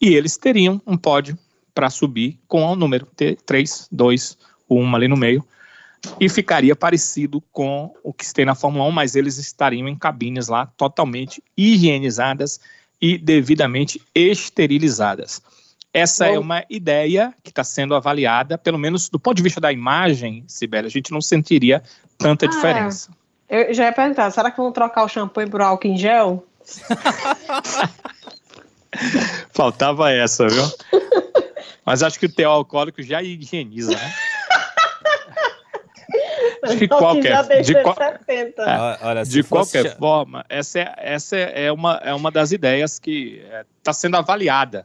e 0.02 0.14
eles 0.14 0.38
teriam 0.38 0.82
um 0.86 0.98
pódio 0.98 1.38
para 1.74 1.90
subir 1.90 2.40
com 2.48 2.64
o 2.64 2.76
número 2.76 3.08
3, 3.46 3.88
2, 3.92 4.38
1 4.70 4.96
ali 4.96 5.08
no 5.08 5.18
meio, 5.18 5.46
e 6.20 6.30
ficaria 6.30 6.76
parecido 6.76 7.42
com 7.52 7.94
o 8.04 8.14
que 8.14 8.32
tem 8.34 8.46
na 8.46 8.54
Fórmula 8.54 8.86
1, 8.86 8.92
mas 8.92 9.16
eles 9.16 9.38
estariam 9.38 9.88
em 9.88 9.96
cabines 9.96 10.48
lá 10.48 10.66
totalmente 10.66 11.44
higienizadas 11.58 12.60
e 13.02 13.18
devidamente 13.18 14.02
esterilizadas. 14.14 15.42
Essa 15.92 16.26
é 16.26 16.32
Bom. 16.32 16.36
é 16.36 16.40
uma 16.40 16.64
ideia 16.70 17.34
que 17.42 17.50
está 17.50 17.64
sendo 17.64 17.96
avaliada, 17.96 18.58
pelo 18.58 18.78
menos 18.78 19.10
do 19.10 19.20
ponto 19.20 19.38
de 19.38 19.44
vista 19.44 19.62
da 19.62 19.72
imagem, 19.72 20.44
Sibeli, 20.48 20.88
a 20.88 20.92
gente 20.92 21.12
não 21.12 21.22
sentiria 21.22 21.82
tanta 22.18 22.46
ah, 22.46 22.50
diferença. 22.50 23.10
Eu 23.50 23.74
já 23.74 23.86
ia 23.86 23.94
perguntar, 23.94 24.32
será 24.32 24.50
que 24.50 24.58
vão 24.58 24.72
trocar 24.72 25.04
o 25.04 25.10
champanhe 25.10 25.50
por 25.50 25.62
álcool 25.62 25.88
em 25.88 25.98
gel? 25.98 26.46
Faltava 29.52 30.12
essa, 30.12 30.48
viu? 30.48 30.64
Mas 31.86 32.02
acho 32.02 32.20
que 32.20 32.26
o 32.26 32.32
teor 32.32 32.54
alcoólico 32.54 33.04
já 33.04 33.22
higieniza, 33.22 33.92
né? 33.92 34.14
De 36.78 36.88
qualquer, 36.88 37.62
de, 37.62 37.80
qual, 37.84 37.96
é, 38.00 38.98
olha, 39.02 39.24
de 39.24 39.44
qualquer 39.44 39.84
fosse... 39.84 39.98
forma, 39.98 40.44
essa, 40.50 40.80
é, 40.80 40.94
essa 40.98 41.38
é, 41.38 41.72
uma, 41.72 42.02
é 42.04 42.12
uma 42.14 42.32
das 42.32 42.52
ideias 42.52 42.98
que 42.98 43.46
está 43.78 43.92
é, 43.92 43.94
sendo 43.94 44.18
avaliada 44.18 44.84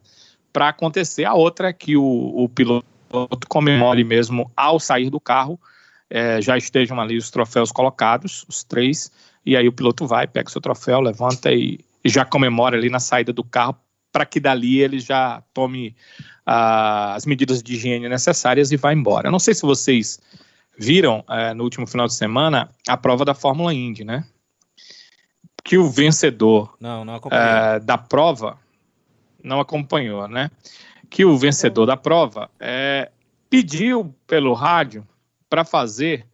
para 0.52 0.68
acontecer. 0.68 1.24
A 1.24 1.32
outra 1.32 1.70
é 1.70 1.72
que 1.72 1.96
o, 1.96 2.04
o 2.04 2.48
piloto 2.50 2.84
comemore 3.48 4.04
mesmo 4.04 4.50
ao 4.54 4.78
sair 4.78 5.08
do 5.08 5.18
carro, 5.18 5.58
é, 6.10 6.42
já 6.42 6.58
estejam 6.58 7.00
ali 7.00 7.16
os 7.16 7.30
troféus 7.30 7.70
colocados, 7.70 8.44
os 8.48 8.64
três, 8.64 9.10
e 9.46 9.56
aí 9.56 9.68
o 9.68 9.72
piloto 9.72 10.06
vai, 10.06 10.26
pega 10.26 10.50
seu 10.50 10.60
troféu, 10.60 11.00
levanta 11.00 11.52
e, 11.52 11.78
e 12.04 12.08
já 12.08 12.24
comemora 12.24 12.76
ali 12.76 12.90
na 12.90 12.98
saída 12.98 13.32
do 13.32 13.44
carro, 13.44 13.76
para 14.12 14.26
que 14.26 14.40
dali 14.40 14.80
ele 14.80 14.98
já 14.98 15.42
tome 15.54 15.94
uh, 16.46 17.14
as 17.14 17.24
medidas 17.24 17.62
de 17.62 17.74
higiene 17.74 18.08
necessárias 18.08 18.72
e 18.72 18.76
vá 18.76 18.92
embora. 18.92 19.28
Eu 19.28 19.32
não 19.32 19.38
sei 19.38 19.54
se 19.54 19.62
vocês 19.62 20.20
viram 20.76 21.20
uh, 21.20 21.54
no 21.54 21.62
último 21.62 21.86
final 21.86 22.08
de 22.08 22.14
semana 22.14 22.68
a 22.88 22.96
prova 22.96 23.24
da 23.24 23.34
Fórmula 23.34 23.72
Indy, 23.72 24.02
né? 24.02 24.24
Que 25.62 25.78
o 25.78 25.88
vencedor 25.88 26.74
não, 26.80 27.04
não 27.04 27.16
uh, 27.16 27.80
da 27.84 27.96
prova 27.96 28.58
não 29.42 29.60
acompanhou, 29.60 30.26
né? 30.26 30.50
Que 31.08 31.24
o 31.24 31.36
vencedor 31.36 31.86
da 31.86 31.96
prova 31.96 32.50
é, 32.58 33.10
pediu 33.48 34.14
pelo 34.26 34.54
rádio 34.54 35.06
para 35.50 35.64
fazer 35.64 36.26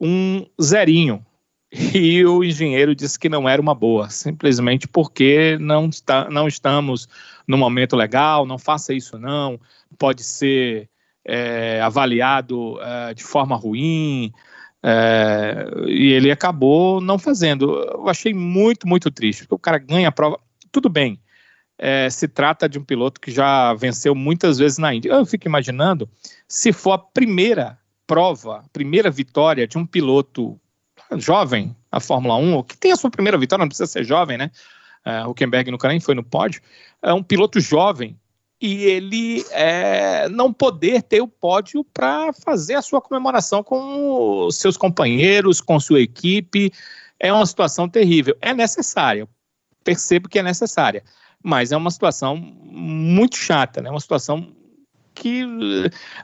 um 0.00 0.44
zerinho 0.60 1.24
e 1.72 2.24
o 2.24 2.42
engenheiro 2.42 2.94
disse 2.94 3.18
que 3.18 3.28
não 3.28 3.48
era 3.48 3.62
uma 3.62 3.74
boa, 3.74 4.10
simplesmente 4.10 4.88
porque 4.88 5.56
não, 5.60 5.88
está, 5.88 6.28
não 6.28 6.48
estamos 6.48 7.08
no 7.46 7.56
momento 7.56 7.96
legal, 7.96 8.44
não 8.44 8.58
faça 8.58 8.92
isso 8.92 9.18
não, 9.18 9.60
pode 9.98 10.24
ser 10.24 10.88
é, 11.24 11.80
avaliado 11.80 12.78
é, 12.80 13.14
de 13.14 13.22
forma 13.22 13.56
ruim, 13.56 14.32
é, 14.82 15.66
e 15.86 16.12
ele 16.12 16.30
acabou 16.30 17.00
não 17.00 17.18
fazendo. 17.18 17.72
Eu 17.74 18.08
achei 18.08 18.34
muito, 18.34 18.86
muito 18.88 19.10
triste, 19.10 19.42
porque 19.42 19.54
o 19.54 19.58
cara 19.58 19.78
ganha 19.78 20.08
a 20.08 20.12
prova, 20.12 20.38
tudo 20.70 20.88
bem, 20.88 21.20
é, 21.78 22.10
se 22.10 22.28
trata 22.28 22.68
de 22.68 22.78
um 22.78 22.84
piloto 22.84 23.20
que 23.20 23.30
já 23.30 23.72
venceu 23.74 24.14
muitas 24.14 24.58
vezes 24.58 24.78
na 24.78 24.94
Índia. 24.94 25.10
Eu 25.10 25.26
fico 25.26 25.46
imaginando 25.46 26.08
se 26.46 26.72
for 26.72 26.92
a 26.92 26.98
primeira 26.98 27.78
prova, 28.12 28.62
primeira 28.74 29.10
vitória 29.10 29.66
de 29.66 29.78
um 29.78 29.86
piloto 29.86 30.60
jovem, 31.16 31.74
a 31.90 31.98
Fórmula 31.98 32.36
1, 32.36 32.62
que 32.64 32.76
tem 32.76 32.92
a 32.92 32.96
sua 32.96 33.10
primeira 33.10 33.38
vitória, 33.38 33.62
não 33.62 33.68
precisa 33.68 33.90
ser 33.90 34.04
jovem, 34.04 34.36
né? 34.36 34.50
Uh, 35.06 35.30
Huckenberg 35.30 35.70
nunca 35.70 35.88
nem 35.88 35.98
foi 35.98 36.14
no 36.14 36.22
pódio, 36.22 36.60
é 37.00 37.10
um 37.10 37.22
piloto 37.22 37.58
jovem 37.58 38.14
e 38.60 38.84
ele 38.84 39.42
é, 39.50 40.28
não 40.28 40.52
poder 40.52 41.02
ter 41.02 41.22
o 41.22 41.26
pódio 41.26 41.82
para 41.84 42.34
fazer 42.34 42.74
a 42.74 42.82
sua 42.82 43.00
comemoração 43.00 43.62
com 43.62 44.44
os 44.46 44.56
seus 44.56 44.76
companheiros, 44.76 45.62
com 45.62 45.80
sua 45.80 46.02
equipe, 46.02 46.70
é 47.18 47.32
uma 47.32 47.46
situação 47.46 47.88
terrível. 47.88 48.36
É 48.42 48.52
necessária, 48.52 49.26
percebo 49.82 50.28
que 50.28 50.38
é 50.38 50.42
necessária, 50.42 51.02
mas 51.42 51.72
é 51.72 51.76
uma 51.78 51.90
situação 51.90 52.36
muito 52.36 53.36
chata, 53.36 53.80
né? 53.80 53.88
Uma 53.88 54.00
situação 54.00 54.54
que 55.14 55.44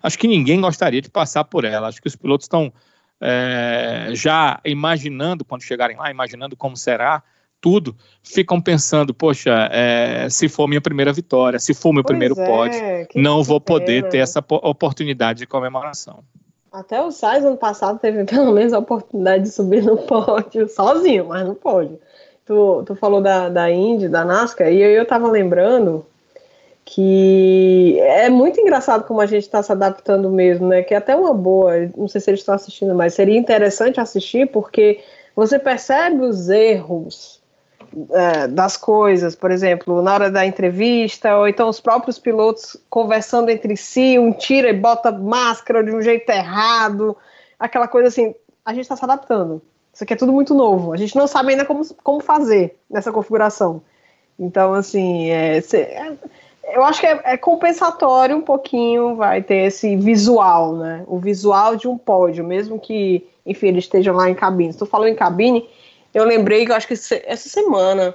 acho 0.03 0.19
que 0.19 0.29
ninguém 0.29 0.61
gostaria 0.61 1.01
de 1.01 1.11
passar 1.11 1.45
por 1.45 1.65
ela. 1.65 1.89
Acho 1.89 2.01
que 2.01 2.09
os 2.09 2.17
pilotos 2.17 2.45
estão 2.45 2.73
é, 3.21 4.11
já 4.13 4.61
imaginando, 4.65 5.45
quando 5.45 5.63
chegarem 5.63 5.97
lá, 5.97 6.11
imaginando 6.11 6.57
como 6.57 6.77
será 6.77 7.23
tudo, 7.61 7.97
ficam 8.23 8.61
pensando, 8.61 9.13
poxa, 9.13 9.69
é, 9.73 10.29
se 10.31 10.49
for 10.49 10.69
minha 10.69 10.81
primeira 10.81 11.13
vitória, 11.13 11.59
se 11.59 11.75
for 11.75 11.93
meu 11.93 12.05
pois 12.05 12.13
primeiro 12.13 12.41
é, 12.41 12.47
pódio, 12.47 12.81
não 13.17 13.43
vou 13.43 13.61
poder 13.61 14.09
ter 14.09 14.19
essa 14.19 14.39
oportunidade 14.39 15.41
de 15.41 15.47
comemoração. 15.47 16.23
Até 16.71 17.03
o 17.03 17.11
Sainz 17.11 17.45
ano 17.45 17.57
passado 17.57 17.99
teve 17.99 18.25
pelo 18.25 18.53
menos 18.53 18.73
a 18.73 18.79
oportunidade 18.79 19.45
de 19.45 19.51
subir 19.51 19.83
no 19.83 19.97
pódio, 19.97 20.69
sozinho, 20.71 21.27
mas 21.27 21.47
não 21.47 21.55
pode. 21.55 21.99
Tu, 22.45 22.83
tu 22.87 22.95
falou 22.95 23.21
da, 23.21 23.49
da 23.49 23.71
Indy, 23.71 24.09
da 24.09 24.25
NASCAR, 24.25 24.69
e 24.69 24.81
eu, 24.81 24.91
eu 24.91 25.07
tava 25.07 25.29
lembrando 25.29 26.07
que 26.91 28.01
é 28.01 28.31
muito 28.31 28.59
engraçado 28.59 29.07
como 29.07 29.21
a 29.21 29.27
gente 29.27 29.43
está 29.43 29.63
se 29.63 29.71
adaptando 29.71 30.31
mesmo, 30.31 30.69
né? 30.69 30.83
Que 30.83 30.95
é 30.95 30.97
até 30.97 31.15
uma 31.15 31.35
boa, 31.35 31.75
não 31.95 32.09
sei 32.09 32.19
se 32.19 32.31
eles 32.31 32.41
estão 32.41 32.55
assistindo, 32.55 32.95
mas 32.95 33.13
seria 33.13 33.37
interessante 33.37 34.01
assistir 34.01 34.51
porque 34.51 35.05
você 35.37 35.59
percebe 35.59 36.23
os 36.23 36.49
erros 36.49 37.43
é, 38.11 38.49
das 38.49 38.79
coisas, 38.79 39.37
por 39.37 39.51
exemplo, 39.51 40.01
na 40.01 40.15
hora 40.15 40.31
da 40.31 40.47
entrevista, 40.47 41.37
ou 41.37 41.47
então 41.47 41.69
os 41.69 41.79
próprios 41.79 42.19
pilotos 42.19 42.75
conversando 42.89 43.51
entre 43.51 43.77
si, 43.77 44.19
um 44.19 44.33
tira 44.33 44.71
e 44.71 44.73
bota 44.73 45.13
máscara 45.13 45.85
de 45.85 45.95
um 45.95 46.01
jeito 46.01 46.31
errado, 46.31 47.15
aquela 47.61 47.87
coisa 47.87 48.09
assim, 48.09 48.35
a 48.65 48.73
gente 48.73 48.85
está 48.85 48.97
se 48.97 49.05
adaptando. 49.05 49.61
Isso 49.93 50.05
aqui 50.05 50.15
é 50.15 50.17
tudo 50.17 50.33
muito 50.33 50.55
novo, 50.55 50.95
a 50.95 50.97
gente 50.97 51.15
não 51.15 51.27
sabe 51.27 51.51
ainda 51.51 51.67
como, 51.67 51.83
como 52.03 52.21
fazer 52.21 52.79
nessa 52.89 53.13
configuração. 53.13 53.83
Então, 54.39 54.73
assim, 54.73 55.31
é, 55.31 55.59
é 55.59 56.17
eu 56.73 56.85
acho 56.85 57.01
que 57.01 57.07
é, 57.07 57.21
é, 57.25 57.37
compensatório 57.37 58.37
um 58.37 58.43
pouquinho, 58.43 59.17
vai 59.17 59.43
ter 59.43 59.67
esse 59.67 59.97
visual, 59.97 60.77
né? 60.77 61.05
O 61.07 61.19
visual 61.19 61.77
de 61.77 61.89
um 61.89 61.97
pódio, 61.97 62.45
mesmo 62.45 62.79
que, 62.79 63.27
enfim, 63.45 63.69
eles 63.69 63.85
estejam 63.85 64.15
lá 64.15 64.29
em 64.29 64.35
cabine. 64.35 64.75
Tu 64.75 64.87
falou 64.87 65.07
em 65.07 65.15
cabine, 65.15 65.69
eu 66.15 66.25
lembrei 66.25 66.65
que 66.65 66.73
eu 66.73 66.77
acho 66.77 66.87
que 66.87 66.95
essa 66.95 67.49
semana, 67.49 68.15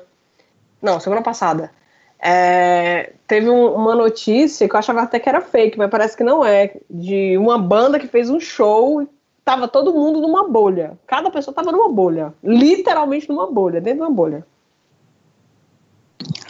não, 0.82 0.99
semana 0.99 1.22
passada, 1.22 1.72
é, 2.20 3.14
teve 3.28 3.49
um, 3.49 3.74
uma 3.74 3.95
notícia 3.95 4.68
que 4.68 4.76
eu 4.76 4.80
achava 4.80 5.01
até 5.01 5.20
que 5.20 5.28
era 5.28 5.41
fake, 5.41 5.78
mas 5.78 5.89
parece 5.89 6.16
que 6.16 6.24
não 6.24 6.43
é, 6.43 6.76
de 6.89 7.38
uma 7.38 7.58
banda 7.58 7.99
que 7.99 8.08
fez 8.08 8.30
um 8.30 8.39
show 8.39 9.08
tava 9.43 9.68
todo 9.68 9.93
mundo 9.93 10.22
numa 10.22 10.47
bolha. 10.47 10.97
Cada 11.06 11.30
pessoa 11.30 11.54
tava 11.54 11.72
numa 11.72 11.89
bolha, 11.89 12.34
literalmente 12.43 13.28
numa 13.28 13.51
bolha, 13.51 13.82
dentro 13.82 13.99
de 13.99 14.06
uma 14.06 14.16
bolha. 14.16 14.45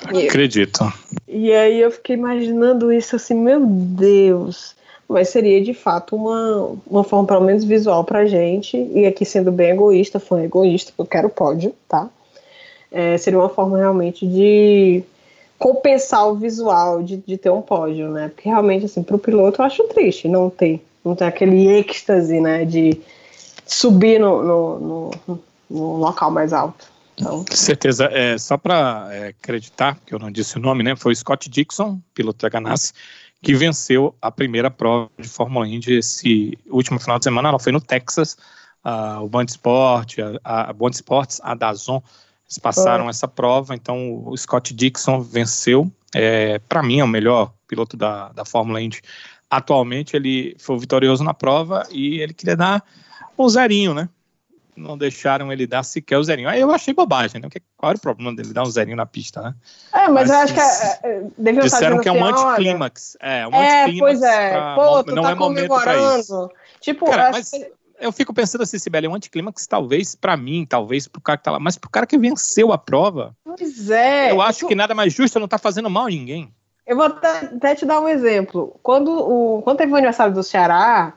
Acredito. 0.08 0.92
E 1.28 1.52
aí 1.52 1.80
eu 1.80 1.92
fiquei 1.92 2.16
imaginando 2.16 2.92
isso 2.92 3.16
assim, 3.16 3.34
meu 3.34 3.66
Deus. 3.66 4.76
Mas 5.08 5.30
seria 5.30 5.62
de 5.62 5.74
fato 5.74 6.16
uma, 6.16 6.76
uma 6.88 7.04
forma, 7.04 7.28
pelo 7.28 7.42
menos 7.42 7.64
visual 7.64 8.04
pra 8.04 8.26
gente, 8.26 8.78
e 8.78 9.06
aqui 9.06 9.26
sendo 9.26 9.52
bem 9.52 9.72
egoísta, 9.72 10.20
fã 10.20 10.42
egoísta, 10.42 10.92
porque 10.96 11.18
eu 11.18 11.22
quero 11.22 11.30
pódio, 11.30 11.74
tá? 11.88 12.10
É, 12.92 13.18
seria 13.18 13.40
uma 13.40 13.50
forma 13.50 13.78
realmente 13.78 14.26
de 14.26 15.04
compensar 15.58 16.28
o 16.28 16.36
visual 16.36 17.04
de, 17.04 17.18
de 17.18 17.38
ter 17.38 17.50
um 17.50 17.62
pódio, 17.62 18.10
né? 18.10 18.30
Porque 18.30 18.50
realmente, 18.50 18.86
assim, 18.86 19.04
pro 19.04 19.18
piloto 19.18 19.62
eu 19.62 19.66
acho 19.66 19.84
triste 19.86 20.28
não 20.28 20.50
ter, 20.50 20.84
não 21.04 21.16
ter 21.16 21.26
aquele 21.26 21.68
êxtase, 21.68 22.40
né? 22.40 22.66
De 22.66 23.00
subir 23.66 24.20
no, 24.20 24.44
no, 24.44 24.80
no, 24.80 25.40
no 25.70 25.96
local 25.98 26.32
mais 26.32 26.54
alto. 26.54 26.93
Então, 27.16 27.46
certeza. 27.52 28.06
É, 28.12 28.38
só 28.38 28.58
para 28.58 29.08
é, 29.12 29.28
acreditar, 29.28 29.98
que 30.06 30.14
eu 30.14 30.20
não 30.20 30.32
disse 30.32 30.58
o 30.58 30.60
nome, 30.60 30.84
né? 30.84 30.96
Foi 30.96 31.14
o 31.14 31.16
Scott 31.16 31.50
Dixon, 31.50 32.02
piloto 32.14 32.40
da 32.40 32.50
Ganassi, 32.50 32.94
que 33.42 33.54
venceu 33.54 34.16
a 34.22 34.32
primeira 34.32 34.72
prova 34.72 35.10
de 35.18 35.28
Fórmula 35.28 35.68
Indy 35.68 35.96
esse 35.96 36.58
último 36.68 37.00
final 37.00 37.18
de 37.20 37.26
semana. 37.26 37.50
Ela 37.50 37.60
foi 37.60 37.72
no 37.72 37.82
Texas. 37.82 38.38
Uh, 38.84 39.24
o 39.24 39.30
Band 39.30 39.46
Sport, 39.46 40.18
a, 40.44 40.70
a 40.70 40.74
Band 40.74 40.90
Sports, 40.90 41.40
a 41.42 41.56
Dazon, 41.56 42.02
eles 42.46 42.58
passaram 42.58 43.10
essa 43.10 43.28
prova. 43.28 43.76
Então, 43.76 44.24
o 44.26 44.36
Scott 44.36 44.74
Dixon 44.74 45.22
venceu. 45.22 45.92
É, 46.14 46.60
para 46.60 46.84
mim, 46.84 47.00
é 47.00 47.04
o 47.04 47.08
melhor 47.08 47.54
piloto 47.68 47.96
da, 47.96 48.30
da 48.30 48.44
Fórmula 48.44 48.82
Indy. 48.82 49.02
Atualmente, 49.50 50.16
ele 50.16 50.56
foi 50.60 50.78
vitorioso 50.80 51.24
na 51.24 51.34
prova 51.34 51.88
e 51.92 52.20
ele 52.20 52.34
queria 52.34 52.56
dar 52.56 52.84
um 53.38 53.48
zerinho, 53.48 53.94
né? 53.94 54.10
Não 54.76 54.98
deixaram 54.98 55.52
ele 55.52 55.68
dar 55.68 55.84
sequer 55.84 56.18
o 56.18 56.24
zerinho. 56.24 56.50
Aí 56.50 56.60
eu 56.60 56.72
achei 56.72 56.94
bobagem, 56.94 57.42
né? 57.42 57.48
Qual 57.78 57.90
era 57.90 57.98
o 57.98 58.02
problema 58.02 58.36
dele 58.36 58.54
dar 58.54 58.64
um 58.64 58.70
zerinho 58.70 58.98
na 58.98 59.06
pista, 59.06 59.42
né? 59.42 59.56
É, 59.94 60.08
mas, 60.08 60.28
mas 60.28 60.30
eu 60.30 60.36
acho 60.38 60.54
que 60.54 60.60
é, 60.60 61.30
é, 61.44 61.52
disseram 61.62 62.00
que 62.00 62.10
é 62.10 62.12
um 62.12 62.26
assim, 62.26 62.46
anticlímax. 62.46 63.18
É, 63.20 63.48
um 63.48 63.54
é, 63.54 63.84
anticlímax. 63.84 64.00
Pois 64.00 64.22
é, 64.22 64.50
pra, 64.52 64.76
pô, 64.76 65.04
tu 65.04 65.16
não 65.16 65.24
tá 65.24 65.32
é 65.32 65.36
comemorando. 65.36 66.52
Tipo, 66.80 67.06
Cara, 67.06 67.32
mas 67.32 67.52
que... 67.52 67.72
eu 68.00 68.12
fico 68.12 68.34
pensando 68.34 68.62
assim, 68.62 68.78
Sibeli, 68.78 69.08
um 69.08 69.16
anticlímax 69.16 69.68
talvez 69.68 70.16
para 70.16 70.36
mim, 70.36 70.66
talvez 70.66 71.08
pro 71.08 71.22
cara 71.22 71.38
que 71.38 71.44
tá 71.44 71.52
lá, 71.52 71.60
mas 71.60 71.78
pro 71.78 71.90
cara 71.90 72.06
que 72.06 72.18
venceu 72.18 72.72
a 72.72 72.78
prova. 72.78 73.36
Pois 73.44 73.90
é. 73.90 74.32
Eu 74.32 74.42
acho 74.42 74.68
que 74.68 74.76
nada 74.76 74.94
mais 74.96 75.14
justo 75.14 75.40
não 75.40 75.48
tá 75.48 75.58
fazendo 75.58 75.90
mal 75.90 76.06
a 76.06 76.10
ninguém. 76.10 76.54
Eu 76.86 76.98
vou 76.98 77.06
até, 77.06 77.30
até 77.46 77.76
te 77.76 77.86
dar 77.86 78.02
um 78.02 78.10
exemplo. 78.10 78.78
Quando, 78.84 79.10
o, 79.10 79.62
quando 79.62 79.78
teve 79.78 79.94
o 79.94 79.96
aniversário 79.96 80.34
do 80.34 80.44
Ceará, 80.44 81.14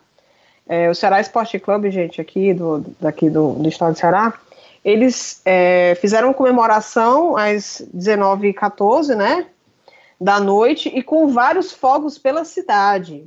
é, 0.68 0.90
o 0.90 0.94
Ceará 0.94 1.20
Esporte 1.20 1.58
Clube, 1.58 1.90
gente, 1.90 2.20
aqui 2.20 2.52
do, 2.52 2.84
daqui 3.00 3.30
do, 3.30 3.52
do 3.52 3.68
estado 3.68 3.92
do 3.92 3.98
Ceará, 3.98 4.34
eles 4.84 5.40
é, 5.44 5.96
fizeram 6.00 6.32
comemoração 6.32 7.36
às 7.36 7.86
19h14, 7.94 9.14
né, 9.14 9.46
da 10.20 10.40
noite, 10.40 10.88
e 10.88 11.02
com 11.02 11.28
vários 11.28 11.72
fogos 11.72 12.18
pela 12.18 12.44
cidade. 12.44 13.24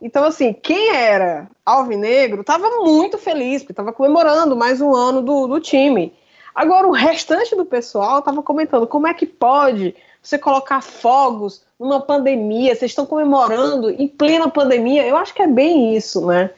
Então, 0.00 0.24
assim, 0.24 0.52
quem 0.52 0.90
era 0.90 1.48
alvinegro 1.64 2.40
estava 2.40 2.68
muito 2.82 3.16
feliz, 3.16 3.62
porque 3.62 3.72
estava 3.72 3.92
comemorando 3.92 4.56
mais 4.56 4.80
um 4.80 4.94
ano 4.94 5.22
do, 5.22 5.46
do 5.46 5.60
time. 5.60 6.12
Agora, 6.54 6.88
o 6.88 6.92
restante 6.92 7.54
do 7.54 7.64
pessoal 7.64 8.18
estava 8.18 8.42
comentando 8.42 8.86
como 8.86 9.06
é 9.06 9.14
que 9.14 9.24
pode 9.24 9.94
você 10.20 10.38
colocar 10.38 10.82
fogos 10.82 11.62
numa 11.78 12.00
pandemia, 12.00 12.74
vocês 12.74 12.90
estão 12.90 13.06
comemorando 13.06 13.90
em 13.90 14.06
plena 14.06 14.48
pandemia. 14.48 15.06
Eu 15.06 15.16
acho 15.16 15.34
que 15.34 15.42
é 15.42 15.46
bem 15.46 15.96
isso, 15.96 16.26
né? 16.26 16.50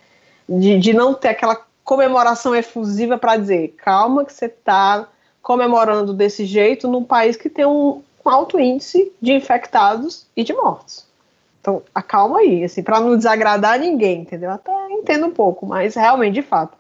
De, 0.49 0.79
de 0.79 0.93
não 0.93 1.15
ter 1.15 1.29
aquela 1.29 1.59
comemoração 1.85 2.55
efusiva 2.55 3.19
para 3.19 3.37
dizer, 3.37 3.75
calma 3.77 4.25
que 4.25 4.33
você 4.33 4.47
está 4.47 5.07
comemorando 5.43 6.15
desse 6.15 6.47
jeito 6.47 6.89
num 6.89 7.05
país 7.05 7.37
que 7.37 7.51
tem 7.51 7.67
um, 7.67 8.03
um 8.25 8.29
alto 8.31 8.59
índice 8.59 9.13
de 9.21 9.33
infectados 9.33 10.27
e 10.35 10.43
de 10.43 10.55
mortos. 10.55 11.05
Então, 11.61 11.83
acalma 11.95 12.41
aí, 12.41 12.65
assim, 12.65 12.83
para 12.83 13.01
não 13.01 13.17
desagradar 13.17 13.79
ninguém, 13.79 14.23
entendeu? 14.23 14.51
Até 14.51 14.71
entendo 14.91 15.27
um 15.27 15.31
pouco, 15.31 15.67
mas 15.67 15.95
realmente, 15.95 16.35
de 16.35 16.43
fato, 16.43 16.77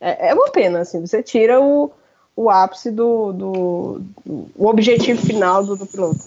é, 0.00 0.30
é 0.30 0.34
uma 0.34 0.50
pena, 0.50 0.80
assim, 0.80 1.00
você 1.00 1.22
tira 1.22 1.60
o, 1.60 1.92
o 2.34 2.50
ápice 2.50 2.90
do, 2.90 3.32
do, 3.32 4.00
do 4.24 4.50
o 4.56 4.66
objetivo 4.66 5.24
final 5.24 5.64
do, 5.64 5.76
do 5.76 5.86
piloto. 5.86 6.18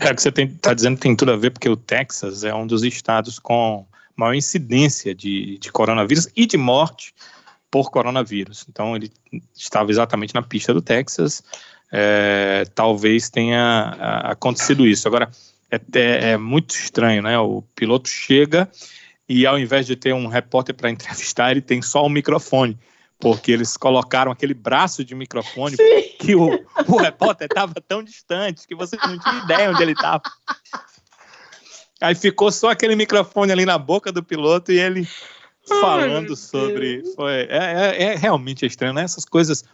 É, 0.00 0.14
que 0.14 0.22
você 0.22 0.28
está 0.28 0.72
dizendo 0.72 0.98
tem 0.98 1.16
tudo 1.16 1.32
a 1.32 1.36
ver, 1.36 1.50
porque 1.50 1.68
o 1.68 1.76
Texas 1.76 2.44
é 2.44 2.54
um 2.54 2.66
dos 2.66 2.84
estados 2.84 3.38
com 3.38 3.84
maior 4.18 4.34
incidência 4.34 5.14
de, 5.14 5.58
de 5.58 5.70
coronavírus 5.70 6.28
e 6.34 6.44
de 6.44 6.56
morte 6.56 7.14
por 7.70 7.90
coronavírus. 7.90 8.66
Então, 8.68 8.96
ele 8.96 9.12
estava 9.54 9.90
exatamente 9.90 10.34
na 10.34 10.42
pista 10.42 10.74
do 10.74 10.82
Texas, 10.82 11.42
é, 11.92 12.64
talvez 12.74 13.30
tenha 13.30 13.96
acontecido 14.24 14.84
isso. 14.84 15.06
Agora, 15.06 15.30
é, 15.70 15.76
é, 15.76 16.30
é, 16.30 16.36
muito 16.36 16.74
estranho, 16.74 17.22
né? 17.22 17.38
O 17.38 17.62
piloto 17.76 18.08
chega 18.08 18.68
e 19.28 19.46
ao 19.46 19.58
invés 19.58 19.86
de 19.86 19.94
ter 19.94 20.12
um 20.12 20.26
repórter 20.26 20.74
para 20.74 20.90
entrevistar, 20.90 21.52
ele 21.52 21.62
tem 21.62 21.80
só 21.80 22.04
um 22.04 22.08
microfone, 22.08 22.76
porque 23.20 23.52
eles 23.52 23.76
colocaram 23.76 24.32
aquele 24.32 24.54
braço 24.54 25.04
de 25.04 25.14
microfone 25.14 25.76
Sim. 25.76 26.02
que 26.18 26.34
o, 26.34 26.58
o 26.88 26.96
repórter 26.96 27.46
estava 27.48 27.74
tão 27.86 28.02
distante 28.02 28.66
que 28.66 28.74
você 28.74 28.96
não 28.96 29.16
tinha 29.18 29.44
ideia 29.44 29.70
onde 29.70 29.82
ele 29.82 29.92
estava. 29.92 30.22
Aí 32.00 32.14
ficou 32.14 32.52
só 32.52 32.70
aquele 32.70 32.94
microfone 32.94 33.50
ali 33.50 33.64
na 33.64 33.76
boca 33.76 34.12
do 34.12 34.22
piloto 34.22 34.72
e 34.72 34.78
ele 34.78 35.06
falando 35.66 36.30
Ai, 36.30 36.36
sobre. 36.36 37.02
Foi, 37.14 37.32
é, 37.32 37.48
é, 37.50 38.02
é, 38.04 38.16
realmente 38.16 38.64
estranho, 38.64 38.94
né? 38.94 39.02
Essas 39.02 39.24
coisas 39.24 39.64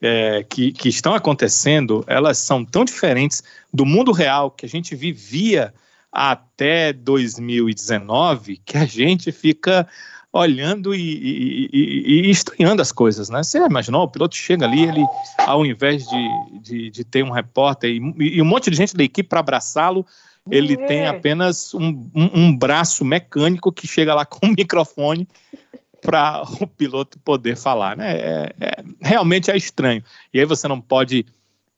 é, 0.00 0.44
que, 0.48 0.72
que 0.72 0.88
estão 0.88 1.14
acontecendo, 1.14 2.04
elas 2.06 2.38
são 2.38 2.64
tão 2.64 2.84
diferentes 2.84 3.42
do 3.72 3.84
mundo 3.84 4.12
real 4.12 4.50
que 4.50 4.64
a 4.64 4.68
gente 4.68 4.94
vivia 4.94 5.74
até 6.10 6.92
2019 6.92 8.60
que 8.64 8.76
a 8.76 8.84
gente 8.84 9.32
fica 9.32 9.88
olhando 10.32 10.94
e, 10.94 11.00
e, 11.00 11.70
e, 11.72 12.26
e, 12.26 12.30
estranhando 12.30 12.80
as 12.80 12.90
coisas, 12.90 13.28
né? 13.28 13.42
Você 13.42 13.58
imaginou, 13.58 14.02
o 14.02 14.08
piloto 14.08 14.34
chega 14.34 14.64
ali, 14.64 14.82
ele, 14.84 15.04
ao 15.38 15.64
invés 15.64 16.06
de, 16.06 16.60
de, 16.62 16.90
de 16.90 17.04
ter 17.04 17.22
um 17.22 17.30
repórter 17.30 17.90
e, 17.90 18.40
um 18.40 18.44
monte 18.44 18.70
de 18.70 18.76
gente 18.76 18.96
da 18.96 19.04
equipe 19.04 19.28
para 19.28 19.40
abraçá-lo, 19.40 20.06
ele 20.50 20.74
é. 20.74 20.86
tem 20.86 21.06
apenas 21.06 21.72
um, 21.74 22.10
um, 22.14 22.30
um, 22.34 22.56
braço 22.56 23.04
mecânico 23.04 23.72
que 23.72 23.86
chega 23.86 24.14
lá 24.14 24.24
com 24.26 24.46
o 24.46 24.50
microfone 24.50 25.28
para 26.00 26.42
o 26.60 26.66
piloto 26.66 27.18
poder 27.20 27.56
falar, 27.56 27.96
né? 27.96 28.16
É, 28.16 28.54
é, 28.60 28.84
realmente 29.00 29.50
é 29.50 29.56
estranho. 29.56 30.02
E 30.34 30.40
aí 30.40 30.44
você 30.44 30.66
não 30.66 30.80
pode. 30.80 31.24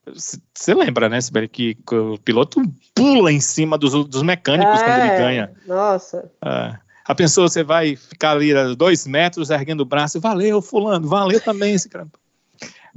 Você 0.06 0.74
lembra, 0.74 1.08
né, 1.08 1.20
Sibeli, 1.20 1.48
que 1.48 1.76
o 1.90 2.18
piloto 2.18 2.62
pula 2.94 3.32
em 3.32 3.40
cima 3.40 3.78
dos, 3.78 3.92
dos 4.06 4.22
mecânicos 4.22 4.82
quando 4.82 5.00
ele 5.00 5.10
é, 5.10 5.18
ganha. 5.18 5.52
Nossa. 5.66 6.30
É. 6.44 6.84
A 7.06 7.14
pessoa, 7.14 7.48
você 7.48 7.62
vai 7.62 7.96
ficar 7.96 8.32
ali 8.32 8.54
a 8.54 8.74
dois 8.74 9.06
metros 9.06 9.50
erguendo 9.50 9.82
o 9.82 9.86
braço, 9.86 10.20
valeu, 10.20 10.62
fulano, 10.62 11.06
valeu 11.06 11.40
também 11.40 11.74
esse 11.74 11.88
cara. 11.88 12.06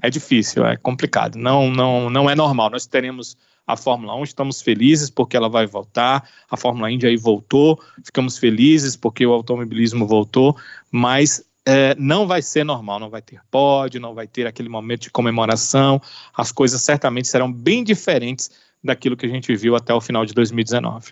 É 0.01 0.09
difícil, 0.09 0.65
é 0.65 0.77
complicado. 0.77 1.37
Não, 1.37 1.69
não, 1.69 2.09
não 2.09 2.29
é 2.29 2.35
normal. 2.35 2.69
Nós 2.69 2.85
teremos 2.85 3.35
a 3.67 3.75
Fórmula 3.75 4.15
1, 4.15 4.23
estamos 4.23 4.61
felizes 4.61 5.09
porque 5.09 5.35
ela 5.35 5.49
vai 5.49 5.67
voltar, 5.67 6.27
a 6.49 6.55
Fórmula 6.55 6.89
Indy 6.89 7.05
aí 7.05 7.17
voltou, 7.17 7.77
ficamos 8.01 8.37
felizes 8.37 8.95
porque 8.95 9.25
o 9.25 9.33
automobilismo 9.33 10.07
voltou, 10.07 10.55
mas 10.89 11.43
é, 11.65 11.93
não 11.99 12.25
vai 12.25 12.41
ser 12.41 12.63
normal, 12.63 12.97
não 12.97 13.09
vai 13.09 13.21
ter 13.21 13.41
pódio, 13.51 13.99
não 13.99 14.13
vai 14.13 14.25
ter 14.25 14.47
aquele 14.47 14.69
momento 14.69 15.01
de 15.01 15.11
comemoração, 15.11 16.01
as 16.35 16.49
coisas 16.49 16.81
certamente 16.81 17.27
serão 17.27 17.51
bem 17.51 17.83
diferentes 17.83 18.49
daquilo 18.81 19.17
que 19.17 19.25
a 19.25 19.29
gente 19.29 19.53
viu 19.53 19.75
até 19.75 19.93
o 19.93 19.99
final 19.99 20.25
de 20.25 20.33
2019. 20.33 21.11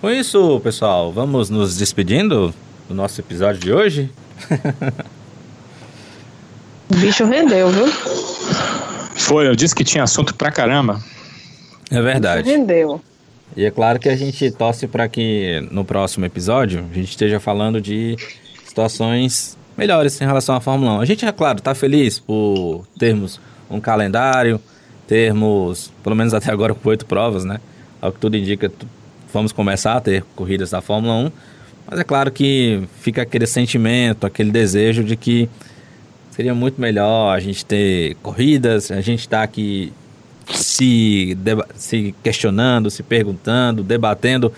Com 0.00 0.10
isso, 0.10 0.58
pessoal, 0.58 1.12
vamos 1.12 1.48
nos 1.48 1.76
despedindo 1.76 2.52
do 2.88 2.94
nosso 2.94 3.20
episódio 3.20 3.60
de 3.60 3.72
hoje. 3.72 4.10
o 6.90 6.96
bicho 6.96 7.24
rendeu, 7.24 7.68
viu? 7.68 8.31
Foi, 9.22 9.46
eu 9.46 9.54
disse 9.54 9.74
que 9.74 9.84
tinha 9.84 10.04
assunto 10.04 10.34
pra 10.34 10.50
caramba. 10.50 11.00
É 11.90 12.02
verdade. 12.02 12.50
Rendeu. 12.50 13.00
E 13.56 13.64
é 13.64 13.70
claro 13.70 13.98
que 13.98 14.08
a 14.08 14.16
gente 14.16 14.50
torce 14.50 14.86
para 14.86 15.08
que 15.08 15.66
no 15.70 15.84
próximo 15.84 16.24
episódio 16.24 16.84
a 16.90 16.94
gente 16.94 17.10
esteja 17.10 17.38
falando 17.38 17.80
de 17.80 18.16
situações 18.64 19.56
melhores 19.76 20.20
em 20.20 20.24
relação 20.24 20.56
à 20.56 20.60
Fórmula 20.60 20.94
1. 20.94 21.00
A 21.00 21.04
gente, 21.04 21.24
é 21.24 21.32
claro, 21.32 21.58
está 21.58 21.74
feliz 21.74 22.18
por 22.18 22.86
termos 22.98 23.40
um 23.70 23.80
calendário, 23.80 24.60
termos, 25.06 25.92
pelo 26.02 26.16
menos 26.16 26.34
até 26.34 26.50
agora, 26.50 26.74
oito 26.84 27.06
provas, 27.06 27.44
né? 27.44 27.60
Ao 28.00 28.10
que 28.12 28.18
tudo 28.18 28.36
indica, 28.36 28.70
vamos 29.32 29.52
começar 29.52 29.94
a 29.94 30.00
ter 30.00 30.24
corridas 30.34 30.70
da 30.70 30.80
Fórmula 30.80 31.14
1. 31.14 31.32
Mas 31.90 32.00
é 32.00 32.04
claro 32.04 32.30
que 32.30 32.82
fica 33.00 33.22
aquele 33.22 33.46
sentimento, 33.46 34.26
aquele 34.26 34.50
desejo 34.50 35.04
de 35.04 35.16
que 35.16 35.48
Seria 36.32 36.54
muito 36.54 36.80
melhor 36.80 37.36
a 37.36 37.38
gente 37.38 37.62
ter 37.62 38.16
corridas, 38.22 38.90
a 38.90 39.02
gente 39.02 39.20
estar 39.20 39.38
tá 39.38 39.42
aqui 39.42 39.92
se, 40.50 41.36
se 41.74 42.14
questionando, 42.22 42.90
se 42.90 43.02
perguntando, 43.02 43.82
debatendo 43.82 44.50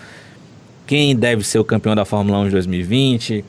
quem 0.87 1.13
deve 1.13 1.43
ser 1.43 1.59
o 1.59 1.65
campeão 1.65 1.93
da 1.93 2.05
Fórmula 2.05 2.39
1 2.39 2.45
de 2.45 2.51
2020, 2.51 3.43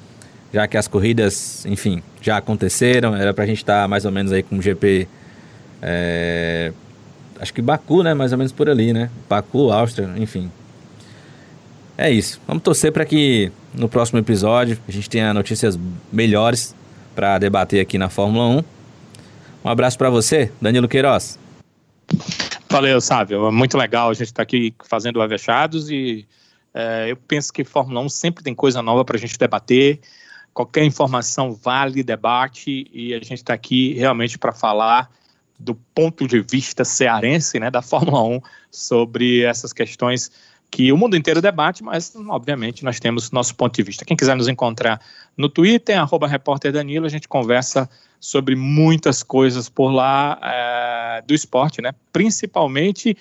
já 0.53 0.67
que 0.67 0.77
as 0.77 0.89
corridas, 0.89 1.65
enfim, 1.67 2.03
já 2.21 2.39
aconteceram, 2.39 3.15
era 3.15 3.33
para 3.33 3.45
a 3.45 3.47
gente 3.47 3.59
estar 3.59 3.83
tá 3.83 3.89
mais 3.89 4.05
ou 4.05 4.11
menos 4.11 4.33
aí 4.33 4.43
com 4.43 4.59
o 4.59 4.63
GP, 4.63 5.07
é, 5.81 6.73
acho 7.39 7.55
que 7.55 7.63
Baku, 7.63 8.03
né, 8.03 8.13
mais 8.13 8.33
ou 8.33 8.39
menos 8.39 8.53
por 8.53 8.69
ali, 8.69 8.93
né, 8.93 9.09
Baku, 9.29 9.71
Áustria, 9.71 10.11
enfim. 10.17 10.51
É 11.97 12.11
isso, 12.11 12.41
vamos 12.45 12.65
torcer 12.65 12.91
para 12.91 13.05
que 13.05 13.53
no 13.73 13.89
próximo 13.89 14.19
episódio 14.19 14.77
a 14.89 14.91
gente 14.91 15.09
tenha 15.09 15.33
notícias 15.33 15.79
melhores 16.13 16.75
para 17.17 17.39
debater 17.39 17.81
aqui 17.81 17.97
na 17.97 18.11
Fórmula 18.11 18.47
1. 18.59 18.65
Um 19.65 19.69
abraço 19.71 19.97
para 19.97 20.11
você, 20.11 20.53
Danilo 20.61 20.87
Queiroz. 20.87 21.39
Valeu, 22.69 23.01
Sávio. 23.01 23.51
Muito 23.51 23.79
legal 23.79 24.11
a 24.11 24.13
gente 24.13 24.27
estar 24.27 24.37
tá 24.37 24.43
aqui 24.43 24.75
fazendo 24.85 25.17
o 25.17 25.23
Avechados 25.23 25.91
e 25.91 26.29
é, 26.75 27.11
eu 27.11 27.17
penso 27.17 27.51
que 27.51 27.65
Fórmula 27.65 28.03
1 28.03 28.11
sempre 28.11 28.45
tem 28.45 28.55
coisa 28.55 28.83
nova 28.83 29.03
para 29.03 29.17
a 29.17 29.19
gente 29.19 29.39
debater. 29.39 29.99
Qualquer 30.53 30.85
informação 30.85 31.55
vale 31.55 32.03
debate 32.03 32.87
e 32.93 33.15
a 33.15 33.19
gente 33.19 33.37
está 33.37 33.55
aqui 33.55 33.95
realmente 33.95 34.39
para 34.39 34.53
falar 34.53 35.11
do 35.59 35.75
ponto 35.75 36.29
de 36.29 36.41
vista 36.43 36.85
cearense, 36.85 37.59
né, 37.59 37.71
da 37.71 37.81
Fórmula 37.81 38.23
1, 38.23 38.41
sobre 38.71 39.43
essas 39.43 39.73
questões 39.73 40.31
que 40.71 40.93
o 40.93 40.97
mundo 40.97 41.17
inteiro 41.17 41.41
debate, 41.41 41.83
mas 41.83 42.15
obviamente 42.29 42.85
nós 42.85 42.99
temos 43.01 43.31
nosso 43.31 43.55
ponto 43.55 43.75
de 43.75 43.83
vista. 43.83 44.05
Quem 44.05 44.17
quiser 44.17 44.37
nos 44.37 44.49
encontrar 44.49 45.01
no 45.37 45.49
Twitter, 45.49 45.99
arroba 45.99 46.27
a 46.27 47.09
gente 47.09 47.29
conversa 47.29 47.89
sobre 48.19 48.57
muitas 48.57 49.23
coisas 49.23 49.69
por 49.69 49.91
lá 49.91 50.39
é, 50.43 51.23
do 51.23 51.35
esporte, 51.35 51.81
né? 51.81 51.93
Principalmente 52.13 53.17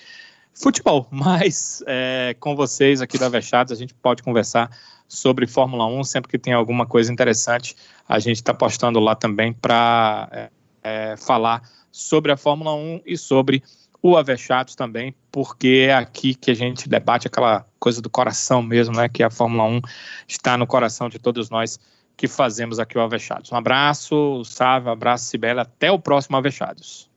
futebol, 0.52 1.06
mas 1.12 1.82
é, 1.86 2.34
com 2.40 2.56
vocês 2.56 3.00
aqui 3.00 3.18
da 3.18 3.28
Vechados 3.28 3.72
a 3.72 3.76
gente 3.76 3.94
pode 3.94 4.22
conversar 4.22 4.70
sobre 5.08 5.46
Fórmula 5.46 5.86
1 5.86 6.04
sempre 6.04 6.30
que 6.30 6.38
tem 6.38 6.52
alguma 6.52 6.86
coisa 6.86 7.12
interessante. 7.12 7.76
A 8.08 8.18
gente 8.18 8.36
está 8.36 8.52
postando 8.52 8.98
lá 8.98 9.14
também 9.14 9.52
para 9.52 10.28
é, 10.32 10.50
é, 10.82 11.16
falar 11.16 11.62
sobre 11.92 12.32
a 12.32 12.36
Fórmula 12.36 12.74
1 12.74 13.02
e 13.06 13.16
sobre 13.16 13.62
o 14.10 14.16
Avechados 14.16 14.74
também, 14.74 15.14
porque 15.30 15.86
é 15.88 15.94
aqui 15.94 16.34
que 16.34 16.50
a 16.50 16.54
gente 16.54 16.88
debate 16.88 17.26
aquela 17.26 17.64
coisa 17.78 18.00
do 18.00 18.10
coração 18.10 18.62
mesmo, 18.62 18.96
né? 18.96 19.08
Que 19.08 19.22
a 19.22 19.30
Fórmula 19.30 19.64
1 19.64 19.80
está 20.28 20.56
no 20.56 20.66
coração 20.66 21.08
de 21.08 21.18
todos 21.18 21.50
nós 21.50 21.78
que 22.16 22.26
fazemos 22.26 22.78
aqui 22.78 22.96
o 22.96 23.00
Avechados. 23.00 23.52
Um 23.52 23.56
abraço, 23.56 24.42
Sávio, 24.44 24.88
um 24.88 24.92
abraço, 24.92 25.24
Sibeli, 25.26 25.60
até 25.60 25.90
o 25.90 25.98
próximo 25.98 26.36
Avechados. 26.36 27.10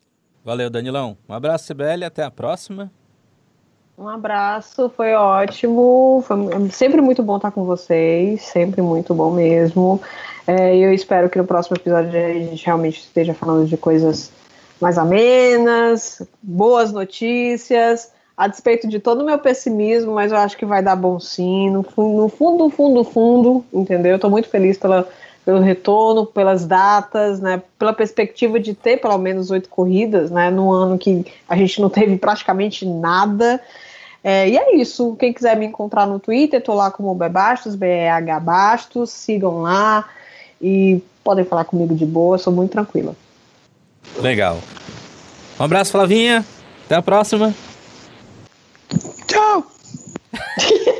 Valeu, 0.44 0.70
Danilão. 0.70 1.18
Um 1.28 1.34
abraço, 1.34 1.68
Sibeli, 1.68 2.03
até 2.03 2.24
a 2.24 2.32
próxima. 2.32 2.91
Um 3.98 4.07
abraço, 4.07 4.90
foi 4.95 5.14
ótimo. 5.14 6.24
Foi 6.26 6.70
sempre 6.72 7.02
muito 7.02 7.22
bom 7.22 7.36
estar 7.36 7.52
com 7.52 7.66
vocês, 7.66 8.41
sempre 8.41 8.82
muito 8.82 9.14
bom 9.14 9.32
mesmo. 9.32 10.02
É, 10.48 10.76
eu 10.76 10.94
espero 10.94 11.30
que 11.30 11.38
no 11.38 11.45
próximo 11.45 11.78
episódio 11.78 12.10
a 12.10 12.34
gente 12.34 12.66
realmente 12.66 12.99
esteja 13.02 13.34
falando 13.34 13.68
de 13.68 13.78
coisas 13.78 14.32
mais 14.80 14.97
amenas, 14.97 16.22
boas 16.41 16.91
notícias, 16.91 18.11
a 18.35 18.47
despeito 18.47 18.88
de 18.88 18.99
todo 18.99 19.22
o 19.22 19.26
meu 19.26 19.38
pessimismo, 19.38 20.14
mas 20.14 20.31
eu 20.31 20.38
acho 20.38 20.57
que 20.57 20.65
vai 20.65 20.81
dar 20.81 20.95
bom 20.95 21.19
sim. 21.19 21.69
No 21.69 21.84
fundo, 21.84 22.22
no 22.23 22.30
fundo, 22.30 22.69
fundo, 22.69 23.03
fundo, 23.03 23.65
entendeu? 23.73 24.14
Eu 24.14 24.19
tô 24.19 24.30
muito 24.30 24.47
feliz 24.47 24.77
pela, 24.77 25.07
pelo 25.43 25.60
retorno, 25.60 26.26
pelas 26.26 26.65
datas, 26.65 27.41
né? 27.41 27.61
Pela 27.77 27.91
perspectiva 27.91 28.57
de 28.57 28.73
ter 28.73 28.97
pelo 28.97 29.18
menos 29.18 29.51
oito 29.51 29.68
corridas, 29.68 30.31
né? 30.31 30.49
No 30.49 30.72
ano 30.72 30.97
que 30.97 31.26
a 31.49 31.57
gente 31.57 31.81
não 31.81 31.89
teve 31.89 32.18
praticamente 32.18 32.85
nada. 32.85 33.61
É, 34.23 34.47
e 34.47 34.57
é 34.57 34.76
isso. 34.77 35.18
Quem 35.19 35.34
quiser 35.34 35.57
me 35.57 35.65
encontrar 35.65 36.06
no 36.06 36.18
Twitter, 36.18 36.64
tô 36.64 36.73
lá 36.73 36.89
como 36.89 37.14
Bebastos, 37.14 37.76
B-E-H 37.76 38.39
Bastos, 38.39 39.10
sigam 39.10 39.61
lá 39.61 40.07
e 40.61 41.01
podem 41.23 41.43
falar 41.43 41.65
comigo 41.65 41.93
de 41.93 42.06
boa, 42.06 42.38
sou 42.38 42.53
muito 42.53 42.72
tranquila. 42.72 43.15
Legal. 44.17 44.61
Um 45.59 45.63
abraço, 45.63 45.91
Flavinha. 45.91 46.45
Até 46.85 46.95
a 46.95 47.01
próxima. 47.01 47.53
Tchau! 49.27 49.71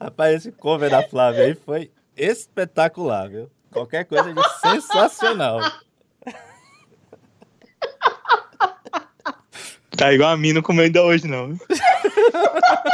Rapaz, 0.00 0.36
esse 0.36 0.52
cover 0.52 0.88
da 0.90 1.02
Flávia 1.02 1.44
aí 1.44 1.54
foi 1.54 1.90
espetacular, 2.16 3.28
viu? 3.28 3.50
Qualquer 3.72 4.04
coisa 4.04 4.32
de 4.32 4.42
sensacional. 4.60 5.60
Tá 9.96 10.12
igual 10.14 10.30
a 10.30 10.36
mim, 10.36 10.52
não 10.54 10.62
comeu 10.62 10.84
ainda 10.86 11.02
hoje, 11.02 11.26
não. 11.26 11.50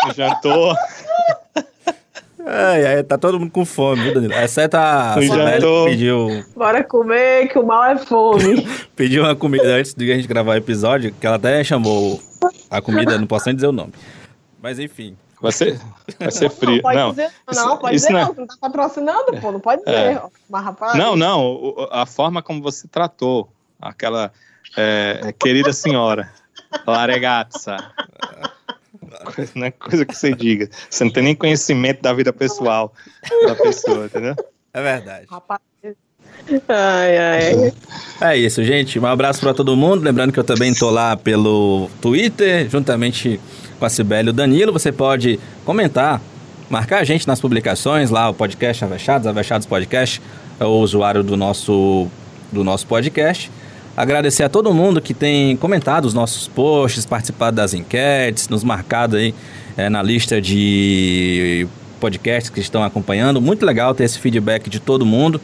Eu 0.08 0.14
já 0.14 0.34
tô. 0.36 0.74
Ai, 2.48 2.86
ai, 2.86 3.02
tá 3.02 3.18
todo 3.18 3.40
mundo 3.40 3.51
com 3.51 3.64
fome, 3.64 4.02
viu, 4.05 4.14
Danilo? 4.14 4.32
Exceto 4.35 4.77
a 4.77 5.14
Sibeli 5.14 5.60
que 5.60 5.85
pediu, 5.90 6.44
Bora 6.55 6.85
comer, 6.85 7.48
que 7.48 7.59
o 7.59 7.66
mal 7.66 7.85
é 7.85 7.98
fome. 7.98 8.64
pediu 8.94 9.24
uma 9.24 9.35
comida 9.35 9.64
antes 9.64 9.93
de 9.94 10.12
a 10.12 10.14
gente 10.14 10.28
gravar 10.28 10.52
o 10.52 10.56
episódio, 10.56 11.12
que 11.12 11.27
ela 11.27 11.36
até 11.36 11.64
chamou 11.64 12.20
a 12.70 12.81
comida, 12.81 13.18
não 13.18 13.27
posso 13.27 13.47
nem 13.47 13.55
dizer 13.56 13.66
o 13.66 13.73
nome. 13.73 13.93
Mas 14.62 14.78
enfim. 14.78 15.16
Vai 15.43 15.52
ser, 15.52 15.78
vai 16.18 16.31
ser 16.31 16.48
frio. 16.48 16.77
Não, 16.77 16.82
pode 16.82 16.97
Não, 16.97 17.10
dizer, 17.10 17.31
isso- 17.51 17.60
não, 17.66 17.77
pode 17.78 17.97
isso 17.97 18.06
dizer 18.06 18.12
não 18.14 18.20
é- 18.20 18.24
não, 18.24 18.35
tu 18.35 18.40
não 18.40 18.47
tá 18.47 18.56
patrocinando, 18.60 19.24
pô, 19.40 19.52
não 19.52 19.60
pode 19.60 19.85
dizer. 19.85 19.97
É. 19.97 20.23
Mas 20.48 20.64
rapaz, 20.64 20.94
não, 20.97 21.14
não. 21.16 21.74
A 21.90 22.06
forma 22.06 22.40
como 22.43 22.62
você 22.62 22.89
tratou 22.89 23.48
aquela 23.81 24.32
é, 24.77 25.35
querida 25.39 25.73
senhora, 25.74 26.31
Laregazza. 26.86 27.77
Coisa- 29.35 29.53
Não 29.55 29.66
é 29.66 29.70
coisa 29.70 30.05
que 30.05 30.15
você 30.15 30.32
diga. 30.35 30.69
Você 30.89 31.05
não 31.05 31.11
tem 31.11 31.23
nem 31.23 31.35
conhecimento 31.35 32.01
da 32.03 32.12
vida 32.12 32.32
pessoal 32.32 32.93
da 33.47 33.55
pessoa, 33.55 34.07
entendeu? 34.07 34.35
É 34.73 34.82
verdade. 34.82 35.27
rapaz. 35.31 35.61
Ai, 36.69 37.19
ai. 37.19 37.73
É 38.20 38.36
isso, 38.36 38.62
gente. 38.62 38.98
Um 38.98 39.07
abraço 39.07 39.40
pra 39.40 39.53
todo 39.55 39.77
mundo. 39.77 40.03
Lembrando 40.03 40.32
que 40.32 40.39
eu 40.39 40.44
também 40.44 40.73
tô 40.74 40.90
lá 40.90 41.16
pelo 41.16 41.89
Twitter, 42.01 42.69
juntamente 42.69 43.40
com 43.78 43.85
a 43.85 43.89
Cibele 43.89 44.28
e 44.28 44.31
o 44.31 44.32
Danilo. 44.32 44.73
Você 44.73 44.93
pode 44.93 45.40
comentar, 45.65 46.20
marcar 46.70 46.98
a 47.01 47.05
gente 47.05 47.27
nas 47.27 47.40
publicações, 47.40 48.11
lá 48.11 48.28
o 48.28 48.35
podcast 48.35 48.85
Avechados, 48.85 49.27
Avechados 49.27 49.66
Podcast, 49.66 50.23
é 50.61 50.65
o 50.65 50.78
usuário 50.78 51.23
do 51.24 51.36
nosso, 51.36 52.07
do 52.53 52.62
nosso 52.62 52.86
podcast. 52.86 53.51
Agradecer 53.97 54.43
a 54.43 54.48
todo 54.48 54.74
mundo 54.74 55.01
que 55.01 55.14
tem 55.14 55.56
comentado 55.56 56.05
os 56.05 56.12
nossos 56.12 56.47
posts, 56.47 57.06
participado 57.06 57.56
das 57.56 57.73
enquetes, 57.73 58.47
nos 58.48 58.62
marcado 58.62 59.16
aí 59.16 59.35
é, 59.74 59.89
na 59.89 60.02
lista 60.02 60.39
de 60.39 61.66
podcasts 61.98 62.51
que 62.51 62.60
estão 62.60 62.85
acompanhando. 62.85 63.40
Muito 63.40 63.64
legal 63.64 63.94
ter 63.94 64.05
esse 64.05 64.18
feedback 64.18 64.68
de 64.68 64.81
todo 64.81 65.06
mundo. 65.06 65.40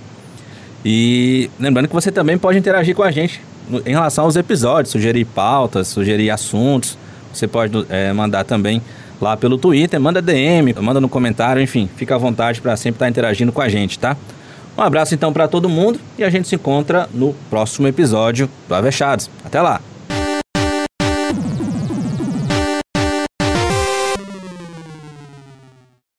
E 0.85 1.49
lembrando 1.59 1.89
que 1.89 1.95
você 1.95 2.13
também 2.13 2.37
pode 2.37 2.59
interagir 2.59 2.95
com 2.95 3.03
a 3.03 3.11
gente 3.11 3.41
em 3.87 3.93
relação 3.93 4.25
aos 4.25 4.37
episódios, 4.37 4.93
sugerir 4.93 5.25
pautas, 5.25 5.89
sugerir 5.89 6.29
assuntos. 6.29 6.99
Você 7.33 7.49
pode 7.49 7.87
é, 7.89 8.13
mandar 8.13 8.45
também 8.45 8.83
lá 9.19 9.35
pelo 9.35 9.57
Twitter, 9.57 9.99
manda 9.99 10.21
DM, 10.21 10.75
manda 10.75 11.01
no 11.01 11.09
comentário, 11.09 11.63
enfim, 11.63 11.89
fica 11.97 12.17
à 12.17 12.19
vontade 12.19 12.61
para 12.61 12.77
sempre 12.77 12.97
estar 12.97 13.09
interagindo 13.09 13.51
com 13.51 13.63
a 13.63 13.69
gente, 13.69 13.99
tá? 13.99 14.15
Um 14.77 14.83
abraço 14.83 15.15
então 15.15 15.33
para 15.33 15.47
todo 15.47 15.69
mundo 15.69 16.01
e 16.19 16.25
a 16.25 16.31
gente 16.31 16.49
se 16.49 16.55
encontra 16.55 17.09
no 17.13 17.35
próximo 17.51 17.87
episódio 17.87 18.49
do 18.69 18.75
Avechados. 18.75 19.31
Até 19.45 19.61
lá! 19.61 19.81